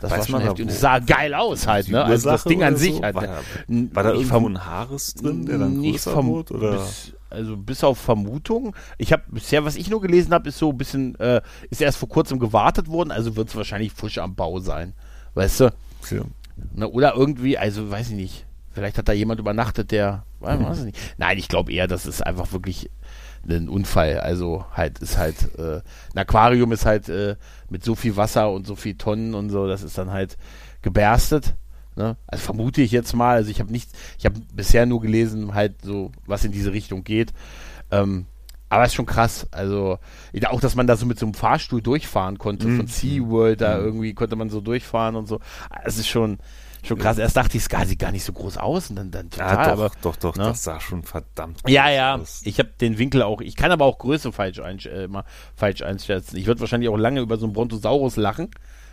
das 0.00 0.10
Weiß 0.10 0.32
war 0.32 0.40
schon. 0.40 0.50
Und 0.50 0.70
es 0.70 0.80
sah 0.80 0.98
geil 0.98 1.34
aus 1.34 1.66
halt, 1.66 1.88
ne? 1.88 2.04
Also 2.04 2.30
das 2.30 2.44
Ding 2.44 2.62
an 2.62 2.76
sich 2.76 2.96
so? 2.96 3.02
halt. 3.02 3.14
War, 3.14 3.42
ne? 3.66 3.90
war 3.92 4.02
da 4.02 4.12
irgendwo 4.12 4.48
ein 4.48 4.64
Haares 4.64 5.14
drin, 5.14 5.46
der 5.46 5.58
dann 5.58 5.78
nicht 5.78 6.04
größer 6.04 6.24
wurde, 6.24 6.54
oder? 6.54 6.72
Bis, 6.72 7.12
also 7.28 7.56
bis 7.56 7.84
auf 7.84 7.98
Vermutung. 7.98 8.74
Ich 8.98 9.12
habe 9.12 9.22
bisher, 9.28 9.64
was 9.64 9.76
ich 9.76 9.90
nur 9.90 10.00
gelesen 10.00 10.32
habe, 10.32 10.48
ist 10.48 10.58
so 10.58 10.70
ein 10.70 10.78
bisschen, 10.78 11.14
äh, 11.20 11.42
ist 11.70 11.80
erst 11.80 11.98
vor 11.98 12.08
kurzem 12.08 12.38
gewartet 12.38 12.88
worden, 12.88 13.10
also 13.10 13.36
wird 13.36 13.48
es 13.48 13.56
wahrscheinlich 13.56 13.92
frisch 13.92 14.18
am 14.18 14.34
Bau 14.34 14.58
sein. 14.58 14.94
Weißt 15.34 15.60
du? 15.60 15.64
Ja. 16.10 16.22
Ne, 16.74 16.88
oder 16.88 17.14
irgendwie, 17.14 17.56
also 17.56 17.90
weiß 17.90 18.10
ich 18.10 18.16
nicht. 18.16 18.46
Vielleicht 18.72 18.98
hat 18.98 19.08
da 19.08 19.12
jemand 19.12 19.40
übernachtet, 19.40 19.90
der, 19.90 20.24
weiß 20.40 20.78
ich 20.78 20.84
nicht. 20.86 20.98
Nein, 21.18 21.38
ich 21.38 21.48
glaube 21.48 21.72
eher, 21.72 21.88
das 21.88 22.06
ist 22.06 22.24
einfach 22.24 22.52
wirklich 22.52 22.88
ein 23.48 23.68
Unfall. 23.68 24.20
Also 24.20 24.64
halt 24.74 24.98
ist 24.98 25.18
halt 25.18 25.58
äh, 25.58 25.80
ein 26.14 26.18
Aquarium 26.18 26.72
ist 26.72 26.86
halt 26.86 27.08
äh, 27.08 27.36
mit 27.68 27.84
so 27.84 27.94
viel 27.94 28.16
Wasser 28.16 28.50
und 28.50 28.66
so 28.66 28.76
viel 28.76 28.94
Tonnen 28.96 29.34
und 29.34 29.50
so, 29.50 29.66
das 29.66 29.82
ist 29.82 29.98
dann 29.98 30.10
halt 30.10 30.36
geberstet. 30.82 31.54
Ne? 31.96 32.16
Also 32.26 32.44
vermute 32.44 32.82
ich 32.82 32.92
jetzt 32.92 33.14
mal. 33.14 33.36
Also 33.36 33.50
ich 33.50 33.60
habe 33.60 33.72
nichts, 33.72 33.92
ich 34.18 34.24
habe 34.24 34.40
bisher 34.54 34.86
nur 34.86 35.00
gelesen, 35.00 35.54
halt 35.54 35.82
so 35.82 36.12
was 36.26 36.44
in 36.44 36.52
diese 36.52 36.72
Richtung 36.72 37.04
geht. 37.04 37.32
Ähm, 37.90 38.26
aber 38.68 38.84
ist 38.84 38.94
schon 38.94 39.06
krass. 39.06 39.48
Also 39.50 39.98
auch, 40.46 40.60
dass 40.60 40.76
man 40.76 40.86
da 40.86 40.96
so 40.96 41.04
mit 41.04 41.18
so 41.18 41.26
einem 41.26 41.34
Fahrstuhl 41.34 41.82
durchfahren 41.82 42.38
konnte 42.38 42.68
mhm. 42.68 42.76
von 42.76 42.86
SeaWorld, 42.86 43.60
da 43.60 43.78
mhm. 43.78 43.84
irgendwie 43.84 44.14
konnte 44.14 44.36
man 44.36 44.48
so 44.48 44.60
durchfahren 44.60 45.16
und 45.16 45.26
so. 45.26 45.40
Es 45.84 45.98
ist 45.98 46.08
schon 46.08 46.38
Schon 46.82 46.98
krass. 46.98 47.18
Erst 47.18 47.36
dachte 47.36 47.56
ich, 47.56 47.66
es 47.70 47.88
sieht 47.88 47.98
gar 47.98 48.12
nicht 48.12 48.24
so 48.24 48.32
groß 48.32 48.56
aus 48.56 48.90
und 48.90 48.96
dann, 48.96 49.10
dann 49.10 49.30
total. 49.30 49.54
Ja, 49.54 49.64
doch, 49.64 49.72
aber, 49.72 49.90
doch, 50.02 50.16
doch, 50.16 50.36
ne? 50.36 50.44
das 50.44 50.64
sah 50.64 50.80
schon 50.80 51.02
verdammt 51.02 51.60
Ja, 51.68 51.90
ja. 51.90 52.16
Aus. 52.16 52.42
Ich 52.44 52.58
habe 52.58 52.70
den 52.80 52.98
Winkel 52.98 53.22
auch. 53.22 53.40
Ich 53.40 53.56
kann 53.56 53.70
aber 53.70 53.84
auch 53.84 53.98
Größe 53.98 54.32
falsch, 54.32 54.60
einsch 54.60 54.86
äh, 54.86 55.08
mal 55.08 55.24
falsch 55.54 55.82
einschätzen. 55.82 56.36
Ich 56.36 56.46
würde 56.46 56.60
wahrscheinlich 56.60 56.88
auch 56.88 56.96
lange 56.96 57.20
über 57.20 57.36
so 57.36 57.46
einen 57.46 57.52
Brontosaurus 57.52 58.16
lachen. 58.16 58.50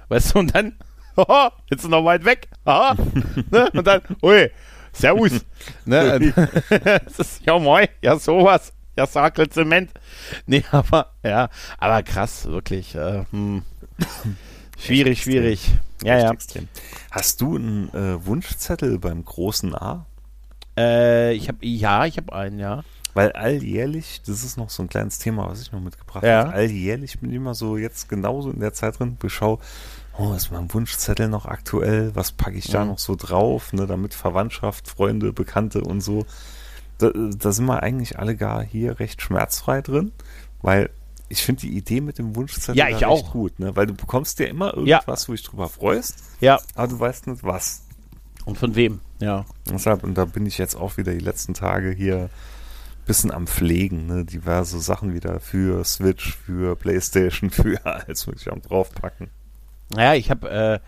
Weißt 0.09 0.35
du, 0.35 0.39
und 0.39 0.55
dann, 0.55 0.77
oh, 1.15 1.49
jetzt 1.69 1.83
ist 1.83 1.89
noch 1.89 2.03
weit 2.05 2.25
weg. 2.25 2.49
Aha. 2.65 2.95
ne? 3.51 3.69
Und 3.73 3.87
dann, 3.87 4.01
ui, 4.21 4.51
Servus. 4.91 5.45
ne? 5.85 6.33
das 6.69 7.19
ist, 7.19 7.45
ja, 7.45 7.57
moin, 7.57 7.87
ja, 8.01 8.17
sowas. 8.17 8.73
Ja, 8.97 9.05
Sakel 9.05 9.47
Zement. 9.49 9.91
Nee, 10.47 10.63
aber, 10.71 11.13
ja, 11.23 11.49
aber 11.77 12.01
krass, 12.01 12.45
wirklich. 12.45 12.95
Äh, 12.95 13.25
hm. 13.31 13.61
Schwierig, 14.79 15.21
schwierig. 15.21 15.69
Ja, 16.03 16.17
ja. 16.17 16.31
Extrem. 16.31 16.67
Hast 17.11 17.41
du 17.41 17.55
einen 17.55 17.89
äh, 17.93 18.25
Wunschzettel 18.25 18.99
beim 18.99 19.23
großen 19.25 19.75
A? 19.75 20.05
Äh, 20.77 21.33
ich 21.33 21.47
habe 21.47 21.65
ja, 21.65 22.05
ich 22.05 22.17
habe 22.17 22.33
einen, 22.33 22.59
ja. 22.59 22.83
Weil 23.13 23.31
alljährlich, 23.31 24.21
das 24.27 24.43
ist 24.43 24.57
noch 24.57 24.69
so 24.69 24.83
ein 24.83 24.89
kleines 24.89 25.17
Thema, 25.17 25.49
was 25.49 25.61
ich 25.61 25.71
noch 25.71 25.79
mitgebracht 25.79 26.23
ja. 26.23 26.45
habe. 26.45 26.53
Alljährlich 26.53 27.19
bin 27.19 27.31
ich 27.31 27.37
immer 27.37 27.55
so 27.55 27.75
jetzt 27.75 28.09
genauso 28.09 28.51
in 28.51 28.59
der 28.59 28.73
Zeit 28.73 28.99
drin, 28.99 29.17
beschau, 29.17 29.59
oh, 30.19 30.33
ist 30.33 30.51
mein 30.51 30.71
Wunschzettel 30.71 31.27
noch 31.27 31.45
aktuell? 31.45 32.15
Was 32.15 32.31
packe 32.31 32.57
ich 32.57 32.67
da 32.67 32.83
mhm. 32.83 32.91
noch 32.91 32.99
so 32.99 33.15
drauf, 33.15 33.73
ne, 33.73 33.87
damit 33.87 34.13
Verwandtschaft, 34.13 34.87
Freunde, 34.87 35.33
Bekannte 35.33 35.81
und 35.81 36.01
so. 36.01 36.25
Da, 36.99 37.11
da 37.11 37.51
sind 37.51 37.65
wir 37.65 37.81
eigentlich 37.81 38.19
alle 38.19 38.35
gar 38.35 38.63
hier 38.63 38.99
recht 38.99 39.21
schmerzfrei 39.21 39.81
drin, 39.81 40.11
weil 40.61 40.91
ich 41.29 41.43
finde 41.43 41.61
die 41.61 41.77
Idee 41.77 42.01
mit 42.01 42.17
dem 42.17 42.35
Wunschzettel 42.35 42.77
ja, 42.77 42.89
ich 42.89 43.05
auch. 43.05 43.31
gut, 43.31 43.59
ne? 43.59 43.75
weil 43.75 43.87
du 43.87 43.93
bekommst 43.93 44.39
ja 44.39 44.47
immer 44.47 44.73
irgendwas, 44.73 45.23
ja. 45.23 45.27
wo 45.27 45.33
ich 45.33 45.43
drüber 45.43 45.69
freust, 45.69 46.23
ja. 46.39 46.59
aber 46.75 46.87
du 46.87 46.99
weißt 46.99 47.27
nicht 47.27 47.43
was. 47.43 47.83
Und 48.45 48.57
von 48.57 48.75
wem, 48.75 49.01
ja. 49.19 49.45
Deshalb, 49.69 50.03
und 50.03 50.17
da 50.17 50.25
bin 50.25 50.45
ich 50.45 50.57
jetzt 50.57 50.75
auch 50.75 50.95
wieder 50.97 51.11
die 51.11 51.19
letzten 51.19 51.53
Tage 51.53 51.91
hier 51.91 52.29
bisschen 53.05 53.31
am 53.31 53.47
Pflegen, 53.47 54.05
ne? 54.05 54.25
diverse 54.25 54.79
Sachen 54.79 55.13
wieder 55.13 55.39
für 55.39 55.83
Switch, 55.83 56.35
für 56.35 56.75
Playstation, 56.75 57.49
für 57.51 57.83
alles 57.85 58.27
mögliche 58.27 58.51
am 58.51 58.61
draufpacken. 58.61 59.29
Naja, 59.89 60.13
ich 60.15 60.29
habe 60.29 60.49
äh, 60.49 60.79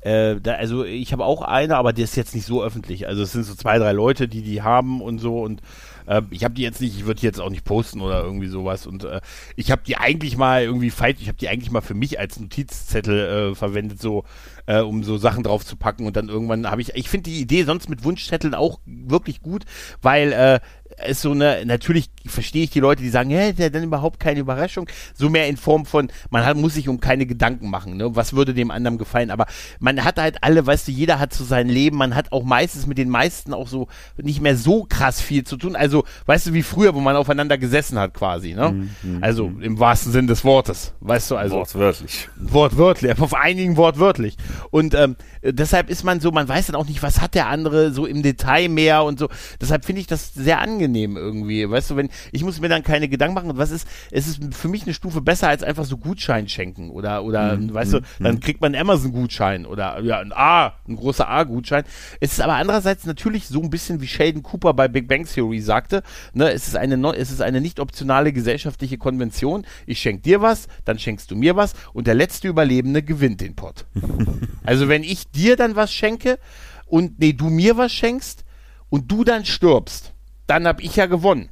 äh, 0.00 0.40
da, 0.40 0.54
also 0.54 0.84
ich 0.84 1.12
habe 1.12 1.24
auch 1.24 1.42
eine, 1.42 1.76
aber 1.76 1.92
die 1.92 2.02
ist 2.02 2.16
jetzt 2.16 2.34
nicht 2.34 2.46
so 2.46 2.62
öffentlich. 2.62 3.06
Also 3.06 3.22
es 3.22 3.32
sind 3.32 3.44
so 3.44 3.54
zwei, 3.54 3.78
drei 3.78 3.92
Leute, 3.92 4.28
die 4.28 4.42
die 4.42 4.62
haben 4.62 5.00
und 5.00 5.18
so 5.18 5.42
und 5.42 5.60
äh, 6.08 6.22
ich 6.30 6.44
habe 6.44 6.54
die 6.54 6.62
jetzt 6.62 6.80
nicht, 6.80 6.96
ich 6.96 7.06
würde 7.06 7.20
die 7.20 7.26
jetzt 7.26 7.40
auch 7.40 7.50
nicht 7.50 7.64
posten 7.64 8.00
oder 8.00 8.22
irgendwie 8.22 8.48
sowas. 8.48 8.86
Und 8.86 9.04
äh, 9.04 9.20
ich 9.56 9.70
habe 9.70 9.82
die 9.86 9.96
eigentlich 9.96 10.36
mal 10.36 10.62
irgendwie 10.62 10.90
falsch, 10.90 11.18
ich 11.20 11.28
habe 11.28 11.38
die 11.38 11.48
eigentlich 11.48 11.70
mal 11.70 11.82
für 11.82 11.94
mich 11.94 12.18
als 12.18 12.40
Notizzettel 12.40 13.52
äh, 13.52 13.54
verwendet, 13.54 14.00
so 14.00 14.24
äh, 14.66 14.80
um 14.80 15.04
so 15.04 15.18
Sachen 15.18 15.42
drauf 15.42 15.64
zu 15.64 15.76
packen. 15.76 16.06
Und 16.06 16.16
dann 16.16 16.28
irgendwann 16.28 16.70
habe 16.70 16.80
ich, 16.80 16.94
ich 16.94 17.08
finde 17.08 17.30
die 17.30 17.40
Idee 17.40 17.64
sonst 17.64 17.88
mit 17.88 18.04
Wunschzetteln 18.04 18.54
auch 18.54 18.80
wirklich 18.86 19.42
gut, 19.42 19.64
weil 20.02 20.32
äh, 20.32 20.60
ist 21.06 21.22
so 21.22 21.32
eine, 21.32 21.64
natürlich 21.64 22.10
verstehe 22.26 22.64
ich 22.64 22.70
die 22.70 22.80
Leute, 22.80 23.02
die 23.02 23.08
sagen, 23.08 23.30
hä, 23.30 23.54
ja, 23.56 23.68
dann 23.68 23.84
überhaupt 23.84 24.20
keine 24.20 24.40
Überraschung. 24.40 24.88
So 25.14 25.28
mehr 25.28 25.46
in 25.46 25.56
Form 25.56 25.86
von, 25.86 26.08
man 26.30 26.44
hat, 26.44 26.56
muss 26.56 26.74
sich 26.74 26.88
um 26.88 27.00
keine 27.00 27.26
Gedanken 27.26 27.70
machen, 27.70 27.96
ne? 27.96 28.14
Was 28.16 28.32
würde 28.32 28.54
dem 28.54 28.70
anderen 28.70 28.98
gefallen? 28.98 29.30
Aber 29.30 29.46
man 29.78 30.04
hat 30.04 30.18
halt 30.18 30.42
alle, 30.42 30.66
weißt 30.66 30.88
du, 30.88 30.92
jeder 30.92 31.18
hat 31.18 31.32
so 31.32 31.44
sein 31.44 31.68
Leben, 31.68 31.96
man 31.96 32.14
hat 32.14 32.32
auch 32.32 32.42
meistens 32.42 32.86
mit 32.86 32.98
den 32.98 33.10
meisten 33.10 33.54
auch 33.54 33.68
so 33.68 33.88
nicht 34.16 34.40
mehr 34.40 34.56
so 34.56 34.86
krass 34.88 35.20
viel 35.20 35.44
zu 35.44 35.56
tun. 35.56 35.76
Also, 35.76 36.04
weißt 36.26 36.48
du, 36.48 36.52
wie 36.52 36.62
früher, 36.62 36.94
wo 36.94 37.00
man 37.00 37.16
aufeinander 37.16 37.58
gesessen 37.58 37.98
hat 37.98 38.14
quasi, 38.14 38.54
ne? 38.54 38.70
Mhm, 38.70 38.90
mhm 39.02 39.22
also 39.22 39.48
mhm. 39.48 39.62
im 39.62 39.78
wahrsten 39.78 40.12
Sinn 40.12 40.26
des 40.26 40.44
Wortes, 40.44 40.94
weißt 41.00 41.30
du, 41.30 41.36
also. 41.36 41.56
Wortwörtlich. 41.56 42.28
Wortwörtlich, 42.36 43.20
auf 43.20 43.34
einigen 43.34 43.76
wortwörtlich. 43.76 44.36
Und 44.70 44.94
ähm, 44.94 45.16
deshalb 45.42 45.90
ist 45.90 46.04
man 46.04 46.20
so, 46.20 46.30
man 46.32 46.48
weiß 46.48 46.66
dann 46.66 46.76
auch 46.76 46.86
nicht, 46.86 47.02
was 47.02 47.20
hat 47.20 47.34
der 47.34 47.46
andere 47.48 47.92
so 47.92 48.06
im 48.06 48.22
Detail 48.22 48.68
mehr 48.68 49.04
und 49.04 49.18
so. 49.18 49.28
Deshalb 49.60 49.84
finde 49.84 50.00
ich 50.00 50.06
das 50.06 50.34
sehr 50.34 50.60
angenehm 50.60 50.77
irgendwie. 51.16 51.68
Weißt 51.68 51.90
du, 51.90 51.96
wenn 51.96 52.08
ich 52.32 52.44
muss 52.44 52.60
mir 52.60 52.68
dann 52.68 52.82
keine 52.82 53.08
Gedanken 53.08 53.34
machen. 53.34 53.50
Und 53.50 53.58
was 53.58 53.70
ist, 53.70 53.86
es 54.10 54.26
ist 54.26 54.54
für 54.54 54.68
mich 54.68 54.84
eine 54.84 54.94
Stufe 54.94 55.20
besser 55.20 55.48
als 55.48 55.62
einfach 55.62 55.84
so 55.84 55.96
Gutschein 55.96 56.48
schenken 56.48 56.90
oder 56.90 57.24
oder 57.24 57.56
mhm. 57.56 57.72
weißt 57.72 57.94
du, 57.94 57.98
mhm. 57.98 58.24
dann 58.24 58.34
mhm. 58.36 58.40
kriegt 58.40 58.60
man 58.60 58.74
einen 58.74 58.82
Amazon-Gutschein 58.82 59.66
oder 59.66 60.00
ja 60.00 60.18
ein 60.18 60.32
A, 60.32 60.74
ein 60.88 60.96
großer 60.96 61.28
A-Gutschein. 61.28 61.84
Es 62.20 62.32
ist 62.32 62.40
aber 62.40 62.54
andererseits 62.54 63.06
natürlich 63.06 63.46
so 63.46 63.60
ein 63.60 63.70
bisschen 63.70 64.00
wie 64.00 64.06
Sheldon 64.06 64.42
Cooper 64.42 64.74
bei 64.74 64.88
Big 64.88 65.08
Bang 65.08 65.26
Theory 65.26 65.60
sagte. 65.60 66.02
Ne, 66.32 66.50
es 66.52 66.68
ist 66.68 66.76
eine 66.76 66.98
es 67.16 67.30
ist 67.30 67.42
eine 67.42 67.60
nicht 67.60 67.80
optionale 67.80 68.32
gesellschaftliche 68.32 68.98
Konvention. 68.98 69.64
Ich 69.86 70.00
schenke 70.00 70.22
dir 70.22 70.42
was, 70.42 70.68
dann 70.84 70.98
schenkst 70.98 71.30
du 71.30 71.36
mir 71.36 71.56
was 71.56 71.74
und 71.92 72.06
der 72.06 72.14
letzte 72.14 72.48
Überlebende 72.48 73.02
gewinnt 73.02 73.40
den 73.40 73.54
Pot. 73.54 73.86
also 74.64 74.88
wenn 74.88 75.02
ich 75.02 75.30
dir 75.30 75.56
dann 75.56 75.76
was 75.76 75.92
schenke 75.92 76.38
und 76.86 77.18
nee, 77.18 77.32
du 77.32 77.48
mir 77.50 77.76
was 77.76 77.92
schenkst 77.92 78.44
und 78.88 79.10
du 79.10 79.24
dann 79.24 79.44
stirbst, 79.44 80.14
dann 80.48 80.66
habe 80.66 80.82
ich 80.82 80.96
ja 80.96 81.06
gewonnen. 81.06 81.50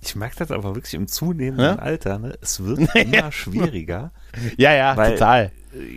Ich 0.00 0.16
merke 0.16 0.36
das 0.36 0.50
aber 0.50 0.74
wirklich 0.74 0.94
im 0.94 1.08
zunehmenden 1.08 1.64
ja? 1.64 1.76
Alter, 1.76 2.18
ne? 2.18 2.36
Es 2.42 2.62
wird 2.62 2.94
immer 2.94 3.32
schwieriger. 3.32 4.12
Ja, 4.58 4.74
ja, 4.74 4.96
weil 4.96 5.12
total. 5.12 5.52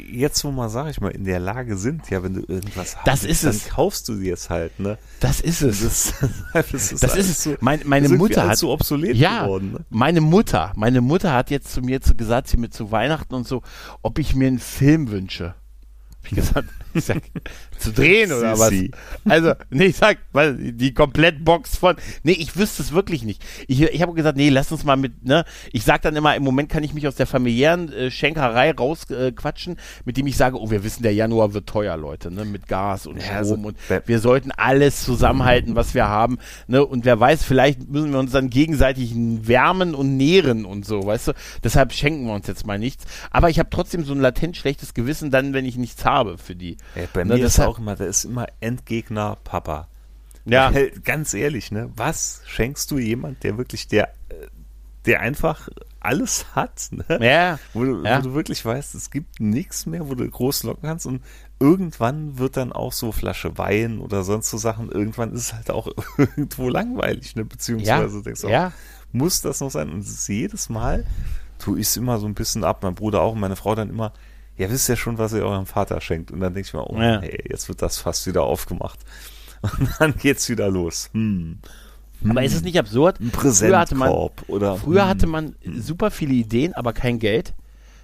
Jetzt, 0.10 0.44
wo 0.44 0.52
man, 0.52 0.70
sag 0.70 0.90
ich 0.90 1.02
mal, 1.02 1.12
in 1.12 1.26
der 1.26 1.40
Lage 1.40 1.78
sind, 1.78 2.10
ja, 2.10 2.24
wenn 2.24 2.34
du 2.34 2.42
irgendwas 2.48 2.96
hast, 2.96 3.08
das 3.08 3.24
ist 3.24 3.44
dann 3.44 3.52
es. 3.52 3.68
kaufst 3.68 4.08
du 4.08 4.16
dir 4.16 4.34
es 4.34 4.50
halt, 4.50 4.80
ne? 4.80 4.98
Das 5.20 5.42
ist 5.42 5.62
es. 5.62 5.82
Das, 5.82 6.14
das 6.54 6.74
ist, 6.74 7.04
das 7.04 7.16
ist 7.16 7.30
es. 7.30 7.44
So, 7.44 7.56
meine, 7.60 7.84
meine 7.86 8.10
Mutter 8.10 8.48
hat 8.48 8.58
so 8.58 8.72
obsolet 8.72 9.16
ja, 9.16 9.44
geworden. 9.44 9.74
Ne? 9.74 9.80
Meine 9.90 10.22
Mutter, 10.22 10.72
meine 10.76 11.02
Mutter 11.02 11.34
hat 11.34 11.52
jetzt 11.52 11.74
zu 11.74 11.82
mir 11.82 12.00
gesagt, 12.00 12.48
sie 12.48 12.58
mir 12.58 12.70
zu 12.70 12.92
Weihnachten 12.92 13.36
und 13.36 13.48
so, 13.48 13.62
ob 14.02 14.20
ich 14.20 14.36
mir 14.36 14.48
einen 14.48 14.60
Film 14.60 15.12
wünsche 15.12 15.54
wie 16.30 16.36
gesagt, 16.36 16.68
sag, 17.06 17.22
zu 17.78 17.92
drehen 17.92 18.32
oder 18.32 18.58
was? 18.58 18.74
Also, 19.26 19.54
nee, 19.70 19.86
ich 19.86 19.98
sag, 19.98 20.18
weil 20.32 20.56
die 20.74 20.94
Komplettbox 20.94 21.78
von, 21.78 21.96
nee, 22.24 22.34
ich 22.34 22.56
wüsste 22.56 22.82
es 22.82 22.92
wirklich 22.92 23.24
nicht. 23.24 23.44
Ich, 23.68 23.82
ich 23.82 24.02
habe 24.02 24.14
gesagt, 24.14 24.38
nee, 24.38 24.50
lass 24.50 24.72
uns 24.72 24.84
mal 24.84 24.98
mit, 24.98 25.26
ne, 25.26 25.46
ich 25.72 25.84
sag 25.84 26.02
dann 26.02 26.16
immer, 26.16 26.36
im 26.36 26.44
Moment 26.44 26.70
kann 26.70 26.84
ich 26.84 26.94
mich 26.94 27.08
aus 27.08 27.16
der 27.16 27.28
familiären 27.28 27.92
äh, 27.92 28.12
Schenkerei 28.12 28.72
rausquatschen, 28.72 29.78
äh, 29.78 29.82
mit 30.06 30.18
dem 30.18 30.28
ich 30.28 30.38
sage, 30.38 30.60
oh, 30.60 30.70
wir 30.70 30.84
wissen, 30.84 31.04
der 31.04 31.14
Januar 31.14 31.54
wird 31.54 31.68
teuer, 31.68 31.98
Leute, 31.98 32.32
ne, 32.32 32.46
mit 32.46 32.68
Gas 32.68 33.08
und 33.08 33.18
ja, 33.18 33.24
Strom 33.24 33.38
also, 33.38 33.56
und 33.56 33.78
wir 34.06 34.20
sollten 34.20 34.52
alles 34.52 35.04
zusammenhalten, 35.04 35.76
was 35.76 35.94
wir 35.94 36.08
haben, 36.08 36.38
ne, 36.68 36.86
und 36.86 37.06
wer 37.06 37.20
weiß, 37.20 37.44
vielleicht 37.44 37.90
müssen 37.90 38.12
wir 38.12 38.20
uns 38.20 38.32
dann 38.32 38.50
gegenseitig 38.50 39.14
wärmen 39.16 39.96
und 39.96 40.18
nähren 40.18 40.66
und 40.66 40.86
so, 40.86 41.06
weißt 41.06 41.30
du, 41.30 41.34
deshalb 41.64 41.94
schenken 41.94 42.26
wir 42.26 42.34
uns 42.34 42.48
jetzt 42.48 42.66
mal 42.66 42.80
nichts, 42.80 43.06
aber 43.32 43.50
ich 43.50 43.60
habe 43.60 43.70
trotzdem 43.70 44.04
so 44.04 44.14
ein 44.14 44.22
latent 44.22 44.58
schlechtes 44.58 44.94
Gewissen 44.94 45.32
dann, 45.32 45.54
wenn 45.54 45.66
ich 45.66 45.78
nichts 45.78 46.06
habe 46.06 46.38
für 46.38 46.56
die. 46.56 46.78
Ey, 46.96 47.08
bei 47.12 47.24
ne, 47.24 47.36
mir 47.36 47.46
ist 47.46 47.60
auch 47.60 47.80
immer, 47.80 47.96
der 47.96 48.08
ist 48.08 48.26
immer 48.26 48.48
Endgegner 48.60 49.38
Papa. 49.44 49.88
Ja. 50.46 50.74
Weil, 50.74 50.92
ganz 51.04 51.34
ehrlich, 51.34 51.72
ne, 51.72 51.92
was 51.96 52.42
schenkst 52.46 52.90
du 52.92 52.98
jemand, 52.98 53.44
der 53.44 53.58
wirklich 53.58 53.88
der, 53.88 54.14
der 55.06 55.22
einfach 55.22 55.70
alles 56.00 56.56
hat, 56.56 56.90
ne? 56.92 57.20
Ja. 57.22 57.60
Wo 57.74 57.84
du, 57.84 58.04
ja. 58.04 58.20
wo 58.20 58.30
du 58.30 58.34
wirklich 58.34 58.64
weißt, 58.64 58.96
es 58.96 59.10
gibt 59.12 59.40
nichts 59.40 59.86
mehr, 59.86 60.08
wo 60.08 60.16
du 60.16 60.30
groß 60.30 60.64
locken 60.64 60.84
kannst 60.88 61.06
und 61.06 61.22
irgendwann 61.60 62.38
wird 62.38 62.58
dann 62.58 62.72
auch 62.72 62.94
so 62.94 63.12
Flasche 63.12 63.58
Wein 63.58 64.00
oder 64.00 64.24
sonst 64.24 64.50
so 64.50 64.58
Sachen, 64.58 64.92
irgendwann 64.92 65.34
ist 65.34 65.42
es 65.42 65.54
halt 65.54 65.72
auch 65.72 65.88
irgendwo 66.18 66.70
langweilig, 66.70 67.36
ne? 67.36 67.46
Beziehungsweise 67.46 68.18
ja. 68.18 68.24
denkst 68.24 68.42
du, 68.42 68.48
ja. 68.50 68.72
muss 69.12 69.42
das 69.42 69.60
noch 69.60 69.72
sein? 69.72 69.90
Und 69.90 70.06
jedes 70.28 70.70
Mal 70.70 71.06
tue 71.60 71.80
ich 71.80 71.88
es 71.88 71.98
immer 71.98 72.20
so 72.20 72.28
ein 72.28 72.36
bisschen 72.36 72.64
ab. 72.64 72.84
Mein 72.84 72.96
Bruder 72.96 73.22
auch 73.22 73.34
und 73.34 73.40
meine 73.40 73.56
Frau 73.56 73.76
dann 73.76 73.90
immer, 73.90 74.14
ja, 74.58 74.70
wisst 74.70 74.90
ja 74.90 74.96
schon, 74.96 75.18
was 75.18 75.34
ihr 75.34 75.46
eurem 75.46 75.66
Vater 75.66 76.02
schenkt. 76.02 76.32
Und 76.32 76.40
dann 76.40 76.54
denke 76.54 76.68
ich 76.68 76.74
mir, 76.74 76.90
oh, 76.90 77.00
ja. 77.00 77.22
hey, 77.22 77.44
jetzt 77.50 77.70
wird 77.70 77.82
das 77.82 77.98
fast 77.98 78.26
wieder 78.28 78.44
aufgemacht. 78.44 79.00
Und 79.62 79.90
dann 80.00 80.16
geht's 80.16 80.50
wieder 80.50 80.70
los. 80.70 81.10
Hm. 81.14 81.60
Aber 82.28 82.44
ist 82.44 82.56
es 82.56 82.64
nicht 82.64 82.80
absurd? 82.80 83.20
Ein 83.20 83.32
früher 83.32 83.80
hatte 83.80 83.96
man, 83.96 84.10
oder 84.48 84.76
früher 84.78 85.04
hm. 85.04 85.10
hatte 85.10 85.28
man 85.28 85.56
super 85.78 86.10
viele 86.10 86.34
Ideen, 86.34 86.74
aber 86.74 86.94
kein 86.94 87.20
Geld. 87.20 87.54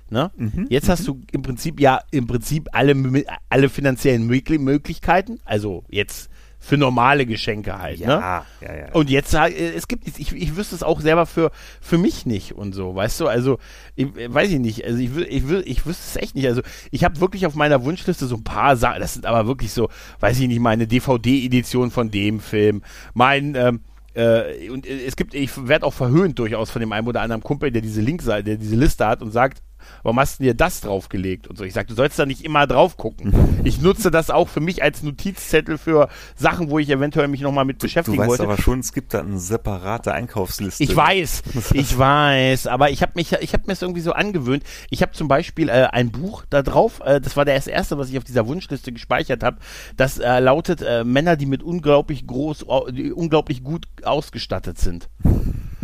Ne? 0.09 0.29
Mhm, 0.35 0.67
Jetzt 0.69 0.89
hast 0.89 1.01
mhm. 1.01 1.05
du 1.05 1.21
im 1.31 1.41
Prinzip 1.41 1.79
ja 1.79 2.01
im 2.11 2.27
Prinzip 2.27 2.69
alle, 2.71 3.23
alle 3.49 3.69
finanziellen 3.69 4.27
Möglichkeiten. 4.27 5.39
Also 5.43 5.83
jetzt 5.89 6.29
für 6.63 6.77
normale 6.77 7.25
Geschenke 7.25 7.77
halt. 7.77 7.99
Ja, 7.99 8.07
ne? 8.07 8.45
ja, 8.65 8.75
ja. 8.75 8.91
Und 8.93 9.09
jetzt, 9.09 9.33
äh, 9.33 9.73
es 9.75 9.89
gibt, 9.89 10.07
ich, 10.07 10.31
ich 10.31 10.55
wüsste 10.55 10.75
es 10.75 10.81
auch 10.81 11.01
selber 11.01 11.25
für, 11.25 11.51
für 11.81 11.97
mich 11.97 12.25
nicht 12.25 12.53
und 12.53 12.73
so, 12.73 12.95
weißt 12.95 13.19
du, 13.19 13.27
also, 13.27 13.59
ich, 13.95 14.07
weiß 14.15 14.49
ich 14.49 14.59
nicht, 14.59 14.85
also 14.85 14.97
ich, 14.97 15.13
ich, 15.13 15.43
ich 15.49 15.85
wüsste 15.85 16.03
es 16.07 16.15
echt 16.15 16.35
nicht, 16.35 16.47
also 16.47 16.61
ich 16.89 17.03
habe 17.03 17.19
wirklich 17.19 17.45
auf 17.45 17.55
meiner 17.55 17.83
Wunschliste 17.83 18.27
so 18.27 18.37
ein 18.37 18.45
paar 18.45 18.77
Sachen, 18.77 19.01
das 19.01 19.13
sind 19.13 19.25
aber 19.25 19.45
wirklich 19.45 19.73
so, 19.73 19.89
weiß 20.21 20.39
ich 20.39 20.47
nicht, 20.47 20.61
meine 20.61 20.87
DVD-Edition 20.87 21.91
von 21.91 22.11
dem 22.11 22.39
Film, 22.39 22.81
mein, 23.13 23.55
ähm, 23.55 23.81
äh, 24.13 24.69
und 24.69 24.87
es 24.87 25.17
gibt, 25.17 25.33
ich 25.33 25.67
werde 25.67 25.85
auch 25.85 25.93
verhöhnt 25.93 26.39
durchaus 26.39 26.69
von 26.69 26.79
dem 26.79 26.93
einen 26.93 27.07
oder 27.07 27.19
anderen 27.19 27.43
Kumpel, 27.43 27.71
der 27.71 27.81
diese 27.81 27.99
Linkseite, 27.99 28.45
der 28.45 28.55
diese 28.57 28.77
Liste 28.77 29.05
hat 29.05 29.21
und 29.21 29.31
sagt, 29.31 29.61
warum 30.03 30.19
hast 30.19 30.39
du 30.39 30.43
dir 30.43 30.53
das 30.53 30.81
draufgelegt 30.81 31.47
und 31.47 31.57
so. 31.57 31.63
Ich 31.63 31.73
sage, 31.73 31.87
du 31.87 31.95
sollst 31.95 32.19
da 32.19 32.25
nicht 32.25 32.43
immer 32.43 32.67
drauf 32.67 32.97
gucken. 32.97 33.33
Ich 33.65 33.79
nutze 33.81 34.11
das 34.11 34.29
auch 34.29 34.49
für 34.49 34.59
mich 34.59 34.83
als 34.83 35.03
Notizzettel 35.03 35.77
für 35.77 36.09
Sachen, 36.35 36.69
wo 36.69 36.79
ich 36.79 36.89
eventuell 36.89 37.29
mich 37.29 37.39
nochmal 37.39 37.63
mit 37.63 37.79
beschäftigen 37.79 38.17
du 38.17 38.21
weißt 38.21 38.29
wollte. 38.29 38.43
aber 38.43 38.57
schon, 38.57 38.79
es 38.79 38.91
gibt 38.91 39.13
da 39.13 39.21
eine 39.21 39.39
separate 39.39 40.13
Einkaufsliste. 40.13 40.83
Ich 40.83 40.93
weiß, 40.93 41.43
ich 41.73 41.97
weiß, 41.97 42.67
aber 42.67 42.89
ich 42.89 43.01
habe 43.01 43.13
mich, 43.15 43.31
ich 43.31 43.53
habe 43.53 43.63
mir 43.67 43.73
es 43.73 43.81
irgendwie 43.81 44.01
so 44.01 44.11
angewöhnt. 44.11 44.63
Ich 44.89 45.01
habe 45.01 45.13
zum 45.13 45.29
Beispiel 45.29 45.69
äh, 45.69 45.87
ein 45.91 46.11
Buch 46.11 46.43
da 46.49 46.61
drauf, 46.61 47.01
äh, 47.05 47.21
das 47.21 47.37
war 47.37 47.45
das 47.45 47.67
erste, 47.67 47.97
was 47.97 48.09
ich 48.09 48.17
auf 48.17 48.25
dieser 48.25 48.47
Wunschliste 48.47 48.91
gespeichert 48.91 49.43
habe. 49.43 49.57
Das 49.95 50.19
äh, 50.19 50.39
lautet 50.39 50.81
äh, 50.81 51.05
Männer, 51.05 51.37
die 51.37 51.45
mit 51.45 51.63
unglaublich 51.63 52.27
groß, 52.27 52.65
die 52.91 53.13
unglaublich 53.13 53.63
gut 53.63 53.87
ausgestattet 54.03 54.77
sind. 54.77 55.09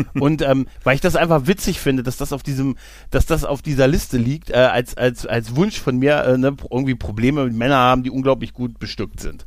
Und 0.19 0.41
ähm, 0.41 0.67
weil 0.83 0.95
ich 0.95 1.01
das 1.01 1.15
einfach 1.15 1.47
witzig 1.47 1.79
finde, 1.79 2.03
dass 2.03 2.17
das 2.17 2.33
auf 2.33 2.43
diesem, 2.43 2.77
dass 3.11 3.25
das 3.25 3.43
auf 3.43 3.61
dieser 3.61 3.87
Liste 3.87 4.17
liegt, 4.17 4.49
äh, 4.49 4.55
als, 4.55 4.95
als, 4.97 5.25
als 5.25 5.55
Wunsch 5.55 5.79
von 5.79 5.97
mir, 5.97 6.23
äh, 6.23 6.37
ne, 6.37 6.55
irgendwie 6.69 6.95
Probleme 6.95 7.45
mit 7.45 7.53
Männern 7.53 7.77
haben, 7.77 8.03
die 8.03 8.11
unglaublich 8.11 8.53
gut 8.53 8.79
bestückt 8.79 9.19
sind. 9.19 9.45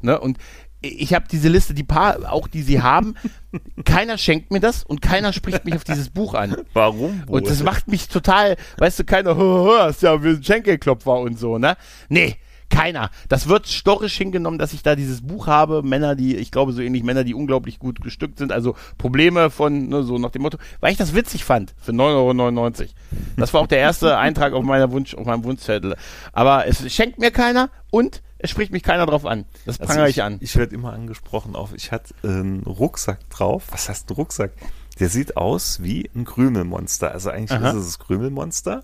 Ne? 0.00 0.18
Und 0.18 0.38
ich 0.82 1.14
habe 1.14 1.26
diese 1.30 1.48
Liste, 1.48 1.74
die 1.74 1.82
paar, 1.82 2.32
auch 2.32 2.48
die 2.48 2.62
sie 2.62 2.82
haben, 2.82 3.14
keiner 3.84 4.18
schenkt 4.18 4.50
mir 4.52 4.60
das 4.60 4.84
und 4.84 5.00
keiner 5.02 5.32
spricht 5.32 5.64
mich 5.64 5.74
auf 5.74 5.84
dieses 5.84 6.10
Buch 6.10 6.34
an. 6.34 6.56
Warum? 6.72 7.22
Wohl? 7.26 7.40
Und 7.40 7.50
das 7.50 7.62
macht 7.62 7.88
mich 7.88 8.08
total, 8.08 8.56
weißt 8.78 9.00
du, 9.00 9.04
keiner, 9.04 9.36
hast 9.80 10.02
ja, 10.02 10.22
wir 10.22 10.34
sind 10.34 10.46
Schenkelklopfer 10.46 11.18
und 11.18 11.38
so, 11.38 11.58
ne? 11.58 11.76
Nee, 12.08 12.36
Keiner. 12.68 13.10
Das 13.28 13.48
wird 13.48 13.68
storisch 13.68 14.16
hingenommen, 14.16 14.58
dass 14.58 14.72
ich 14.72 14.82
da 14.82 14.96
dieses 14.96 15.22
Buch 15.22 15.46
habe. 15.46 15.82
Männer, 15.82 16.14
die, 16.14 16.36
ich 16.36 16.50
glaube 16.50 16.72
so 16.72 16.82
ähnlich 16.82 17.02
Männer, 17.02 17.24
die 17.24 17.34
unglaublich 17.34 17.78
gut 17.78 18.00
gestückt 18.00 18.38
sind. 18.38 18.52
Also 18.52 18.74
Probleme 18.98 19.50
von, 19.50 19.88
ne, 19.88 20.02
so 20.02 20.18
nach 20.18 20.30
dem 20.30 20.42
Motto, 20.42 20.58
weil 20.80 20.92
ich 20.92 20.98
das 20.98 21.14
witzig 21.14 21.44
fand 21.44 21.74
für 21.80 21.92
9,99 21.92 22.80
Euro. 22.80 22.90
Das 23.36 23.54
war 23.54 23.60
auch 23.60 23.66
der 23.66 23.78
erste 23.78 24.18
Eintrag 24.18 24.52
auf 24.52 24.64
meiner 24.64 24.90
Wunsch, 24.90 25.14
auf 25.14 25.26
meinem 25.26 25.44
Wunschzettel. 25.44 25.96
Aber 26.32 26.66
es 26.66 26.92
schenkt 26.92 27.18
mir 27.18 27.30
keiner 27.30 27.70
und 27.90 28.22
es 28.38 28.50
spricht 28.50 28.72
mich 28.72 28.82
keiner 28.82 29.06
drauf 29.06 29.24
an. 29.24 29.46
Das 29.64 29.78
prangere 29.78 30.02
also 30.02 30.10
ich, 30.10 30.16
ich, 30.16 30.22
an. 30.22 30.36
Ich 30.40 30.56
werde 30.56 30.74
immer 30.74 30.92
angesprochen 30.92 31.56
auf, 31.56 31.72
ich 31.74 31.92
hatte 31.92 32.14
einen 32.22 32.62
Rucksack 32.64 33.28
drauf. 33.30 33.64
Was 33.70 33.88
heißt 33.88 34.10
ein 34.10 34.14
Rucksack? 34.14 34.52
Der 34.98 35.08
sieht 35.08 35.36
aus 35.36 35.82
wie 35.82 36.10
ein 36.14 36.24
Krümelmonster. 36.24 37.12
Also 37.12 37.30
eigentlich 37.30 37.58
Aha. 37.58 37.70
ist 37.70 37.76
es 37.76 37.86
das 37.86 37.98
Krümelmonster. 37.98 38.82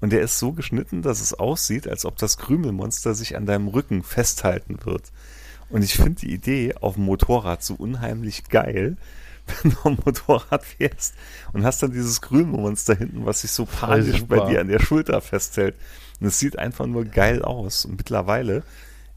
Und 0.00 0.12
der 0.12 0.22
ist 0.22 0.38
so 0.38 0.52
geschnitten, 0.52 1.02
dass 1.02 1.20
es 1.20 1.34
aussieht, 1.34 1.86
als 1.86 2.04
ob 2.04 2.16
das 2.16 2.38
Krümelmonster 2.38 3.14
sich 3.14 3.36
an 3.36 3.46
deinem 3.46 3.68
Rücken 3.68 4.02
festhalten 4.02 4.78
wird. 4.84 5.12
Und 5.68 5.82
ich 5.82 5.94
finde 5.94 6.20
die 6.20 6.32
Idee 6.32 6.74
auf 6.80 6.94
dem 6.94 7.04
Motorrad 7.04 7.62
so 7.62 7.74
unheimlich 7.74 8.44
geil, 8.48 8.96
wenn 9.62 9.72
du 9.72 9.76
am 9.84 9.98
Motorrad 10.04 10.64
fährst 10.64 11.14
und 11.52 11.64
hast 11.64 11.82
dann 11.82 11.92
dieses 11.92 12.20
Krümelmonster 12.20 12.94
hinten, 12.94 13.26
was 13.26 13.42
sich 13.42 13.52
so 13.52 13.66
panisch 13.66 14.24
bei 14.24 14.48
dir 14.48 14.60
an 14.60 14.68
der 14.68 14.80
Schulter 14.80 15.20
festhält. 15.20 15.76
Und 16.20 16.26
es 16.26 16.38
sieht 16.38 16.58
einfach 16.58 16.86
nur 16.86 17.04
geil 17.04 17.42
aus. 17.42 17.84
Und 17.84 17.96
mittlerweile, 17.96 18.62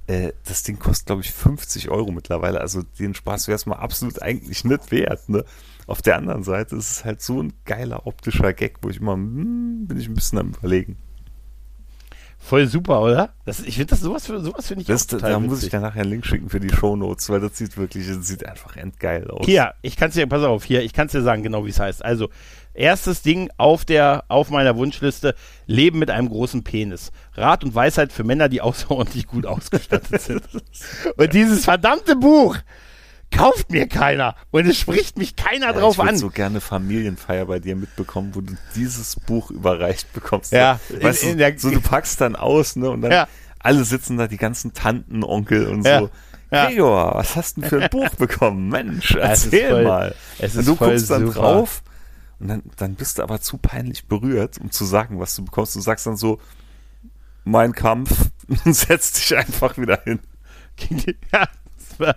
äh, 0.07 0.31
das 0.45 0.63
Ding 0.63 0.79
kostet, 0.79 1.07
glaube 1.07 1.21
ich, 1.21 1.31
50 1.31 1.89
Euro 1.89 2.11
mittlerweile. 2.11 2.61
Also 2.61 2.83
den 2.99 3.13
Spaß 3.13 3.47
wäre 3.47 3.55
es 3.55 3.65
mal 3.65 3.77
absolut 3.77 4.21
eigentlich 4.21 4.63
nicht 4.63 4.91
wert, 4.91 5.29
ne? 5.29 5.45
Auf 5.87 6.01
der 6.01 6.17
anderen 6.17 6.43
Seite 6.43 6.75
ist 6.75 6.91
es 6.91 7.05
halt 7.05 7.21
so 7.21 7.41
ein 7.41 7.53
geiler 7.65 8.07
optischer 8.07 8.53
Gag, 8.53 8.77
wo 8.81 8.89
ich 8.89 8.97
immer, 8.97 9.13
hm, 9.13 9.85
bin 9.87 9.97
ich 9.97 10.07
ein 10.07 10.13
bisschen 10.13 10.39
am 10.39 10.49
überlegen. 10.49 10.97
Voll 12.45 12.67
super, 12.67 13.01
oder? 13.01 13.29
Das, 13.45 13.61
ich 13.61 13.75
finde 13.75 13.91
das 13.91 14.01
sowas, 14.01 14.25
sowas 14.25 14.67
finde 14.67 14.81
ich 14.81 14.87
das, 14.87 15.07
Da 15.07 15.21
witzig. 15.21 15.39
muss 15.47 15.63
ich 15.63 15.69
dann 15.69 15.81
nachher 15.81 16.01
einen 16.01 16.09
Link 16.09 16.25
schicken 16.25 16.49
für 16.49 16.59
die 16.59 16.69
Shownotes, 16.69 17.29
weil 17.29 17.39
das 17.39 17.57
sieht 17.57 17.77
wirklich, 17.77 18.05
das 18.05 18.27
sieht 18.27 18.45
einfach 18.45 18.75
endgeil 18.75 19.31
aus. 19.31 19.45
Hier, 19.45 19.73
ich 19.81 19.95
kann 19.95 20.09
es 20.09 20.15
dir, 20.15 20.27
pass 20.27 20.43
auf, 20.43 20.65
hier, 20.65 20.83
ich 20.83 20.91
kann 20.91 21.05
es 21.05 21.13
dir 21.13 21.21
sagen, 21.21 21.41
genau 21.41 21.65
wie 21.65 21.69
es 21.69 21.79
heißt. 21.79 22.03
Also, 22.03 22.27
erstes 22.73 23.21
Ding 23.21 23.49
auf 23.55 23.85
der, 23.85 24.25
auf 24.27 24.49
meiner 24.49 24.75
Wunschliste, 24.75 25.35
Leben 25.67 25.99
mit 25.99 26.09
einem 26.09 26.27
großen 26.27 26.65
Penis. 26.65 27.13
Rat 27.35 27.63
und 27.63 27.75
Weisheit 27.75 28.11
für 28.11 28.25
Männer, 28.25 28.49
die 28.49 28.59
außerordentlich 28.59 29.25
gut 29.25 29.45
ausgestattet 29.45 30.21
sind. 30.21 30.43
und 31.15 31.33
dieses 31.33 31.63
verdammte 31.63 32.17
Buch 32.17 32.57
kauft 33.33 33.71
mir 33.71 33.87
keiner 33.87 34.35
und 34.51 34.67
es 34.67 34.77
spricht 34.77 35.17
mich 35.17 35.35
keiner 35.35 35.67
ja, 35.67 35.73
drauf 35.73 35.95
ich 35.95 36.01
an. 36.01 36.15
Ich 36.15 36.21
so 36.21 36.29
gerne 36.29 36.61
Familienfeier 36.61 37.45
bei 37.45 37.59
dir 37.59 37.75
mitbekommen, 37.75 38.35
wo 38.35 38.41
du 38.41 38.55
dieses 38.75 39.15
Buch 39.15 39.51
überreicht 39.51 40.13
bekommst. 40.13 40.51
Ja, 40.51 40.79
weißt 40.89 41.23
in, 41.23 41.39
in 41.39 41.55
du, 41.55 41.59
so 41.59 41.69
du 41.71 41.81
packst 41.81 42.21
dann 42.21 42.35
aus, 42.35 42.75
ne, 42.75 42.89
und 42.89 43.01
dann 43.01 43.11
ja. 43.11 43.27
alle 43.59 43.83
sitzen 43.83 44.17
da, 44.17 44.27
die 44.27 44.37
ganzen 44.37 44.73
Tanten, 44.73 45.23
Onkel 45.23 45.67
und 45.67 45.85
ja. 45.85 45.99
so. 45.99 46.09
Ja. 46.51 46.67
Gregor, 46.67 47.15
was 47.15 47.35
hast 47.35 47.57
du 47.57 47.61
denn 47.61 47.69
für 47.71 47.83
ein 47.83 47.89
Buch 47.89 48.09
bekommen? 48.09 48.69
Mensch, 48.69 49.15
erzähl 49.15 49.69
voll, 49.69 49.83
mal. 49.83 50.15
Und 50.39 50.67
du 50.67 50.75
guckst 50.75 51.09
dann 51.09 51.25
super. 51.25 51.39
drauf 51.39 51.81
und 52.39 52.47
dann, 52.49 52.63
dann 52.77 52.93
bist 52.93 53.17
du 53.17 53.23
aber 53.23 53.41
zu 53.41 53.57
peinlich 53.57 54.05
berührt, 54.05 54.59
um 54.59 54.69
zu 54.69 54.85
sagen, 54.85 55.19
was 55.19 55.35
du 55.35 55.45
bekommst. 55.45 55.75
Du 55.75 55.81
sagst 55.81 56.05
dann 56.05 56.17
so, 56.17 56.39
mein 57.43 57.73
Kampf, 57.73 58.29
und 58.65 58.73
setzt 58.73 59.17
dich 59.17 59.35
einfach 59.37 59.77
wieder 59.77 60.01
hin. 60.03 60.19
ja, 61.31 61.47
das 61.77 61.99
war 61.99 62.15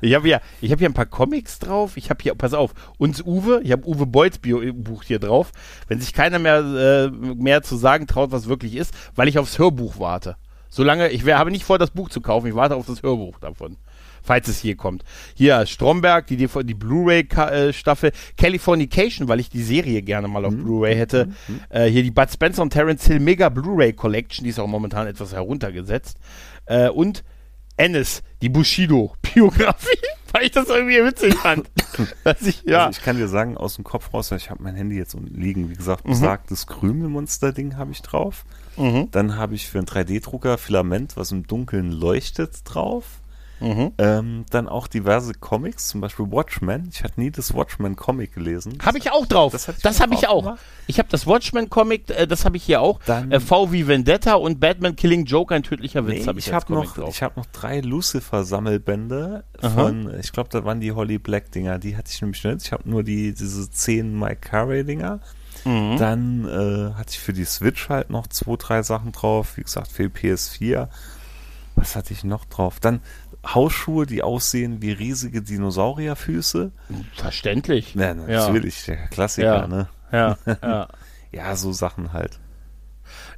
ich 0.00 0.14
habe 0.14 0.28
ja, 0.28 0.40
ich 0.60 0.70
habe 0.70 0.78
hier 0.78 0.88
ein 0.88 0.94
paar 0.94 1.06
Comics 1.06 1.58
drauf. 1.58 1.96
Ich 1.96 2.10
habe 2.10 2.22
hier, 2.22 2.34
pass 2.34 2.54
auf, 2.54 2.74
uns 2.98 3.22
Uwe, 3.22 3.60
ich 3.62 3.72
habe 3.72 3.86
Uwe 3.86 4.06
Beuys 4.06 4.38
Buch 4.38 5.02
hier 5.02 5.18
drauf. 5.18 5.52
Wenn 5.88 6.00
sich 6.00 6.12
keiner 6.12 6.38
mehr, 6.38 6.58
äh, 6.58 7.10
mehr 7.10 7.62
zu 7.62 7.76
sagen 7.76 8.06
traut, 8.06 8.32
was 8.32 8.48
wirklich 8.48 8.76
ist, 8.76 8.94
weil 9.14 9.28
ich 9.28 9.38
aufs 9.38 9.58
Hörbuch 9.58 9.98
warte. 9.98 10.36
Solange, 10.68 11.10
ich 11.10 11.26
habe 11.26 11.50
nicht 11.50 11.64
vor, 11.64 11.78
das 11.78 11.90
Buch 11.90 12.08
zu 12.08 12.22
kaufen, 12.22 12.46
ich 12.46 12.54
warte 12.54 12.76
auf 12.76 12.86
das 12.86 13.02
Hörbuch 13.02 13.38
davon. 13.38 13.76
Falls 14.22 14.48
es 14.48 14.60
hier 14.60 14.76
kommt. 14.76 15.04
Hier 15.34 15.66
Stromberg, 15.66 16.28
die, 16.28 16.36
die 16.36 16.74
Blu-ray-Staffel, 16.74 18.10
äh, 18.10 18.12
Californication, 18.38 19.28
weil 19.28 19.40
ich 19.40 19.50
die 19.50 19.62
Serie 19.62 20.00
gerne 20.00 20.28
mal 20.28 20.44
auf 20.44 20.54
mhm. 20.54 20.62
Blu-ray 20.62 20.94
hätte. 20.94 21.26
Mhm. 21.26 21.60
Äh, 21.68 21.86
hier 21.86 22.04
die 22.04 22.12
Bud 22.12 22.30
Spencer 22.30 22.62
und 22.62 22.70
Terence 22.70 23.06
Hill 23.06 23.20
Mega 23.20 23.48
Blu-ray 23.48 23.92
Collection, 23.92 24.44
die 24.44 24.50
ist 24.50 24.60
auch 24.60 24.68
momentan 24.68 25.08
etwas 25.08 25.34
heruntergesetzt. 25.34 26.18
Äh, 26.66 26.88
und 26.88 27.24
Ennis, 27.76 28.22
die 28.42 28.48
Bushido-Biografie, 28.48 29.98
weil 30.32 30.44
ich 30.44 30.50
das 30.50 30.68
irgendwie 30.68 31.04
witzig 31.04 31.34
fand. 31.34 31.70
ich, 32.40 32.62
ja. 32.64 32.86
Also 32.86 32.98
ich 32.98 33.04
kann 33.04 33.16
dir 33.16 33.28
sagen, 33.28 33.56
aus 33.56 33.76
dem 33.76 33.84
Kopf 33.84 34.12
raus, 34.12 34.30
ich 34.32 34.50
habe 34.50 34.62
mein 34.62 34.74
Handy 34.74 34.96
jetzt 34.96 35.14
liegen, 35.14 35.70
wie 35.70 35.74
gesagt, 35.74 36.04
mhm. 36.04 36.10
besagtes 36.10 36.66
Krümelmonster-Ding 36.66 37.76
habe 37.76 37.92
ich 37.92 38.02
drauf. 38.02 38.44
Mhm. 38.76 39.08
Dann 39.10 39.36
habe 39.36 39.54
ich 39.54 39.68
für 39.68 39.78
einen 39.78 39.86
3D-Drucker 39.86 40.58
Filament, 40.58 41.16
was 41.16 41.32
im 41.32 41.46
Dunkeln 41.46 41.90
leuchtet, 41.90 42.60
drauf. 42.64 43.21
Mhm. 43.62 43.92
Ähm, 43.98 44.44
dann 44.50 44.68
auch 44.68 44.88
diverse 44.88 45.34
Comics, 45.34 45.88
zum 45.88 46.00
Beispiel 46.00 46.30
Watchmen. 46.30 46.88
Ich 46.92 47.04
hatte 47.04 47.20
nie 47.20 47.30
das 47.30 47.54
Watchmen-Comic 47.54 48.34
gelesen. 48.34 48.78
Habe 48.84 48.98
ich 48.98 49.10
auch 49.12 49.24
drauf. 49.26 49.52
Das, 49.52 49.70
das 49.82 50.00
habe 50.00 50.14
ich 50.14 50.28
auch. 50.28 50.56
Ich 50.88 50.98
habe 50.98 51.08
das 51.10 51.26
Watchmen-Comic, 51.26 52.10
äh, 52.10 52.26
das 52.26 52.44
habe 52.44 52.56
ich 52.56 52.64
hier 52.64 52.80
auch. 52.80 53.00
Dann, 53.06 53.30
äh, 53.30 53.40
v 53.40 53.72
wie 53.72 53.86
Vendetta 53.86 54.34
und 54.34 54.58
Batman 54.58 54.96
Killing 54.96 55.24
Joke, 55.26 55.54
ein 55.54 55.62
tödlicher 55.62 56.06
Witz, 56.06 56.22
nee, 56.22 56.26
habe 56.26 56.38
ich, 56.38 56.48
ich 56.48 56.52
hab 56.52 56.68
noch, 56.68 56.94
drauf. 56.94 57.08
Ich 57.10 57.22
habe 57.22 57.38
noch 57.38 57.46
drei 57.46 57.80
Lucifer-Sammelbände 57.80 59.44
von, 59.60 60.12
ich 60.18 60.32
glaube, 60.32 60.48
da 60.50 60.64
waren 60.64 60.80
die 60.80 60.92
Holly 60.92 61.18
Black-Dinger. 61.18 61.78
Die 61.78 61.96
hatte 61.96 62.10
ich 62.12 62.20
nämlich 62.20 62.42
nicht. 62.42 62.64
Ich 62.64 62.72
habe 62.72 62.88
nur 62.88 63.02
die, 63.04 63.32
diese 63.32 63.70
zehn 63.70 64.18
Mike 64.18 64.48
Carey-Dinger. 64.48 65.20
Mhm. 65.64 65.96
Dann 65.98 66.44
äh, 66.44 66.94
hatte 66.94 67.10
ich 67.10 67.20
für 67.20 67.32
die 67.32 67.44
Switch 67.44 67.88
halt 67.88 68.10
noch 68.10 68.26
zwei, 68.26 68.56
drei 68.56 68.82
Sachen 68.82 69.12
drauf. 69.12 69.56
Wie 69.56 69.62
gesagt, 69.62 69.92
für 69.92 70.08
die 70.08 70.34
PS4. 70.34 70.88
Was 71.74 71.96
hatte 71.96 72.12
ich 72.12 72.24
noch 72.24 72.44
drauf? 72.44 72.80
Dann 72.80 73.00
Hausschuhe, 73.46 74.06
die 74.06 74.22
aussehen 74.22 74.82
wie 74.82 74.92
riesige 74.92 75.42
Dinosaurierfüße. 75.42 76.72
Verständlich. 77.14 77.94
Ja, 77.94 78.14
natürlich, 78.14 78.86
ja. 78.86 78.94
der 78.94 79.08
Klassiker, 79.08 79.56
ja. 79.62 79.66
ne? 79.66 79.88
Ja, 80.12 80.38
ja. 80.62 80.88
ja, 81.32 81.56
so 81.56 81.72
Sachen 81.72 82.12
halt. 82.12 82.38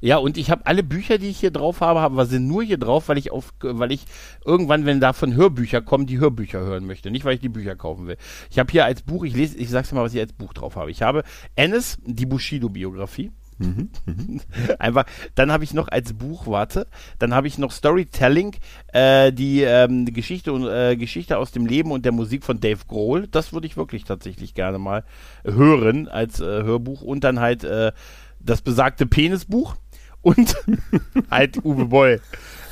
Ja, 0.01 0.19
und 0.19 0.37
ich 0.37 0.51
habe 0.51 0.67
alle 0.67 0.83
Bücher, 0.83 1.19
die 1.19 1.29
ich 1.29 1.41
hier 1.41 1.51
drauf 1.51 1.81
habe, 1.81 2.01
aber 2.01 2.27
sind 2.27 2.47
nur 2.47 2.63
hier 2.63 2.79
drauf, 2.79 3.09
weil 3.09 3.19
ich 3.19 3.31
auf, 3.31 3.55
weil 3.61 3.93
ich 3.93 4.05
irgendwann, 4.45 4.87
wenn 4.87 5.01
davon 5.01 5.35
Hörbücher 5.35 5.81
kommen, 5.81 6.07
die 6.07 6.19
Hörbücher 6.19 6.61
hören 6.61 6.87
möchte, 6.87 7.11
nicht 7.11 7.25
weil 7.25 7.35
ich 7.35 7.41
die 7.41 7.49
Bücher 7.49 7.75
kaufen 7.75 8.07
will. 8.07 8.17
Ich 8.51 8.59
habe 8.59 8.71
hier 8.71 8.85
als 8.85 9.03
Buch, 9.03 9.25
ich 9.25 9.35
lese, 9.35 9.57
ich 9.57 9.71
sag's 9.71 9.93
mal, 9.93 10.03
was 10.03 10.15
ich 10.15 10.21
als 10.21 10.33
Buch 10.33 10.53
drauf 10.53 10.77
habe. 10.77 10.91
Ich 10.91 11.03
habe 11.03 11.25
Ennis, 11.57 11.99
die 12.05 12.27
Bushido-Biografie. 12.27 13.33
Einfach, 14.79 15.07
dann 15.35 15.53
habe 15.53 15.65
ich 15.65 15.75
noch 15.75 15.89
als 15.89 16.13
Buch, 16.13 16.47
warte, 16.47 16.87
dann 17.19 17.35
habe 17.35 17.47
ich 17.47 17.59
noch 17.59 17.73
Storytelling, 17.73 18.57
äh, 18.93 19.33
die 19.33 19.63
ähm, 19.63 20.07
Geschichte 20.07 20.53
und 20.53 20.67
äh, 20.67 20.97
Geschichte 20.97 21.39
aus 21.39 21.53
dem 21.53 21.67
Leben 21.67 21.91
und 21.91 22.05
der 22.05 22.13
Musik 22.13 22.45
von 22.45 22.61
Dave 22.61 22.81
Grohl. 22.87 23.29
Das 23.29 23.53
würde 23.53 23.67
ich 23.67 23.77
wirklich 23.77 24.05
tatsächlich 24.05 24.55
gerne 24.55 24.79
mal 24.79 25.05
hören 25.45 26.09
als 26.09 26.41
äh, 26.41 26.45
Hörbuch 26.45 27.03
und 27.03 27.25
dann 27.25 27.41
halt 27.41 27.65
äh, 27.65 27.93
das 28.41 28.63
besagte 28.63 29.07
Penisbuch 29.07 29.77
und 30.23 30.57
halt 31.31 31.65
Uwe 31.65 31.87
Boll. 31.87 32.21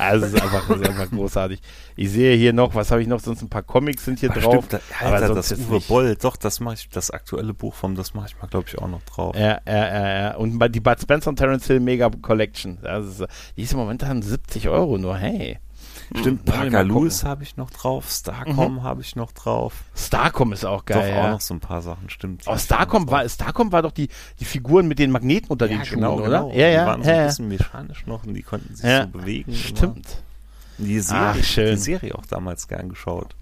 Also 0.02 0.26
es 0.26 0.34
ist 0.34 0.42
einfach, 0.42 0.68
ist 0.68 0.88
einfach 0.88 1.10
großartig. 1.10 1.60
Ich 1.96 2.10
sehe 2.10 2.36
hier 2.36 2.52
noch, 2.52 2.74
was 2.74 2.90
habe 2.90 3.02
ich 3.02 3.08
noch? 3.08 3.20
Sonst 3.20 3.42
ein 3.42 3.48
paar 3.48 3.62
Comics 3.62 4.04
sind 4.04 4.18
hier 4.18 4.30
Ach, 4.32 4.38
drauf. 4.38 4.64
Stimmt, 4.66 4.82
Alter, 5.00 5.24
aber 5.26 5.34
das 5.34 5.52
Uwe. 5.52 5.80
Boll, 5.80 6.16
doch, 6.16 6.36
das 6.36 6.60
mache 6.60 6.74
ich, 6.74 6.88
das 6.88 7.10
aktuelle 7.10 7.54
Buch 7.54 7.74
vom, 7.74 7.94
das 7.94 8.14
mache 8.14 8.26
ich 8.28 8.40
mal, 8.40 8.48
glaube 8.48 8.66
ich, 8.68 8.78
auch 8.78 8.88
noch 8.88 9.02
drauf. 9.02 9.36
Ja, 9.36 9.60
ja, 9.66 9.74
ja, 9.74 10.18
ja. 10.20 10.36
Und 10.36 10.58
die 10.74 10.80
Bud 10.80 11.00
Spencer 11.00 11.30
und 11.30 11.36
Terence 11.36 11.66
Hill 11.66 11.80
Mega 11.80 12.10
Collection. 12.20 12.78
Die 13.56 13.62
ist 13.62 13.72
im 13.72 13.78
Moment 13.78 14.02
dann 14.02 14.22
70 14.22 14.68
Euro 14.68 14.98
nur, 14.98 15.16
hey. 15.16 15.58
Stimmt, 16.16 16.40
hm, 16.40 16.44
Parker 16.44 16.84
Lewis 16.84 17.24
habe 17.24 17.42
ich 17.42 17.56
noch 17.56 17.70
drauf, 17.70 18.10
Starcom 18.10 18.74
mhm. 18.74 18.82
habe 18.82 19.00
ich 19.00 19.16
noch 19.16 19.32
drauf. 19.32 19.84
Starcom 19.94 20.52
ist 20.52 20.64
auch 20.64 20.84
geil. 20.84 20.98
Doch, 20.98 21.16
ja. 21.16 21.26
auch 21.26 21.30
noch 21.30 21.40
so 21.40 21.54
ein 21.54 21.60
paar 21.60 21.82
Sachen, 21.82 22.10
stimmt. 22.10 22.44
Oh, 22.46 22.56
Starcom 22.56 23.10
war, 23.10 23.28
Starcom 23.28 23.72
war 23.72 23.82
doch 23.82 23.92
die, 23.92 24.08
die 24.40 24.44
Figuren 24.44 24.88
mit 24.88 24.98
den 24.98 25.10
Magneten 25.10 25.48
unter 25.48 25.66
ja, 25.66 25.78
den 25.78 25.84
Schuhen, 25.84 26.00
genau, 26.00 26.16
oder? 26.16 26.24
Genau. 26.24 26.52
Ja, 26.52 26.68
ja. 26.68 26.80
Die 26.82 26.86
waren 26.90 27.02
so 27.02 27.10
ein 27.10 27.26
bisschen 27.26 27.48
mechanisch 27.48 28.06
noch 28.06 28.24
und 28.24 28.34
die 28.34 28.42
konnten 28.42 28.74
sich 28.74 28.84
ja. 28.84 29.04
so 29.04 29.08
bewegen. 29.08 29.54
Stimmt. 29.54 30.22
Die 30.78 31.00
Serie, 31.00 31.40
Ach, 31.40 31.44
schön. 31.44 31.76
die 31.76 31.80
Serie 31.80 32.14
auch 32.14 32.26
damals 32.26 32.68
gern 32.68 32.88
geschaut. 32.88 33.34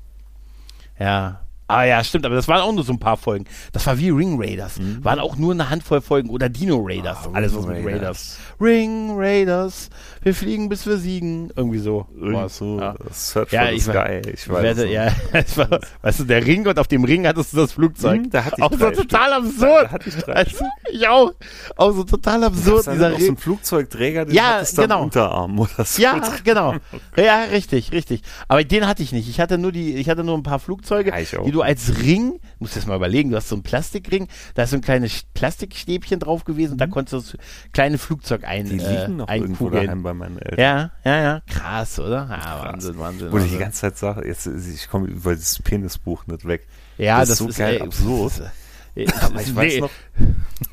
Ja, 0.98 1.40
Ah 1.70 1.84
ja, 1.84 2.04
stimmt, 2.04 2.26
aber 2.26 2.34
das 2.34 2.48
waren 2.48 2.60
auch 2.60 2.72
nur 2.72 2.84
so 2.84 2.92
ein 2.92 2.98
paar 2.98 3.16
Folgen. 3.16 3.44
Das 3.72 3.86
war 3.86 3.98
wie 3.98 4.10
Ring 4.10 4.36
Raiders. 4.40 4.78
Mhm. 4.78 5.04
Waren 5.04 5.20
auch 5.20 5.36
nur 5.36 5.52
eine 5.52 5.70
Handvoll 5.70 6.00
Folgen 6.00 6.30
oder 6.30 6.48
Dino 6.48 6.82
Raiders. 6.84 7.18
Ah, 7.24 7.30
Alles 7.34 7.54
was 7.54 7.66
mit 7.66 7.84
Raiders. 7.84 8.38
Ring 8.60 9.12
Raiders. 9.16 9.90
Wir 10.22 10.34
fliegen 10.34 10.68
bis 10.68 10.86
wir 10.86 10.98
siegen. 10.98 11.50
Irgendwie 11.56 11.78
so. 11.78 12.06
Irgendwie 12.14 12.48
so. 12.48 12.78
Ja. 12.78 12.94
Search 13.10 13.52
ja, 13.52 13.62
for 13.62 13.72
ich 13.72 13.84
the 13.84 13.90
Sky. 13.90 14.22
Ich 14.32 14.48
weiß. 14.48 14.62
Werde, 14.62 14.90
ja, 14.90 15.12
war, 15.56 15.80
weißt 16.02 16.20
du, 16.20 16.24
der 16.24 16.44
Ring 16.44 16.66
und 16.66 16.78
auf 16.78 16.88
dem 16.88 17.04
Ring 17.04 17.26
hattest 17.26 17.52
du 17.52 17.58
das 17.58 17.72
Flugzeug. 17.72 18.22
Mhm, 18.22 18.30
da 18.30 18.44
hatte 18.44 18.56
ich 18.58 18.62
auch 18.62 18.72
so 18.72 18.90
total 18.90 19.32
absurd. 19.32 19.84
Da 19.84 19.90
hatte 19.90 20.08
ich 20.08 20.16
drei. 20.16 20.32
Also, 20.32 20.64
ich 20.92 21.08
auch. 21.08 21.32
Auch 21.76 21.92
so 21.92 22.04
total 22.04 22.44
absurd. 22.44 22.86
Das 22.86 22.94
dieser 22.94 23.12
Ring. 23.12 23.20
so 23.20 23.32
ein 23.32 23.36
Flugzeugträger, 23.36 24.26
den 24.26 24.34
ja, 24.34 24.62
genau. 24.76 25.02
Unterarm 25.04 25.58
oder 25.58 25.84
so. 25.84 26.02
Ja, 26.02 26.20
genau. 26.44 26.74
Ja, 27.16 27.44
richtig, 27.44 27.92
richtig. 27.92 28.22
Aber 28.48 28.62
den 28.64 28.86
hatte 28.86 29.02
ich 29.02 29.12
nicht. 29.12 29.28
Ich 29.28 29.40
hatte 29.40 29.58
nur 29.58 29.72
die, 29.72 29.94
ich 29.94 30.08
hatte 30.08 30.24
nur 30.24 30.36
ein 30.36 30.42
paar 30.42 30.58
Flugzeuge, 30.58 31.10
ja, 31.10 31.42
die 31.42 31.50
du 31.50 31.59
du 31.60 31.62
als 31.64 31.98
Ring, 32.02 32.40
musst 32.58 32.74
du 32.74 32.80
das 32.80 32.86
mal 32.86 32.96
überlegen, 32.96 33.30
du 33.30 33.36
hast 33.36 33.48
so 33.48 33.54
einen 33.54 33.62
Plastikring, 33.62 34.28
da 34.54 34.62
ist 34.62 34.70
so 34.70 34.76
ein 34.76 34.82
kleines 34.82 35.24
Plastikstäbchen 35.34 36.20
drauf 36.20 36.44
gewesen 36.44 36.72
und 36.72 36.80
da 36.80 36.86
mhm. 36.86 36.90
konntest 36.90 37.34
du 37.34 37.36
das 37.36 37.46
kleine 37.72 37.98
Flugzeug 37.98 38.44
ein, 38.44 38.64
Die 38.64 38.78
liegen 38.78 39.16
noch 39.16 39.28
irgendwo 39.28 39.70
daheim 39.70 40.02
bei 40.02 40.14
meinen 40.14 40.38
Eltern. 40.38 40.58
Ja, 40.58 40.90
ja, 41.04 41.22
ja, 41.22 41.42
krass, 41.46 41.98
oder? 41.98 42.26
Ja, 42.30 42.38
krass. 42.38 42.64
Wahnsinn, 42.64 42.98
Wahnsinn. 42.98 43.32
Wo 43.32 43.38
ich 43.38 43.50
die 43.50 43.58
ganze 43.58 43.80
Zeit 43.80 43.98
sage, 43.98 44.26
jetzt, 44.26 44.46
ich 44.46 44.88
komme 44.88 45.08
über 45.08 45.34
dieses 45.34 45.60
Penisbuch 45.62 46.26
nicht 46.26 46.46
weg. 46.46 46.66
Ja, 46.98 47.20
das, 47.20 47.28
das 47.28 47.32
ist 47.32 47.38
so 47.38 47.48
ist, 47.48 47.58
geil 47.58 47.74
ey, 47.76 47.82
absurd. 47.82 48.32
Ist, 48.96 49.22
Aber 49.22 49.40
ich 49.40 49.54
weiß 49.54 49.78
noch, 49.78 49.90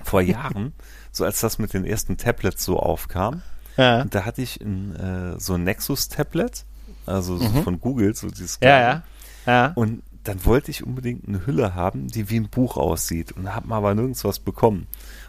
vor 0.04 0.22
Jahren, 0.22 0.74
so 1.12 1.24
als 1.24 1.40
das 1.40 1.60
mit 1.60 1.76
den 1.76 1.86
ersten 1.86 2.18
Tablets 2.18 2.66
so 2.66 2.80
aufkam, 2.80 3.44
ja. 3.78 4.06
da 4.06 4.26
hatte 4.26 4.42
ich 4.42 4.60
ein, 4.60 4.96
äh, 4.96 5.40
so 5.40 5.54
ein 5.54 5.64
Nexus-Tablet, 5.64 6.66
also 7.06 7.36
mhm. 7.36 7.64
von 7.64 7.80
Google, 7.80 8.16
so 8.16 8.28
dieses 8.28 8.58
ja, 8.62 8.80
ja, 8.80 9.04
ja. 9.46 9.72
Und 9.76 10.02
dann 10.28 10.46
wollte 10.46 10.72
ich 10.72 10.86
unbedingt 10.86 11.28
eine 11.28 11.46
Hülle 11.46 11.76
haben, 11.76 12.08
die 12.08 12.30
wie 12.30 12.40
ein 12.40 12.50
Buch 12.50 12.78
aussieht 12.78 13.32
und 13.32 13.54
habe 13.54 13.74
aber 13.74 13.96
nirgends 13.96 14.24
was 14.24 14.40
bekommen. 14.40 14.88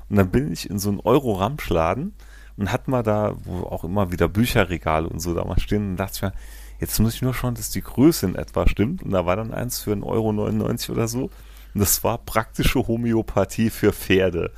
Und 0.08 0.16
dann 0.16 0.30
bin 0.30 0.52
ich 0.52 0.68
in 0.68 0.78
so 0.78 0.88
einen 0.88 1.00
Euro-Ramschladen 1.00 2.14
und 2.56 2.72
hat 2.72 2.88
mal 2.88 3.02
da, 3.02 3.34
wo 3.44 3.62
auch 3.64 3.84
immer 3.84 4.10
wieder 4.10 4.28
Bücherregale 4.28 5.08
und 5.08 5.20
so 5.20 5.34
da 5.34 5.44
mal 5.44 5.60
stehen 5.60 5.90
und 5.90 5.96
dachte 5.96 6.16
ich 6.16 6.22
mir, 6.22 6.32
jetzt 6.80 6.98
muss 6.98 7.14
ich 7.14 7.22
nur 7.22 7.34
schauen, 7.34 7.54
dass 7.54 7.70
die 7.70 7.82
Größe 7.82 8.26
in 8.26 8.34
etwa 8.34 8.68
stimmt. 8.68 9.02
Und 9.02 9.10
da 9.12 9.26
war 9.26 9.36
dann 9.36 9.54
eins 9.54 9.80
für 9.80 9.92
1,99 9.92 10.04
Euro 10.04 10.92
oder 10.92 11.08
so. 11.08 11.24
Und 11.74 11.80
das 11.80 12.02
war 12.02 12.18
praktische 12.18 12.86
Homöopathie 12.86 13.70
für 13.70 13.92
Pferde. 13.92 14.52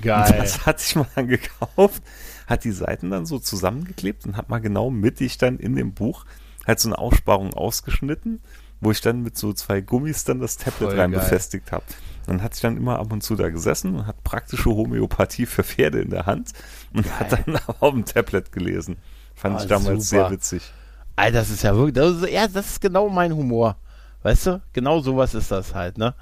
Geil. 0.00 0.32
Und 0.32 0.38
das 0.38 0.66
hatte 0.66 0.82
ich 0.84 0.96
mal 0.96 1.06
dann 1.14 1.28
gekauft, 1.28 2.02
hat 2.46 2.64
die 2.64 2.72
Seiten 2.72 3.10
dann 3.10 3.26
so 3.26 3.38
zusammengeklebt 3.38 4.26
und 4.26 4.36
hat 4.36 4.48
mal 4.48 4.60
genau 4.60 4.90
mittig 4.90 5.38
dann 5.38 5.58
in 5.58 5.76
dem 5.76 5.92
Buch 5.94 6.24
halt 6.66 6.80
so 6.80 6.88
eine 6.88 6.98
Aussparung 6.98 7.54
ausgeschnitten, 7.54 8.40
wo 8.80 8.90
ich 8.90 9.00
dann 9.00 9.22
mit 9.22 9.36
so 9.38 9.52
zwei 9.52 9.80
Gummis 9.80 10.24
dann 10.24 10.40
das 10.40 10.56
Tablet 10.56 10.90
Voll 10.90 11.00
rein 11.00 11.12
geil. 11.12 11.20
befestigt 11.20 11.72
habe. 11.72 11.84
Dann 12.26 12.42
hat 12.42 12.54
sich 12.54 12.62
dann 12.62 12.76
immer 12.76 12.98
ab 12.98 13.12
und 13.12 13.22
zu 13.22 13.36
da 13.36 13.50
gesessen 13.50 13.96
und 13.96 14.06
hat 14.06 14.22
praktische 14.24 14.70
Homöopathie 14.70 15.46
für 15.46 15.62
Pferde 15.62 16.00
in 16.00 16.10
der 16.10 16.26
Hand 16.26 16.52
und 16.92 17.04
geil. 17.04 17.14
hat 17.18 17.32
dann 17.32 17.58
auf 17.80 17.92
dem 17.92 18.04
Tablet 18.04 18.52
gelesen. 18.52 18.96
Fand 19.34 19.56
oh, 19.56 19.62
ich 19.62 19.66
damals 19.66 20.08
super. 20.08 20.24
sehr 20.24 20.30
witzig. 20.30 20.72
Alter, 21.16 21.38
das 21.38 21.50
ist 21.50 21.62
ja 21.62 21.74
wirklich, 21.76 21.94
das 21.94 22.16
ist, 22.16 22.30
ja, 22.30 22.48
das 22.48 22.66
ist 22.66 22.80
genau 22.80 23.08
mein 23.08 23.34
Humor. 23.34 23.76
Weißt 24.22 24.46
du? 24.46 24.62
Genau 24.72 25.00
sowas 25.00 25.34
ist 25.34 25.50
das 25.50 25.74
halt, 25.74 25.98
ne? 25.98 26.14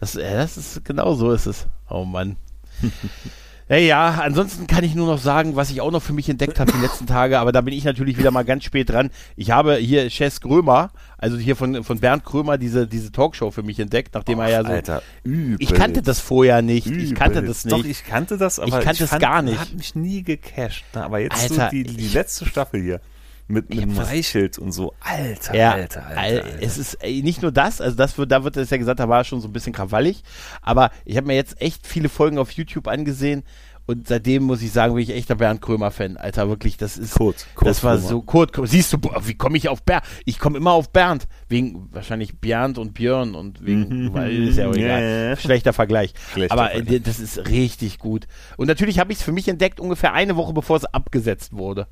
Das, 0.00 0.12
das 0.12 0.56
ist, 0.56 0.84
genau 0.84 1.14
so 1.14 1.32
ist 1.32 1.46
es. 1.46 1.66
Oh 1.88 2.04
Mann. 2.04 2.36
Ja, 3.68 3.76
ja, 3.76 4.20
ansonsten 4.22 4.66
kann 4.66 4.84
ich 4.84 4.94
nur 4.94 5.06
noch 5.06 5.18
sagen, 5.18 5.56
was 5.56 5.70
ich 5.70 5.80
auch 5.80 5.90
noch 5.90 6.02
für 6.02 6.12
mich 6.12 6.28
entdeckt 6.28 6.60
habe 6.60 6.70
die 6.70 6.80
letzten 6.80 7.06
Tage, 7.06 7.38
aber 7.38 7.50
da 7.50 7.62
bin 7.62 7.72
ich 7.72 7.84
natürlich 7.84 8.18
wieder 8.18 8.30
mal 8.30 8.44
ganz 8.44 8.64
spät 8.64 8.90
dran. 8.90 9.10
Ich 9.36 9.52
habe 9.52 9.76
hier 9.76 10.08
Chess 10.10 10.42
Krömer, 10.42 10.90
also 11.16 11.38
hier 11.38 11.56
von, 11.56 11.82
von 11.82 11.98
Bernd 11.98 12.24
Krömer, 12.24 12.58
diese, 12.58 12.86
diese 12.86 13.10
Talkshow 13.10 13.50
für 13.50 13.62
mich 13.62 13.80
entdeckt, 13.80 14.14
nachdem 14.14 14.38
Och, 14.38 14.44
er 14.44 14.50
ja 14.50 14.62
so. 14.64 14.68
Alter, 14.70 15.02
übel. 15.22 15.56
Ich 15.60 15.72
kannte 15.72 16.02
das 16.02 16.20
vorher 16.20 16.60
nicht. 16.60 16.86
Übel. 16.86 17.04
Ich 17.04 17.14
kannte 17.14 17.42
das 17.42 17.64
nicht. 17.64 17.72
Doch, 17.72 17.84
ich 17.84 18.04
kannte 18.04 18.36
das, 18.36 18.58
aber 18.58 18.78
ich 18.78 18.84
kannte 18.84 19.04
es 19.04 19.18
gar 19.18 19.40
nicht. 19.40 19.58
Hat 19.58 19.72
mich 19.72 19.94
nie 19.94 20.22
gecasht. 20.22 20.84
Aber 20.92 21.20
jetzt 21.20 21.42
Alter, 21.42 21.54
so 21.54 21.70
die, 21.70 21.84
die 21.84 22.08
letzte 22.08 22.44
Staffel 22.44 22.82
hier 22.82 23.00
mit, 23.46 23.70
mit 23.70 23.82
einem 23.82 23.96
Reichelt 23.96 24.58
und 24.58 24.72
so. 24.72 24.94
Alter, 25.00 25.54
ja, 25.54 25.72
Alter, 25.72 26.06
Alter, 26.06 26.44
Alter, 26.44 26.62
Es 26.62 26.78
ist 26.78 26.94
ey, 26.94 27.22
nicht 27.22 27.42
nur 27.42 27.52
das, 27.52 27.80
also 27.80 27.96
das 27.96 28.16
wird, 28.16 28.32
da 28.32 28.44
wird 28.44 28.56
es 28.56 28.70
ja 28.70 28.76
gesagt, 28.76 29.00
da 29.00 29.08
war 29.08 29.24
schon 29.24 29.40
so 29.40 29.48
ein 29.48 29.52
bisschen 29.52 29.72
krawallig, 29.72 30.22
aber 30.62 30.90
ich 31.04 31.16
habe 31.16 31.26
mir 31.26 31.34
jetzt 31.34 31.60
echt 31.60 31.86
viele 31.86 32.08
Folgen 32.08 32.38
auf 32.38 32.50
YouTube 32.52 32.88
angesehen 32.88 33.44
und 33.86 34.08
seitdem 34.08 34.44
muss 34.44 34.62
ich 34.62 34.72
sagen, 34.72 34.94
bin 34.94 35.02
ich 35.02 35.10
echter 35.10 35.34
Bernd 35.34 35.60
Krömer-Fan. 35.60 36.16
Alter, 36.16 36.48
wirklich, 36.48 36.78
das 36.78 36.96
ist. 36.96 37.14
Kurt, 37.14 37.46
Kurt 37.54 37.68
das 37.68 37.84
war 37.84 37.96
Krömer. 37.96 38.08
so. 38.08 38.22
Kurt, 38.22 38.52
siehst 38.64 38.92
du, 38.94 38.98
wie 39.24 39.34
komme 39.34 39.58
ich 39.58 39.68
auf 39.68 39.82
Bernd? 39.82 40.04
Ich 40.24 40.38
komme 40.38 40.56
immer 40.56 40.72
auf 40.72 40.90
Bernd. 40.90 41.26
Wegen 41.48 41.88
wahrscheinlich 41.92 42.40
Bernd 42.40 42.78
und 42.78 42.94
Björn 42.94 43.34
und 43.34 43.64
wegen, 43.64 44.06
mhm. 44.06 44.14
weil 44.14 44.48
ist 44.48 44.56
ja 44.56 44.70
auch 44.70 44.74
egal. 44.74 45.36
Schlechter 45.36 45.74
Vergleich. 45.74 46.14
Schlechter 46.32 46.54
Aber 46.54 46.72
äh, 46.72 46.76
Vergleich. 46.76 47.02
das 47.02 47.20
ist 47.20 47.46
richtig 47.48 47.98
gut. 47.98 48.26
Und 48.56 48.68
natürlich 48.68 48.98
habe 48.98 49.12
ich 49.12 49.18
es 49.18 49.24
für 49.24 49.32
mich 49.32 49.48
entdeckt, 49.48 49.80
ungefähr 49.80 50.14
eine 50.14 50.36
Woche 50.36 50.54
bevor 50.54 50.78
es 50.78 50.86
abgesetzt 50.86 51.52
wurde. 51.52 51.86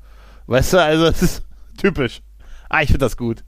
Weißt 0.47 0.73
du, 0.73 0.81
also 0.81 1.05
es 1.05 1.21
ist 1.21 1.43
typisch. 1.77 2.21
Ah, 2.69 2.81
ich 2.81 2.87
finde 2.87 3.05
das 3.05 3.17
gut. 3.17 3.43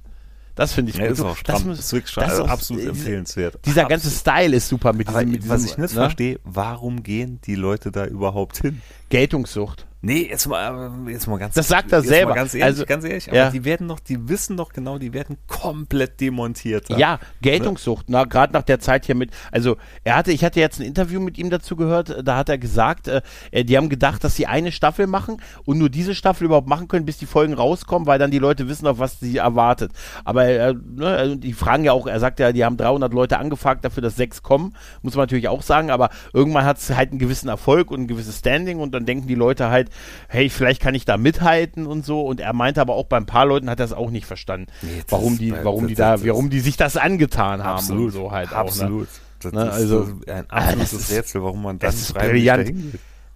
Das 0.55 0.71
finde 0.71 0.91
ich 0.91 0.97
ja, 0.97 1.07
gut. 1.07 1.17
Ist 1.17 1.21
auch 1.21 1.35
stramm. 1.35 1.67
Das, 1.67 1.79
ist 1.79 1.93
wirklich 1.93 2.15
das 2.15 2.33
ist 2.33 2.39
absolut 2.39 2.83
auch, 2.83 2.89
empfehlenswert. 2.89 3.59
Dieser 3.65 3.83
absolut. 3.83 3.89
ganze 3.89 4.09
Style 4.09 4.55
ist 4.55 4.69
super 4.69 4.93
mit 4.93 5.09
diesem, 5.09 5.29
mit 5.29 5.43
diesem 5.43 5.49
Was 5.49 5.65
ich 5.65 5.77
nicht 5.77 5.93
ne? 5.93 6.01
verstehe, 6.01 6.39
warum 6.43 7.03
gehen 7.03 7.39
die 7.45 7.55
Leute 7.55 7.91
da 7.91 8.05
überhaupt 8.05 8.57
hin? 8.59 8.81
Geltungssucht. 9.09 9.85
Nee, 10.05 10.27
jetzt 10.29 10.47
mal, 10.47 10.91
jetzt 11.07 11.27
mal 11.27 11.39
ganz 11.39 11.55
Das 11.55 11.67
sagt 11.67 11.91
er 11.91 12.03
selber. 12.03 12.35
Ganz 12.35 12.53
ehrlich, 12.53 12.63
also, 12.63 12.85
ganz 12.85 13.03
ehrlich, 13.05 13.27
aber 13.27 13.37
ja. 13.37 13.49
die 13.49 13.65
werden 13.65 13.87
noch, 13.87 13.99
die 13.99 14.29
wissen 14.29 14.55
doch 14.55 14.71
genau, 14.71 14.99
die 14.99 15.13
werden 15.13 15.37
komplett 15.47 16.21
demontiert. 16.21 16.89
Ja, 16.89 16.97
ja 16.97 17.19
Geltungssucht, 17.41 18.05
na, 18.07 18.25
gerade 18.25 18.53
nach 18.53 18.61
der 18.61 18.79
Zeit 18.79 19.07
hier 19.07 19.15
mit, 19.15 19.31
also 19.51 19.77
er 20.03 20.17
hatte, 20.17 20.31
ich 20.31 20.45
hatte 20.45 20.59
jetzt 20.59 20.79
ein 20.79 20.85
Interview 20.85 21.19
mit 21.19 21.39
ihm 21.39 21.49
dazu 21.49 21.75
gehört, 21.75 22.21
da 22.23 22.37
hat 22.37 22.49
er 22.49 22.59
gesagt, 22.59 23.07
äh, 23.07 23.23
die 23.63 23.75
haben 23.77 23.89
gedacht, 23.89 24.23
dass 24.23 24.35
sie 24.35 24.45
eine 24.45 24.71
Staffel 24.71 25.07
machen 25.07 25.41
und 25.65 25.79
nur 25.79 25.89
diese 25.89 26.13
Staffel 26.13 26.45
überhaupt 26.45 26.67
machen 26.67 26.87
können, 26.87 27.05
bis 27.05 27.17
die 27.17 27.25
Folgen 27.25 27.55
rauskommen, 27.55 28.05
weil 28.05 28.19
dann 28.19 28.29
die 28.29 28.37
Leute 28.37 28.69
wissen, 28.69 28.85
auf 28.85 28.99
was 28.99 29.19
sie 29.19 29.37
erwartet. 29.37 29.91
Aber 30.23 30.45
äh, 30.45 30.75
ne, 30.75 31.07
also 31.07 31.33
die 31.33 31.53
fragen 31.53 31.83
ja 31.83 31.93
auch, 31.93 32.05
er 32.05 32.19
sagt 32.19 32.39
ja, 32.39 32.51
die 32.51 32.63
haben 32.63 32.77
300 32.77 33.11
Leute 33.11 33.39
angefragt 33.39 33.83
dafür, 33.83 34.03
dass 34.03 34.15
sechs 34.15 34.43
kommen, 34.43 34.75
muss 35.01 35.15
man 35.15 35.23
natürlich 35.23 35.47
auch 35.47 35.63
sagen, 35.63 35.89
aber 35.89 36.11
irgendwann 36.31 36.65
hat 36.65 36.77
es 36.77 36.91
halt 36.91 37.09
einen 37.09 37.17
gewissen 37.17 37.47
Erfolg 37.47 37.89
und 37.89 38.01
ein 38.01 38.07
gewisses 38.07 38.37
Standing 38.37 38.77
und 38.77 38.93
dann 38.93 39.07
denken 39.07 39.27
die 39.27 39.33
Leute 39.33 39.71
halt, 39.71 39.89
hey, 40.27 40.49
vielleicht 40.49 40.81
kann 40.81 40.95
ich 40.95 41.05
da 41.05 41.17
mithalten 41.17 41.85
und 41.85 42.05
so. 42.05 42.21
Und 42.21 42.39
er 42.39 42.53
meinte 42.53 42.81
aber 42.81 42.95
auch 42.95 43.05
bei 43.05 43.17
ein 43.17 43.25
paar 43.25 43.45
Leuten 43.45 43.69
hat 43.69 43.79
er 43.79 43.85
es 43.85 43.93
auch 43.93 44.11
nicht 44.11 44.25
verstanden, 44.25 44.67
nee, 44.81 45.03
warum 45.09 45.37
die, 45.37 45.51
warum 45.51 45.87
die 45.87 45.95
da, 45.95 46.23
warum 46.25 46.49
die 46.49 46.59
sich 46.59 46.77
das 46.77 46.97
angetan 46.97 47.63
haben 47.63 47.77
absolut, 47.77 48.05
und 48.05 48.11
so 48.11 48.31
halt 48.31 48.53
absolut. 48.53 49.07
auch. 49.07 49.13
Ne? 49.13 49.19
Das 49.39 49.53
ne? 49.53 49.71
also 49.71 50.07
ein 50.27 50.49
absolutes 50.49 50.93
ist, 50.93 51.11
Rätsel, 51.17 51.43
warum 51.43 51.61
man 51.61 51.79
das, 51.79 51.95
das 51.95 52.01
ist 52.09 52.13
brillant. 52.13 52.73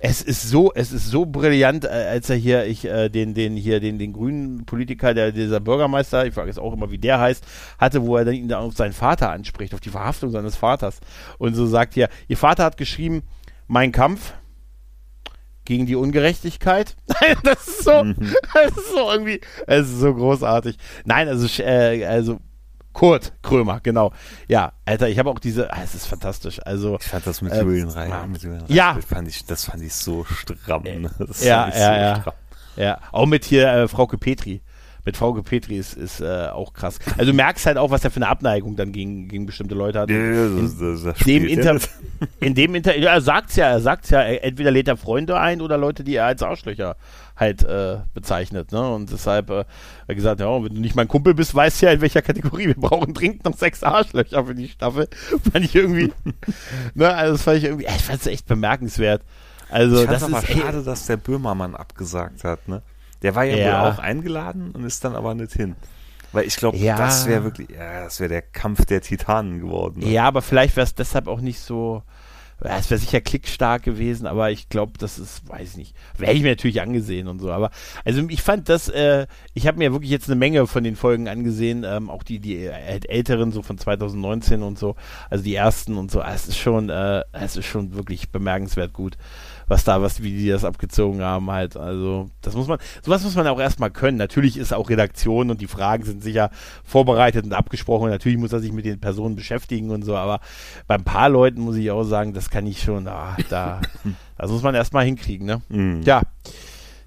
Es 0.02 0.22
ist 0.22 0.50
so, 0.50 0.72
es 0.74 0.94
ist 0.94 1.08
so 1.08 1.26
brillant, 1.26 1.84
äh, 1.84 1.90
als 1.90 2.30
er 2.30 2.38
hier, 2.38 2.66
ich 2.66 2.86
äh, 2.86 3.10
den, 3.10 3.34
den 3.34 3.58
hier, 3.58 3.82
den, 3.82 4.00
den 4.00 4.14
grünen 4.14 4.66
Politiker, 4.66 5.14
der 5.14 5.34
dieser 5.34 5.60
Bürgermeister, 5.60 6.26
ich 6.26 6.34
frage 6.34 6.48
jetzt 6.48 6.58
auch 6.58 6.72
immer, 6.72 6.90
wie 6.90 6.98
der 6.98 7.20
heißt, 7.20 7.44
hatte, 7.78 8.06
wo 8.06 8.16
er 8.16 8.24
dann 8.24 8.34
ihn 8.34 8.48
dann 8.48 8.64
auf 8.64 8.78
seinen 8.78 8.94
Vater 8.94 9.30
anspricht, 9.30 9.74
auf 9.74 9.82
die 9.82 9.90
Verhaftung 9.90 10.32
seines 10.32 10.56
Vaters 10.56 11.02
und 11.38 11.54
so 11.54 11.68
sagt 11.68 11.96
hier, 11.96 12.08
ihr 12.30 12.38
Vater 12.38 12.64
hat 12.64 12.78
geschrieben, 12.78 13.24
mein 13.68 13.92
Kampf, 13.92 14.34
gegen 15.70 15.86
die 15.86 15.96
Ungerechtigkeit. 15.96 16.96
das 17.44 17.68
ist 17.68 17.84
so, 17.84 18.04
mhm. 18.04 18.16
das 18.56 18.76
ist 18.76 18.92
so 18.92 19.12
irgendwie, 19.12 19.40
es 19.68 19.88
ist 19.88 20.00
so 20.00 20.16
großartig. 20.16 20.78
Nein, 21.06 21.28
also, 21.28 21.48
äh, 21.62 22.06
also 22.06 22.40
Kurt 22.92 23.34
Krömer, 23.44 23.80
genau. 23.80 24.12
Ja, 24.48 24.74
Alter, 24.84 25.10
ich 25.10 25.20
habe 25.20 25.30
auch 25.30 25.38
diese, 25.38 25.72
ah, 25.72 25.78
es 25.84 25.94
ist 25.94 26.08
fantastisch. 26.08 26.60
Also 26.66 26.98
ich 27.00 27.08
fand 27.08 27.28
das 27.28 27.44
mit 27.44 27.54
äh, 27.54 27.62
Julian 27.62 27.90
Rein, 27.90 28.32
mit 28.32 28.42
Julian 28.42 28.62
Rein, 28.62 28.76
ja, 28.76 28.98
fand 29.08 29.28
ich, 29.28 29.46
das 29.46 29.66
fand 29.66 29.84
ich 29.84 29.94
so 29.94 30.26
stramm. 30.26 30.84
Ne? 30.84 31.12
Das 31.20 31.44
ja, 31.44 31.68
ja, 31.68 31.72
so 31.72 31.80
ja. 31.80 32.22
Stramm. 32.22 32.34
Ja, 32.76 33.00
auch 33.12 33.28
mit 33.28 33.46
hier 33.46 33.72
äh, 33.72 33.88
Frauke 33.88 34.18
Petri 34.18 34.62
mit 35.06 35.18
VG 35.18 35.44
Petri 35.44 35.78
ist, 35.78 35.96
ist 35.96 36.22
äh, 36.22 36.48
auch 36.48 36.74
krass. 36.74 37.00
Also 37.18 37.32
du 37.32 37.36
merkst 37.36 37.66
halt 37.66 37.78
auch, 37.78 37.92
was 37.92 38.04
er 38.04 38.12
für 38.12 38.18
eine 38.18 38.28
Abneigung 38.28 38.76
dann 38.76 38.92
gegen, 38.92 39.28
gegen 39.28 39.46
bestimmte 39.46 39.76
Leute 39.76 40.00
hat. 40.00 40.10
Ja, 40.10 40.50
das, 40.50 40.78
das, 40.78 41.04
das 41.04 41.18
dem 41.20 41.46
Inter 41.46 41.76
ja. 41.76 42.28
in 42.40 42.56
dem 42.56 42.76
Inter 42.76 42.98
ja, 42.98 43.14
er 43.14 43.22
sagt's 43.22 43.56
ja, 43.56 43.68
er 43.68 43.82
sagt's 43.82 44.10
ja, 44.10 44.22
entweder 44.22 44.72
lädt 44.72 44.88
er 44.88 44.98
Freunde 44.98 45.40
ein 45.40 45.62
oder 45.62 45.78
Leute, 45.78 46.04
die 46.04 46.16
er 46.16 46.26
als 46.26 46.44
Arschlöcher 46.44 46.96
halt 47.40 47.64
äh, 47.64 47.98
bezeichnet. 48.14 48.72
Ne? 48.72 48.94
Und 48.94 49.12
deshalb 49.12 49.50
äh, 49.50 49.66
er 50.08 50.16
gesagt, 50.16 50.42
ja, 50.42 50.64
wenn 50.64 50.76
du 50.76 50.82
nicht 50.82 50.96
mein 50.96 51.08
Kumpel 51.08 51.34
bist, 51.34 51.56
weißt 51.56 51.82
du 51.82 51.86
ja, 51.86 51.92
in 51.94 52.02
welcher 52.02 52.22
Kategorie. 52.22 52.68
Wir 52.68 52.76
brauchen 52.76 53.14
dringend 53.14 53.46
noch 53.46 53.56
sechs 53.56 53.84
Arschlöcher 53.84 54.46
für 54.46 54.56
die 54.56 54.68
Staffel. 54.68 55.08
fand 55.52 55.66
ich 55.66 55.76
irgendwie, 55.76 56.12
ne, 56.94 57.14
also 57.14 57.34
das 57.34 57.44
fand 57.44 57.58
ich 57.58 57.64
irgendwie, 57.64 57.86
ich 57.86 58.04
fand 58.04 58.20
es 58.20 58.28
echt 58.28 58.46
bemerkenswert. 58.48 59.24
Also, 59.70 60.02
ich 60.02 60.10
das 60.10 60.28
ist 60.28 60.48
schade, 60.48 60.84
dass 60.84 61.06
der 61.06 61.18
Böhmermann 61.18 61.76
abgesagt 61.76 62.44
hat, 62.44 62.68
ne? 62.68 62.82
Der 63.22 63.36
war 63.36 63.44
ja, 63.44 63.58
ja. 63.58 63.84
wohl 63.84 63.92
auch 63.92 64.00
eingeladen 64.00 64.72
und 64.72 64.84
ist 64.86 65.04
dann 65.04 65.16
aber 65.16 65.34
nicht 65.34 65.54
hin. 65.54 65.76
Weil 66.32 66.46
ich 66.46 66.58
glaube, 66.58 66.78
ja. 66.78 66.96
das 66.96 67.28
wäre 67.28 67.44
wirklich, 67.44 67.70
ja, 67.70 68.04
das 68.04 68.20
wäre 68.20 68.30
der 68.30 68.42
Kampf 68.42 68.86
der 68.86 69.02
Titanen 69.02 69.60
geworden. 69.60 70.02
Ne? 70.02 70.10
Ja, 70.10 70.26
aber 70.26 70.42
vielleicht 70.42 70.76
wäre 70.76 70.86
es 70.86 70.94
deshalb 70.94 71.28
auch 71.28 71.42
nicht 71.42 71.60
so, 71.60 72.04
es 72.62 72.90
wäre 72.90 73.00
sicher 73.00 73.22
klickstark 73.22 73.84
gewesen, 73.84 74.28
aber 74.28 74.52
ich 74.52 74.70
glaube, 74.70 74.94
das 74.98 75.20
ist, 75.20 75.48
weiß 75.48 75.72
ich 75.72 75.78
nicht, 75.78 75.96
wäre 76.18 76.34
ich 76.34 76.42
mir 76.42 76.50
natürlich 76.50 76.82
angesehen 76.82 77.28
und 77.28 77.40
so. 77.40 77.52
Aber 77.52 77.72
also 78.06 78.22
ich 78.28 78.42
fand 78.42 78.70
das, 78.70 78.90
äh, 78.90 79.28
ich 79.54 79.68
habe 79.68 79.78
mir 79.78 79.94
wirklich 79.94 80.12
jetzt 80.12 80.30
eine 80.30 80.36
Menge 80.36 80.68
von 80.68 80.84
den 80.84 80.96
Folgen 80.96 81.28
angesehen, 81.28 81.86
ähm, 81.86 82.10
auch 82.10 82.24
die 82.24 82.40
die 82.40 82.66
älteren 82.66 83.52
so 83.52 83.62
von 83.62 83.78
2019 83.78 84.62
und 84.62 84.78
so, 84.78 84.96
also 85.30 85.44
die 85.44 85.56
ersten 85.56 85.98
und 85.98 86.12
so. 86.12 86.22
Es 86.22 86.48
ist 86.48 86.58
schon, 86.58 86.90
äh, 86.90 87.24
es 87.32 87.56
ist 87.56 87.66
schon 87.66 87.96
wirklich 87.96 88.30
bemerkenswert 88.30 88.94
gut 88.94 89.18
was 89.70 89.84
da, 89.84 90.02
was, 90.02 90.22
wie 90.24 90.32
die 90.32 90.50
das 90.50 90.66
abgezogen 90.66 91.22
haben 91.22 91.50
halt. 91.52 91.78
Also, 91.78 92.30
das 92.42 92.56
muss 92.56 92.68
man, 92.68 92.80
sowas 93.06 93.24
muss 93.24 93.36
man 93.36 93.48
auch 93.48 93.60
erstmal 93.60 93.92
können. 93.92 94.18
Natürlich 94.18 94.58
ist 94.58 94.74
auch 94.74 94.90
Redaktion 94.90 95.52
und 95.52 95.62
die 95.62 95.68
Fragen 95.68 96.04
sind 96.04 96.24
sicher 96.24 96.50
vorbereitet 96.84 97.46
und 97.46 97.54
abgesprochen. 97.54 98.10
Natürlich 98.10 98.40
muss 98.40 98.52
er 98.52 98.60
sich 98.60 98.74
mit 98.74 98.86
den 98.86 99.00
Personen 99.00 99.36
beschäftigen 99.36 99.92
und 99.92 100.02
so, 100.02 100.18
aber 100.18 100.42
bei 100.88 100.96
ein 100.96 101.04
paar 101.04 101.30
Leuten 101.30 101.62
muss 101.62 101.76
ich 101.78 101.92
auch 101.92 102.04
sagen, 102.04 102.34
das 102.34 102.49
kann 102.52 102.66
ich 102.68 102.82
schon, 102.82 103.08
ah, 103.08 103.38
da, 103.50 103.82
das 104.38 104.52
muss 104.52 104.64
man 104.64 104.76
erstmal 104.76 105.06
hinkriegen, 105.06 105.46
ne? 105.46 105.62
Mhm. 105.70 106.02
Ja. 106.04 106.22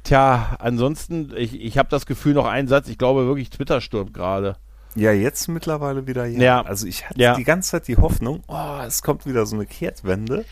Tja, 0.05 0.57
ansonsten, 0.59 1.32
ich, 1.36 1.61
ich 1.61 1.78
habe 1.78 1.88
das 1.88 2.07
Gefühl, 2.07 2.34
noch 2.34 2.47
einen 2.47 2.66
Satz, 2.66 2.88
ich 2.88 2.99
glaube 2.99 3.26
wirklich, 3.26 3.51
Twitter 3.51 3.80
stirbt 3.80 4.12
gerade. 4.12 4.57
Ja, 4.95 5.12
jetzt 5.12 5.49
mittlerweile 5.49 6.07
wieder 6.07 6.26
ja. 6.26 6.40
ja. 6.40 6.62
Also 6.62 6.86
ich 6.86 7.09
hatte 7.09 7.20
ja. 7.20 7.34
die 7.34 7.45
ganze 7.45 7.70
Zeit 7.70 7.88
die 7.88 7.97
Hoffnung, 7.97 8.43
oh, 8.49 8.78
es 8.86 9.03
kommt 9.03 9.26
wieder 9.26 9.47
so 9.47 9.57
eine 9.57 9.66
Kehrtwende. 9.66 10.45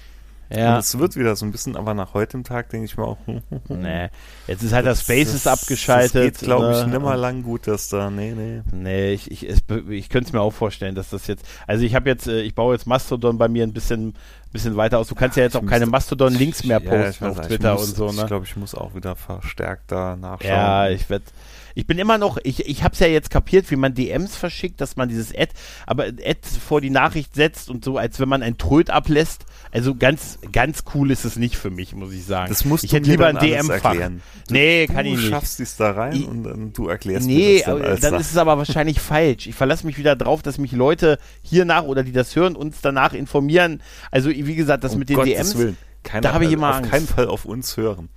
Ja. 0.52 0.74
Und 0.74 0.80
es 0.80 0.98
wird 0.98 1.16
wieder 1.16 1.36
so 1.36 1.46
ein 1.46 1.52
bisschen, 1.52 1.76
aber 1.76 1.94
nach 1.94 2.12
heutem 2.12 2.42
Tag 2.42 2.70
denke 2.70 2.86
ich 2.86 2.96
mir 2.96 3.04
auch, 3.04 3.18
nee, 3.68 4.08
jetzt 4.48 4.62
ist 4.62 4.72
halt 4.72 4.86
das, 4.86 5.02
Spaces 5.02 5.44
das, 5.44 5.46
abgeschaltet. 5.46 6.14
Das 6.14 6.40
geht, 6.40 6.46
glaube 6.46 6.72
ich, 6.72 6.86
ne? 6.86 6.92
nimmer 6.92 7.16
lang 7.16 7.42
gut, 7.42 7.68
dass 7.68 7.88
da, 7.88 8.10
nee, 8.10 8.32
nee. 8.32 8.62
Nee, 8.72 9.12
ich, 9.12 9.30
ich, 9.30 9.62
ich 9.88 10.08
könnte 10.08 10.28
es 10.28 10.32
mir 10.32 10.40
auch 10.40 10.52
vorstellen, 10.52 10.96
dass 10.96 11.10
das 11.10 11.28
jetzt, 11.28 11.44
also 11.68 11.84
ich 11.84 11.94
habe 11.94 12.08
jetzt, 12.10 12.26
äh, 12.26 12.40
ich 12.40 12.54
baue 12.54 12.74
jetzt 12.74 12.86
Mastodon 12.86 13.38
bei 13.38 13.48
mir 13.48 13.62
ein 13.62 13.72
bisschen, 13.72 14.14
bisschen 14.52 14.76
weiter 14.76 14.98
aus. 14.98 15.06
Du 15.06 15.14
kannst 15.14 15.36
ja, 15.36 15.42
ja 15.42 15.46
jetzt 15.46 15.56
auch 15.56 15.64
keine 15.64 15.86
Mastodon-Links 15.86 16.64
mehr 16.64 16.80
posten 16.80 17.24
ja, 17.24 17.30
auf 17.30 17.40
Twitter 17.42 17.74
muss, 17.74 17.88
und 17.88 17.96
so, 17.96 18.06
ne? 18.10 18.22
Ich 18.22 18.26
glaube, 18.26 18.44
ich 18.44 18.56
muss 18.56 18.74
auch 18.74 18.94
wieder 18.96 19.14
verstärkt 19.14 19.92
da 19.92 20.16
nachschauen. 20.16 20.50
Ja, 20.50 20.88
ich 20.88 21.08
werde 21.08 21.26
ich 21.74 21.86
bin 21.86 21.98
immer 21.98 22.18
noch, 22.18 22.38
ich, 22.42 22.66
ich 22.66 22.82
habe 22.82 22.94
es 22.94 23.00
ja 23.00 23.06
jetzt 23.06 23.30
kapiert, 23.30 23.70
wie 23.70 23.76
man 23.76 23.94
DMs 23.94 24.36
verschickt, 24.36 24.80
dass 24.80 24.96
man 24.96 25.08
dieses 25.08 25.34
Ad, 25.34 25.52
aber 25.86 26.04
Ad 26.06 26.40
vor 26.66 26.80
die 26.80 26.90
Nachricht 26.90 27.34
setzt 27.34 27.70
und 27.70 27.84
so, 27.84 27.98
als 27.98 28.20
wenn 28.20 28.28
man 28.28 28.42
ein 28.42 28.58
Tröd 28.58 28.90
ablässt. 28.90 29.44
Also 29.72 29.94
ganz, 29.94 30.38
ganz 30.52 30.84
cool 30.94 31.10
ist 31.10 31.24
es 31.24 31.36
nicht 31.36 31.56
für 31.56 31.70
mich, 31.70 31.94
muss 31.94 32.12
ich 32.12 32.24
sagen. 32.24 32.48
Das 32.48 32.64
musst 32.64 32.84
ich 32.84 32.90
du 32.90 32.96
hätte 32.96 33.10
lieber 33.10 33.28
ein 33.28 33.38
DM 33.38 33.70
erklären. 33.70 34.22
Du, 34.48 34.54
nee, 34.54 34.86
kann 34.86 35.06
ich 35.06 35.12
nicht. 35.12 35.26
Du 35.26 35.30
schaffst 35.30 35.60
es 35.60 35.76
da 35.76 35.92
rein 35.92 36.16
ich, 36.16 36.26
und 36.26 36.42
dann 36.42 36.72
du 36.72 36.88
erklärst 36.88 37.26
nee, 37.26 37.62
mir 37.66 37.78
das 37.78 38.00
dann, 38.00 38.12
dann 38.12 38.20
ist 38.20 38.30
es 38.30 38.36
aber 38.36 38.58
wahrscheinlich 38.58 39.00
falsch. 39.00 39.46
Ich 39.46 39.54
verlasse 39.54 39.86
mich 39.86 39.96
wieder 39.96 40.16
drauf, 40.16 40.42
dass 40.42 40.58
mich 40.58 40.72
Leute 40.72 41.18
hier 41.42 41.64
nach 41.64 41.84
oder 41.84 42.02
die 42.02 42.12
das 42.12 42.34
hören 42.34 42.56
uns 42.56 42.80
danach 42.80 43.12
informieren. 43.12 43.80
Also 44.10 44.30
wie 44.30 44.54
gesagt, 44.56 44.82
das 44.84 44.94
um 44.94 45.00
mit 45.00 45.08
den 45.08 45.16
Gottes 45.16 45.34
DMs, 45.34 45.58
Willen. 45.58 45.76
Keiner, 46.02 46.22
da 46.22 46.32
habe 46.32 46.44
ich 46.44 46.52
immer 46.52 46.70
auf 46.70 46.76
Angst. 46.76 46.90
keinen 46.90 47.06
Fall 47.06 47.26
auf 47.26 47.44
uns 47.44 47.76
hören. 47.76 48.08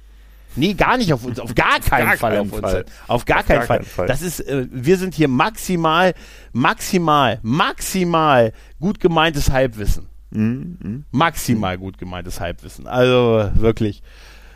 Nee, 0.55 0.73
gar 0.73 0.97
nicht 0.97 1.13
auf 1.13 1.25
uns, 1.25 1.39
auf 1.39 1.55
gar 1.55 1.79
keinen 1.79 2.07
gar 2.07 2.17
Fall 2.17 2.31
keinen 2.35 2.51
auf 2.51 2.59
Fall. 2.59 2.75
uns. 2.81 2.91
Auf 3.07 3.25
gar, 3.25 3.39
Auf 3.39 3.45
keinen, 3.45 3.57
gar 3.59 3.65
Fall. 3.65 3.83
Fall. 3.83 4.07
Das 4.07 4.21
ist, 4.21 4.39
äh, 4.41 4.67
wir 4.71 4.97
sind 4.97 5.13
hier 5.15 5.27
maximal, 5.27 6.13
maximal, 6.51 7.39
maximal 7.41 8.53
gut 8.79 8.99
gemeintes 8.99 9.51
Halbwissen. 9.51 10.07
Mhm, 10.31 10.77
mhm. 10.81 11.05
Maximal 11.11 11.77
gut 11.77 11.97
gemeintes 11.97 12.39
Halbwissen. 12.39 12.87
Also 12.87 13.49
wirklich, 13.55 14.03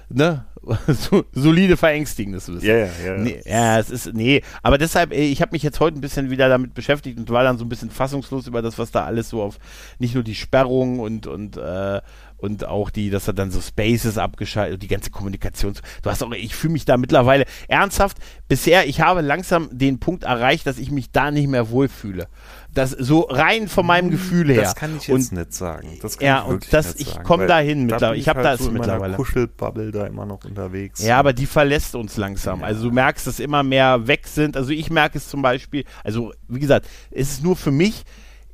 ne? 0.09 0.45
So, 0.87 1.23
solide 1.31 1.77
verängstigendes 1.77 2.49
Wissen. 2.49 2.65
Ja, 2.65 2.77
ja, 2.77 2.89
ja. 3.05 3.17
Nee, 3.17 3.41
ja, 3.45 3.79
es 3.79 3.89
ist, 3.89 4.13
nee, 4.13 4.41
aber 4.63 4.77
deshalb, 4.77 5.13
ey, 5.13 5.31
ich 5.31 5.41
habe 5.41 5.53
mich 5.53 5.63
jetzt 5.63 5.79
heute 5.79 5.97
ein 5.97 6.01
bisschen 6.01 6.29
wieder 6.29 6.49
damit 6.49 6.73
beschäftigt 6.73 7.17
und 7.17 7.29
war 7.29 7.43
dann 7.43 7.57
so 7.57 7.63
ein 7.63 7.69
bisschen 7.69 7.89
fassungslos 7.89 8.47
über 8.47 8.61
das, 8.61 8.77
was 8.77 8.91
da 8.91 9.05
alles 9.05 9.29
so 9.29 9.41
auf, 9.41 9.59
nicht 9.99 10.13
nur 10.15 10.23
die 10.25 10.35
Sperrung 10.35 10.99
und, 10.99 11.25
und, 11.25 11.55
äh, 11.55 12.01
und 12.38 12.65
auch 12.65 12.89
die, 12.89 13.09
dass 13.09 13.27
er 13.27 13.33
dann 13.33 13.51
so 13.51 13.59
Spaces 13.61 14.17
abgeschaltet, 14.17 14.81
die 14.81 14.88
ganze 14.88 15.09
Kommunikation. 15.09 15.73
Du 16.03 16.09
hast 16.09 16.23
auch, 16.23 16.31
ich 16.31 16.55
fühle 16.55 16.73
mich 16.73 16.85
da 16.85 16.97
mittlerweile 16.97 17.45
ernsthaft. 17.67 18.17
Bisher, 18.47 18.88
ich 18.88 19.01
habe 19.01 19.21
langsam 19.21 19.69
den 19.71 19.99
Punkt 19.99 20.23
erreicht, 20.23 20.67
dass 20.67 20.77
ich 20.77 20.91
mich 20.91 21.11
da 21.11 21.31
nicht 21.31 21.47
mehr 21.47 21.69
wohlfühle. 21.69 22.27
Das 22.73 22.91
so 22.91 23.21
rein 23.21 23.67
von 23.67 23.88
meinem 23.88 24.11
Gefühl 24.11 24.51
her. 24.51 24.61
Das 24.61 24.75
kann 24.75 24.95
ich 24.95 25.07
jetzt 25.07 25.31
und, 25.31 25.38
nicht 25.38 25.53
sagen. 25.53 25.97
Das 26.01 26.19
kann 26.19 26.27
ja, 26.27 26.43
ich 26.43 26.47
und 26.47 26.73
das, 26.73 26.95
ich 26.95 27.23
komme 27.23 27.47
dahin 27.47 27.88
mittlerweile. 27.88 28.19
Ich 28.19 28.29
habe 28.29 28.43
halt 28.43 28.59
das 28.59 28.65
so 28.65 28.71
mittlerweile. 28.71 29.15
Kuschelbubble 29.15 29.91
da 29.91 30.05
immer 30.05 30.27
noch 30.27 30.45
unterwegs. 30.45 31.03
Ja, 31.03 31.17
aber 31.17 31.33
die 31.33 31.47
verlässt 31.47 31.95
uns 31.95 32.17
langsam. 32.17 32.59
Ja. 32.59 32.67
Also 32.67 32.89
du 32.89 32.93
merkst, 32.93 33.25
dass 33.25 33.39
immer 33.39 33.63
mehr 33.63 34.05
weg 34.07 34.27
sind. 34.27 34.55
Also 34.55 34.69
ich 34.71 34.91
merke 34.91 35.17
es 35.17 35.27
zum 35.27 35.41
Beispiel, 35.41 35.85
also 36.03 36.33
wie 36.47 36.59
gesagt, 36.59 36.88
es 37.09 37.31
ist 37.31 37.43
nur 37.43 37.55
für 37.55 37.71
mich, 37.71 38.03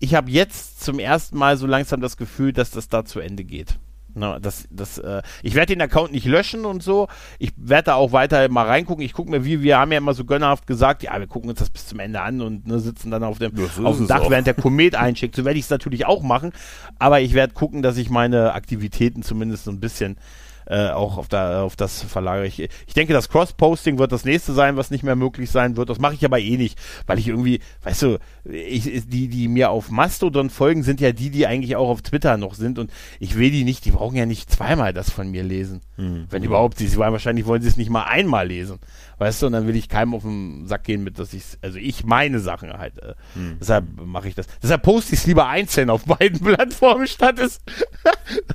ich 0.03 0.15
habe 0.15 0.29
jetzt 0.29 0.83
zum 0.83 0.99
ersten 0.99 1.37
Mal 1.37 1.55
so 1.55 1.65
langsam 1.65 2.01
das 2.01 2.17
Gefühl, 2.17 2.51
dass 2.51 2.71
das 2.71 2.89
da 2.89 3.05
zu 3.05 3.21
Ende 3.21 3.45
geht. 3.45 3.79
Na, 4.15 4.37
das, 4.37 4.67
das, 4.69 4.97
äh, 4.97 5.21
ich 5.41 5.55
werde 5.55 5.73
den 5.73 5.81
Account 5.81 6.11
nicht 6.11 6.25
löschen 6.25 6.65
und 6.65 6.83
so. 6.83 7.07
Ich 7.39 7.53
werde 7.55 7.85
da 7.85 7.95
auch 7.95 8.11
weiter 8.11 8.49
mal 8.49 8.67
reingucken. 8.67 9.03
Ich 9.03 9.13
gucke 9.13 9.31
mir, 9.31 9.45
wie 9.45 9.61
wir 9.61 9.79
haben 9.79 9.93
ja 9.93 9.99
immer 9.99 10.13
so 10.13 10.25
gönnerhaft 10.25 10.67
gesagt, 10.67 11.03
ja, 11.03 11.17
wir 11.17 11.25
gucken 11.25 11.49
uns 11.49 11.59
das 11.59 11.69
bis 11.69 11.87
zum 11.87 11.99
Ende 11.99 12.19
an 12.19 12.41
und 12.41 12.67
ne, 12.67 12.79
sitzen 12.79 13.11
dann 13.11 13.23
auf 13.23 13.39
dem, 13.39 13.53
auf 13.57 13.97
dem 13.97 14.07
Dach, 14.07 14.23
auch. 14.23 14.29
während 14.29 14.45
der 14.45 14.55
Komet 14.55 14.95
einschickt. 14.95 15.37
So 15.37 15.45
werde 15.45 15.57
ich 15.57 15.65
es 15.65 15.71
natürlich 15.71 16.05
auch 16.05 16.21
machen. 16.21 16.51
Aber 16.99 17.21
ich 17.21 17.33
werde 17.33 17.53
gucken, 17.53 17.81
dass 17.81 17.95
ich 17.95 18.09
meine 18.09 18.53
Aktivitäten 18.53 19.23
zumindest 19.23 19.63
so 19.63 19.71
ein 19.71 19.79
bisschen 19.79 20.17
äh, 20.65 20.89
auch 20.89 21.17
auf, 21.17 21.27
da, 21.27 21.63
auf 21.63 21.75
das 21.75 22.01
verlagere 22.03 22.47
ich. 22.47 22.59
Ich 22.87 22.93
denke, 22.93 23.13
das 23.13 23.29
Cross-Posting 23.29 23.97
wird 23.97 24.11
das 24.11 24.25
nächste 24.25 24.53
sein, 24.53 24.77
was 24.77 24.91
nicht 24.91 25.03
mehr 25.03 25.15
möglich 25.15 25.51
sein 25.51 25.77
wird. 25.77 25.89
Das 25.89 25.99
mache 25.99 26.13
ich 26.13 26.25
aber 26.25 26.39
eh 26.39 26.57
nicht, 26.57 26.77
weil 27.07 27.19
ich 27.19 27.27
irgendwie, 27.27 27.59
weißt 27.83 28.01
du, 28.03 28.17
ich, 28.45 28.83
die, 29.07 29.27
die 29.27 29.47
mir 29.47 29.69
auf 29.69 29.89
Mastodon 29.89 30.49
folgen, 30.49 30.83
sind 30.83 31.01
ja 31.01 31.11
die, 31.11 31.29
die 31.29 31.47
eigentlich 31.47 31.75
auch 31.75 31.89
auf 31.89 32.01
Twitter 32.01 32.37
noch 32.37 32.53
sind 32.53 32.79
und 32.79 32.91
ich 33.19 33.37
will 33.37 33.51
die 33.51 33.63
nicht, 33.63 33.85
die 33.85 33.91
brauchen 33.91 34.15
ja 34.15 34.25
nicht 34.25 34.51
zweimal 34.51 34.93
das 34.93 35.09
von 35.09 35.29
mir 35.29 35.43
lesen. 35.43 35.81
Hm. 35.95 36.25
Wenn 36.29 36.43
überhaupt, 36.43 36.77
sie, 36.77 36.87
sie 36.87 36.97
wollen 36.97 37.11
wahrscheinlich 37.11 37.45
wollen 37.45 37.61
sie 37.61 37.69
es 37.69 37.77
nicht 37.77 37.89
mal 37.89 38.03
einmal 38.03 38.47
lesen. 38.47 38.79
Weißt 39.23 39.41
du, 39.41 39.45
und 39.47 39.53
dann 39.53 39.67
will 39.67 39.75
ich 39.75 39.87
keinem 39.89 40.13
auf 40.13 40.23
den 40.23 40.67
Sack 40.67 40.83
gehen 40.83 41.03
mit, 41.03 41.17
dass 41.17 41.33
ich, 41.33 41.43
also 41.61 41.77
ich 41.79 42.03
meine 42.03 42.39
Sachen 42.39 42.73
halt. 42.73 42.97
Äh, 43.01 43.13
Hm. 43.35 43.57
Deshalb 43.59 43.85
mache 44.05 44.27
ich 44.27 44.35
das. 44.35 44.47
Deshalb 44.61 44.83
poste 44.83 45.13
ich 45.13 45.21
es 45.21 45.25
lieber 45.25 45.47
einzeln 45.47 45.89
auf 45.89 46.03
beiden 46.05 46.39
Plattformen 46.39 47.07
statt 47.07 47.39
es. 47.39 47.61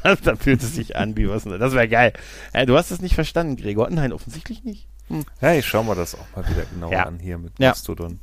dann 0.25 0.37
fühlt 0.37 0.63
es 0.63 0.75
sich 0.75 0.97
an 0.97 1.17
wie 1.17 1.29
was. 1.29 1.45
Das 1.45 1.73
wäre 1.73 1.89
geil. 1.89 2.13
Äh, 2.53 2.67
du 2.67 2.77
hast 2.77 2.91
es 2.91 3.01
nicht 3.01 3.15
verstanden, 3.15 3.57
Gregor. 3.57 3.89
Nein, 3.91 4.13
offensichtlich 4.13 4.63
nicht. 4.65 4.87
Ja, 5.41 5.55
ich 5.55 5.67
schau 5.67 5.83
mal 5.83 5.95
das 5.97 6.15
auch 6.15 6.27
mal 6.37 6.47
wieder 6.49 6.65
genauer 6.73 6.93
Ja. 6.93 7.05
an 7.05 7.19
hier 7.19 7.39
mit 7.39 7.53
Ja. 7.59 7.71
Mastodon. 7.71 8.21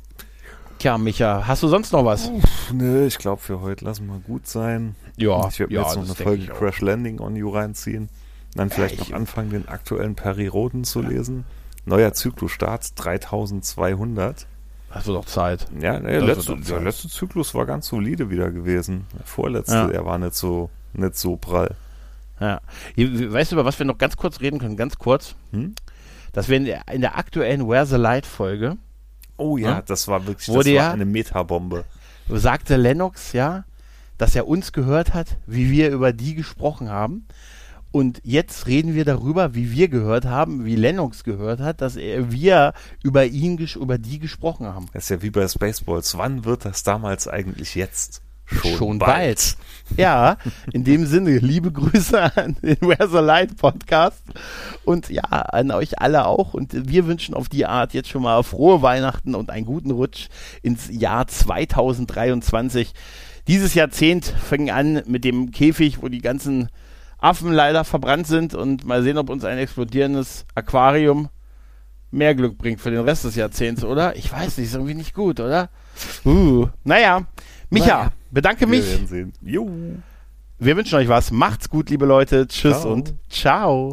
Tja, 0.78 0.98
Micha, 0.98 1.46
hast 1.46 1.62
du 1.62 1.68
sonst 1.68 1.92
noch 1.92 2.04
was? 2.04 2.28
Uff, 2.28 2.72
nö, 2.72 3.06
ich 3.06 3.18
glaube 3.18 3.40
für 3.42 3.60
heute 3.60 3.84
lassen 3.84 4.06
wir 4.06 4.18
gut 4.20 4.46
sein. 4.46 4.94
Ja, 5.16 5.48
ich 5.48 5.58
werde 5.58 5.72
ja, 5.74 5.80
mir 5.80 5.86
jetzt 5.86 5.96
noch 5.96 6.04
eine 6.04 6.14
Folge. 6.14 6.46
Crash 6.46 6.80
Landing 6.82 7.18
on 7.20 7.34
You 7.34 7.48
reinziehen. 7.50 8.08
Dann 8.54 8.70
vielleicht 8.70 8.94
ich- 9.00 9.08
noch 9.10 9.16
anfangen, 9.16 9.50
den 9.50 9.68
aktuellen 9.68 10.14
Perry 10.14 10.46
Roden 10.46 10.84
zu 10.84 11.00
lesen. 11.02 11.44
Neuer 11.86 12.12
Zyklus-Start 12.12 12.92
3200. 13.02 14.46
Hast 14.90 15.06
du 15.08 15.12
doch 15.12 15.24
Zeit. 15.24 15.66
Ja, 15.80 15.98
der, 15.98 16.20
Das 16.20 16.26
letzte, 16.26 16.48
wird 16.48 16.58
doch 16.60 16.66
der 16.66 16.76
Zeit. 16.76 16.84
letzte 16.84 17.08
Zyklus 17.08 17.54
war 17.54 17.66
ganz 17.66 17.86
solide 17.88 18.30
wieder 18.30 18.50
gewesen. 18.50 19.06
Der 19.18 19.24
vorletzte, 19.26 19.74
Ja. 19.74 19.86
der 19.88 20.04
war 20.04 20.18
nicht 20.18 20.34
so, 20.34 20.70
nicht 20.92 21.16
so 21.16 21.36
prall. 21.36 21.74
Ja. 22.40 22.60
Weißt 22.96 23.52
du, 23.52 23.56
über 23.56 23.64
was 23.64 23.78
wir 23.78 23.86
noch 23.86 23.98
ganz 23.98 24.16
kurz 24.16 24.40
reden 24.40 24.58
können? 24.58 24.76
Ganz 24.76 24.98
kurz. 24.98 25.34
Hm? 25.52 25.74
Dass 26.32 26.48
wir 26.48 26.56
in 26.56 26.64
der, 26.66 26.82
in 26.92 27.00
der 27.00 27.16
aktuellen 27.16 27.68
Where 27.68 27.86
the 27.86 27.96
Light 27.96 28.26
Folge 28.26 28.76
Oh 29.38 29.56
ja, 29.58 29.70
Ja. 29.70 29.82
das 29.82 30.08
war 30.08 30.26
wirklich 30.26 30.48
Wurde 30.48 30.70
das 30.70 30.78
war 30.78 30.86
ja- 30.88 30.92
eine 30.92 31.04
Metabombe. 31.04 31.84
sagte 32.28 32.76
Lennox 32.76 33.32
ja, 33.32 33.64
dass 34.18 34.34
er 34.34 34.48
uns 34.48 34.72
gehört 34.72 35.12
hat, 35.14 35.36
wie 35.46 35.70
wir 35.70 35.90
über 35.90 36.12
die 36.14 36.34
gesprochen 36.34 36.88
haben. 36.90 37.26
Und 37.96 38.20
jetzt 38.24 38.66
reden 38.66 38.94
wir 38.94 39.06
darüber, 39.06 39.54
wie 39.54 39.72
wir 39.72 39.88
gehört 39.88 40.26
haben, 40.26 40.66
wie 40.66 40.76
Lennox 40.76 41.24
gehört 41.24 41.60
hat, 41.60 41.80
dass 41.80 41.96
er, 41.96 42.30
wir 42.30 42.74
über 43.02 43.24
ihn, 43.24 43.56
über 43.56 43.96
die 43.96 44.18
gesprochen 44.18 44.66
haben. 44.66 44.88
Das 44.92 45.04
ist 45.04 45.08
ja 45.08 45.22
wie 45.22 45.30
bei 45.30 45.48
Spaceballs. 45.48 46.18
Wann 46.18 46.44
wird 46.44 46.66
das 46.66 46.82
damals 46.82 47.26
eigentlich 47.26 47.74
jetzt? 47.74 48.20
Schon 48.44 48.98
bald. 48.98 49.56
Ja, 49.96 50.36
in 50.74 50.84
dem 50.84 51.06
Sinne, 51.06 51.38
liebe 51.38 51.72
Grüße 51.72 52.36
an 52.36 52.58
den 52.60 52.76
Where's 52.82 53.12
the 53.12 53.16
Light 53.16 53.56
Podcast 53.56 54.22
und 54.84 55.08
ja, 55.08 55.22
an 55.22 55.70
euch 55.70 55.98
alle 55.98 56.26
auch. 56.26 56.52
Und 56.52 56.90
wir 56.90 57.06
wünschen 57.06 57.34
auf 57.34 57.48
die 57.48 57.64
Art 57.64 57.94
jetzt 57.94 58.10
schon 58.10 58.24
mal 58.24 58.42
frohe 58.42 58.82
Weihnachten 58.82 59.34
und 59.34 59.48
einen 59.48 59.64
guten 59.64 59.90
Rutsch 59.90 60.28
ins 60.60 60.90
Jahr 60.90 61.28
2023. 61.28 62.92
Dieses 63.48 63.72
Jahrzehnt 63.72 64.26
fing 64.26 64.70
an 64.70 65.02
mit 65.06 65.24
dem 65.24 65.50
Käfig, 65.50 66.02
wo 66.02 66.08
die 66.08 66.20
ganzen 66.20 66.68
Affen 67.26 67.52
leider 67.52 67.84
verbrannt 67.84 68.26
sind 68.26 68.54
und 68.54 68.84
mal 68.86 69.02
sehen, 69.02 69.18
ob 69.18 69.30
uns 69.30 69.44
ein 69.44 69.58
explodierendes 69.58 70.46
Aquarium 70.54 71.28
mehr 72.12 72.34
Glück 72.34 72.56
bringt 72.56 72.80
für 72.80 72.90
den 72.90 73.00
Rest 73.00 73.24
des 73.24 73.34
Jahrzehnts, 73.34 73.84
oder? 73.84 74.14
Ich 74.16 74.32
weiß 74.32 74.56
nicht, 74.58 74.68
ist 74.68 74.74
irgendwie 74.74 74.94
nicht 74.94 75.12
gut, 75.12 75.40
oder? 75.40 75.68
Uh, 76.24 76.68
naja, 76.84 77.26
Micha, 77.68 77.86
Naja. 77.86 78.12
bedanke 78.30 78.60
Wir 78.60 78.68
mich. 78.68 78.86
werden 78.90 79.06
sehen. 79.08 79.32
Jo. 79.42 79.68
Wir 80.58 80.76
wünschen 80.76 80.94
euch 80.98 81.08
was. 81.08 81.30
Macht's 81.32 81.68
gut, 81.68 81.90
liebe 81.90 82.06
Leute. 82.06 82.46
Tschüss 82.46 82.80
Ciao. 82.82 82.92
und 82.92 83.14
ciao. 83.28 83.92